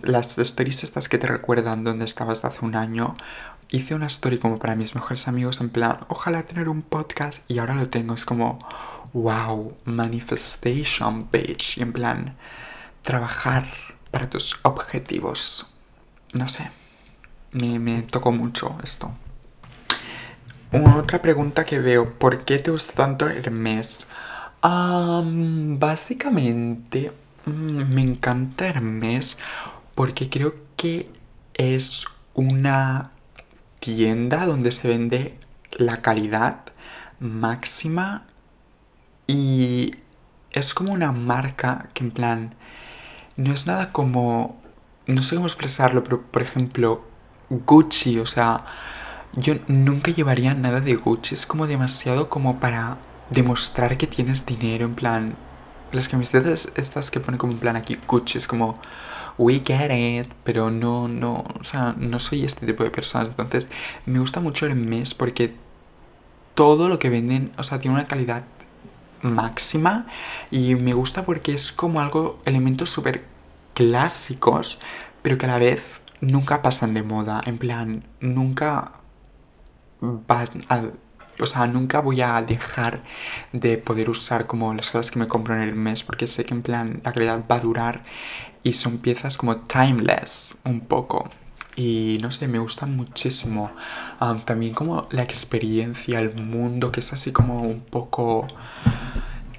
las 0.04 0.38
stories 0.38 0.84
estas 0.84 1.10
que 1.10 1.18
te 1.18 1.28
recuerdan 1.28 1.84
donde 1.84 2.06
estabas 2.06 2.46
hace 2.46 2.64
un 2.64 2.76
año 2.76 3.16
hice 3.70 3.96
una 3.96 4.08
story 4.08 4.38
como 4.38 4.60
para 4.60 4.76
mis 4.76 4.96
mejores 4.96 5.28
amigos 5.28 5.62
en 5.62 5.70
plan 5.70 6.00
ojalá 6.08 6.44
tener 6.44 6.70
un 6.70 6.82
podcast 6.82 7.44
y 7.48 7.60
ahora 7.60 7.76
lo 7.76 7.90
tengo 7.90 8.14
es 8.14 8.26
como 8.26 8.60
wow 9.14 9.76
manifestation 9.86 11.30
bitch 11.32 11.78
y 11.78 11.82
en 11.82 11.94
plan 11.94 12.38
trabajar 13.02 13.68
para 14.12 14.30
tus 14.30 14.60
objetivos 14.64 15.72
no 16.34 16.48
sé, 16.48 16.70
me, 17.52 18.02
tocó 18.04 18.32
mucho 18.32 18.78
esto. 18.84 19.12
Otra 20.72 21.22
pregunta 21.22 21.66
que 21.66 21.80
veo, 21.80 22.14
¿por 22.14 22.46
qué 22.46 22.60
te 22.60 22.72
gusta 22.72 22.94
tanto 22.94 23.28
Hermes? 23.28 24.08
básicamente, 24.64 27.10
mm, 27.10 27.14
me 27.46 28.02
encanta 28.02 28.68
Hermes 28.68 29.38
porque 29.96 30.30
creo 30.30 30.56
que 30.78 31.10
es 31.54 32.06
una 32.34 33.12
tienda 33.80 34.46
donde 34.46 34.72
se 34.72 34.88
vende 34.88 35.38
la 35.72 36.02
calidad 36.02 36.62
máxima 37.20 38.26
y 39.28 39.96
es 40.52 40.74
como 40.74 40.94
una 40.94 41.12
marca 41.12 41.90
que 41.94 42.04
en 42.04 42.12
plan 42.12 42.56
no 43.38 43.54
es 43.54 43.68
nada 43.68 43.92
como 43.92 44.62
no 45.08 45.22
sé 45.24 45.36
cómo 45.36 45.48
expresarlo, 45.48 46.04
pero 46.04 46.22
por 46.22 46.42
ejemplo, 46.42 47.04
Gucci, 47.50 48.20
o 48.20 48.26
sea, 48.26 48.66
yo 49.34 49.56
nunca 49.68 50.12
llevaría 50.12 50.54
nada 50.54 50.82
de 50.82 50.96
Gucci, 50.96 51.36
es 51.36 51.46
como 51.46 51.68
demasiado 51.68 52.30
como 52.30 52.60
para 52.60 52.98
demostrar 53.30 53.98
que 53.98 54.08
tienes 54.08 54.46
dinero, 54.46 54.86
en 54.86 54.96
plan, 54.96 55.36
las 55.92 56.08
camisetas 56.08 56.72
estas 56.76 57.12
que 57.12 57.20
pone 57.20 57.38
como 57.38 57.54
en 57.54 57.60
plan 57.60 57.76
aquí 57.76 57.98
Gucci, 58.08 58.38
es 58.38 58.48
como, 58.48 58.80
we 59.38 59.62
get 59.66 59.92
it, 59.92 60.32
pero 60.44 60.72
no, 60.72 61.08
no, 61.08 61.44
o 61.60 61.64
sea, 61.64 61.96
no 61.98 62.20
soy 62.20 62.44
este 62.44 62.66
tipo 62.66 62.84
de 62.84 62.92
personas, 62.92 63.30
entonces 63.30 63.70
me 64.06 64.20
gusta 64.20 64.40
mucho 64.40 64.66
el 64.66 64.76
mes 64.76 65.14
porque 65.14 65.56
todo 66.56 66.90
lo 66.90 67.00
que 67.00 67.10
venden, 67.10 67.52
o 67.58 67.64
sea, 67.64 67.80
tiene 67.80 67.96
una 67.96 68.08
calidad 68.08 68.44
máxima 69.22 70.08
y 70.50 70.76
me 70.76 70.94
gusta 70.94 71.26
porque 71.26 71.54
es 71.54 71.72
como 71.72 72.02
algo, 72.02 72.42
elementos 72.46 72.90
súper 72.90 73.26
clásicos, 73.74 74.80
pero 75.22 75.38
que 75.38 75.46
a 75.46 75.50
la 75.50 75.58
vez 75.58 76.02
nunca 76.20 76.62
pasan 76.62 76.94
de 76.94 77.04
moda. 77.04 77.42
En 77.46 77.58
plan, 77.58 78.04
nunca 78.20 78.94
o 81.40 81.46
sea, 81.46 81.68
nunca 81.68 82.00
voy 82.00 82.22
a 82.22 82.42
dejar 82.42 83.02
de 83.52 83.78
poder 83.78 84.10
usar 84.10 84.48
como 84.48 84.74
las 84.74 84.92
cosas 84.92 85.12
que 85.12 85.20
me 85.20 85.28
compro 85.28 85.56
en 85.56 85.62
el 85.62 85.76
mes 85.76 86.04
porque 86.04 86.28
sé 86.28 86.46
que 86.46 86.54
en 86.54 86.62
plan 86.62 87.02
la 87.04 87.14
calidad 87.14 87.44
va 87.50 87.56
a 87.56 87.60
durar 87.60 88.04
y 88.64 88.74
son 88.74 89.00
piezas 89.00 89.38
como 89.38 89.58
timeless 89.58 90.56
un 90.66 90.82
poco 90.82 91.30
y 91.76 92.18
no 92.22 92.32
sé, 92.32 92.48
me 92.48 92.60
gustan 92.60 92.96
muchísimo. 92.96 93.72
Ah, 94.20 94.36
también 94.46 94.74
como 94.74 95.08
la 95.12 95.24
experiencia, 95.24 96.20
el 96.20 96.36
mundo 96.36 96.92
que 96.92 97.00
es 97.00 97.14
así 97.14 97.32
como 97.32 97.62
un 97.62 97.82
poco 97.82 98.48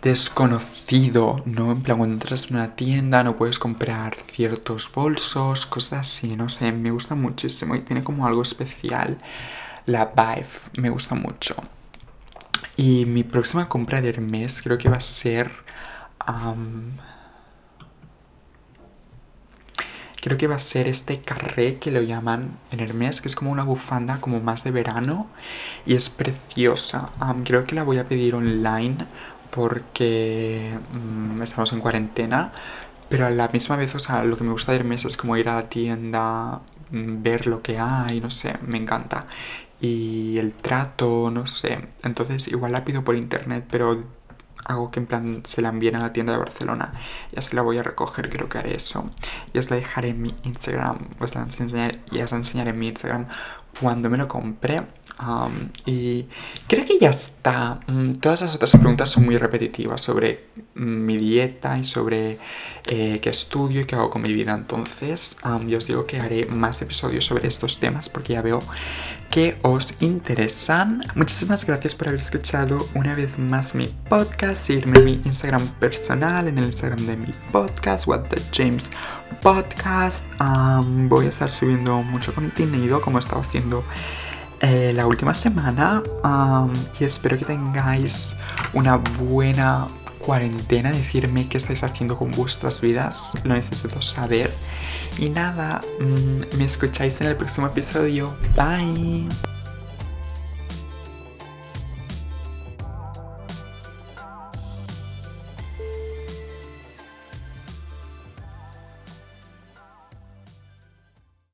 desconocido, 0.02 1.42
¿no? 1.46 1.72
En 1.72 1.82
plan, 1.82 1.96
cuando 1.98 2.14
entras 2.14 2.50
en 2.50 2.56
una 2.56 2.74
tienda 2.74 3.22
no 3.22 3.36
puedes 3.36 3.58
comprar 3.58 4.16
ciertos 4.32 4.90
bolsos, 4.92 5.64
cosas 5.66 6.00
así, 6.00 6.36
no 6.36 6.48
sé, 6.48 6.72
me 6.72 6.90
gusta 6.90 7.14
muchísimo 7.14 7.74
y 7.76 7.80
tiene 7.80 8.02
como 8.02 8.26
algo 8.26 8.42
especial. 8.42 9.16
La 9.86 10.06
vibe 10.06 10.48
me 10.76 10.90
gusta 10.90 11.14
mucho. 11.14 11.56
Y 12.76 13.04
mi 13.06 13.24
próxima 13.24 13.68
compra 13.68 14.00
de 14.00 14.08
Hermes 14.08 14.62
creo 14.62 14.78
que 14.78 14.88
va 14.88 14.96
a 14.96 15.00
ser... 15.00 15.52
creo 20.22 20.38
que 20.38 20.46
va 20.46 20.54
a 20.54 20.60
ser 20.60 20.86
este 20.86 21.20
carré 21.20 21.78
que 21.78 21.90
lo 21.90 22.00
llaman 22.00 22.58
en 22.70 22.80
Hermes, 22.80 23.20
que 23.20 23.28
es 23.28 23.34
como 23.34 23.50
una 23.50 23.64
bufanda 23.64 24.20
como 24.20 24.40
más 24.40 24.62
de 24.62 24.70
verano 24.70 25.26
y 25.84 25.94
es 25.94 26.10
preciosa. 26.10 27.10
creo 27.44 27.64
que 27.64 27.74
la 27.74 27.82
voy 27.82 27.98
a 27.98 28.08
pedir 28.08 28.34
online 28.36 29.06
porque 29.50 30.78
mm, 30.92 31.42
estamos 31.42 31.72
en 31.72 31.80
cuarentena, 31.80 32.52
pero 33.08 33.26
a 33.26 33.30
la 33.30 33.48
misma 33.48 33.76
vez, 33.76 33.94
o 33.94 33.98
sea, 33.98 34.24
lo 34.24 34.36
que 34.36 34.44
me 34.44 34.52
gusta 34.52 34.72
de 34.72 34.78
Hermes 34.78 35.04
es 35.04 35.16
como 35.16 35.36
ir 35.36 35.48
a 35.48 35.56
la 35.56 35.68
tienda, 35.68 36.60
mm, 36.90 37.22
ver 37.22 37.46
lo 37.46 37.60
que 37.62 37.78
hay, 37.78 38.20
no 38.20 38.30
sé, 38.30 38.56
me 38.66 38.78
encanta. 38.78 39.26
Y 39.82 40.38
el 40.38 40.54
trato, 40.54 41.30
no 41.32 41.46
sé. 41.46 41.88
Entonces 42.04 42.46
igual 42.46 42.70
la 42.70 42.84
pido 42.84 43.02
por 43.02 43.16
internet, 43.16 43.66
pero 43.68 44.04
hago 44.64 44.92
que 44.92 45.00
en 45.00 45.06
plan 45.06 45.42
se 45.44 45.60
la 45.60 45.70
envíen 45.70 45.96
a 45.96 46.00
la 46.00 46.12
tienda 46.12 46.32
de 46.32 46.38
Barcelona. 46.38 46.92
Ya 47.32 47.42
se 47.42 47.56
la 47.56 47.62
voy 47.62 47.78
a 47.78 47.82
recoger, 47.82 48.30
creo 48.30 48.48
que 48.48 48.58
haré 48.58 48.76
eso. 48.76 49.10
Y 49.52 49.58
os 49.58 49.70
la 49.70 49.76
dejaré 49.76 50.10
en 50.10 50.22
mi 50.22 50.34
Instagram, 50.44 50.98
os 51.18 51.34
la 51.34 51.42
enseñaré, 51.42 52.00
y 52.12 52.20
os 52.20 52.30
la 52.30 52.38
enseñaré 52.38 52.70
en 52.70 52.78
mi 52.78 52.88
Instagram 52.88 53.26
cuando 53.80 54.08
me 54.08 54.18
lo 54.18 54.28
compré. 54.28 54.82
y 55.84 56.26
creo 56.68 56.84
que 56.84 56.98
ya 57.00 57.10
está. 57.10 57.80
Mm, 57.86 58.14
todas 58.14 58.42
las 58.42 58.54
otras 58.54 58.72
preguntas 58.76 59.10
son 59.10 59.24
muy 59.24 59.36
repetitivas 59.36 60.00
sobre 60.00 60.46
mi 60.74 61.16
dieta 61.16 61.78
y 61.78 61.84
sobre 61.84 62.38
eh, 62.86 63.20
qué 63.20 63.30
estudio 63.30 63.82
y 63.82 63.84
qué 63.84 63.96
hago 63.96 64.10
con 64.10 64.22
mi 64.22 64.32
vida. 64.32 64.54
Entonces, 64.54 65.36
yo 65.66 65.78
os 65.78 65.86
digo 65.86 66.06
que 66.06 66.20
haré 66.20 66.46
más 66.46 66.82
episodios 66.82 67.24
sobre 67.24 67.48
estos 67.48 67.78
temas 67.78 68.08
porque 68.08 68.34
ya 68.34 68.42
veo 68.42 68.60
que 69.30 69.58
os 69.62 69.94
interesan. 70.00 71.02
Muchísimas 71.14 71.64
gracias 71.64 71.94
por 71.94 72.08
haber 72.08 72.20
escuchado 72.20 72.86
una 72.94 73.14
vez 73.14 73.38
más 73.38 73.74
mi 73.74 73.86
podcast. 74.08 74.66
Seguirme 74.66 74.98
en 74.98 75.04
mi 75.04 75.20
Instagram 75.24 75.66
personal, 75.80 76.48
en 76.48 76.58
el 76.58 76.66
Instagram 76.66 77.06
de 77.06 77.16
mi 77.16 77.30
podcast, 77.50 78.06
What 78.06 78.28
the 78.28 78.42
James 78.52 78.90
Podcast. 79.40 80.24
voy 81.08 81.26
a 81.26 81.28
estar 81.28 81.50
subiendo 81.50 82.02
mucho 82.02 82.34
contenido 82.34 83.00
como 83.00 83.18
he 83.18 83.20
estado 83.20 83.40
haciendo 83.40 83.84
eh, 84.60 84.92
la 84.94 85.06
última 85.06 85.34
semana. 85.34 86.02
y 87.00 87.04
espero 87.04 87.38
que 87.38 87.44
tengáis 87.44 88.36
una 88.74 88.96
buena 88.96 89.88
cuarentena. 90.22 90.90
Decirme 90.90 91.48
qué 91.48 91.58
estáis 91.58 91.82
haciendo 91.82 92.16
con 92.16 92.30
vuestras 92.30 92.80
vidas. 92.80 93.34
Lo 93.44 93.54
necesito 93.54 94.00
saber. 94.00 94.50
Y 95.18 95.28
nada, 95.28 95.82
mm, 96.00 96.56
me 96.56 96.64
escucháis 96.64 97.20
en 97.20 97.26
el 97.26 97.36
próximo 97.36 97.66
episodio. 97.66 98.34
Bye. 98.56 99.51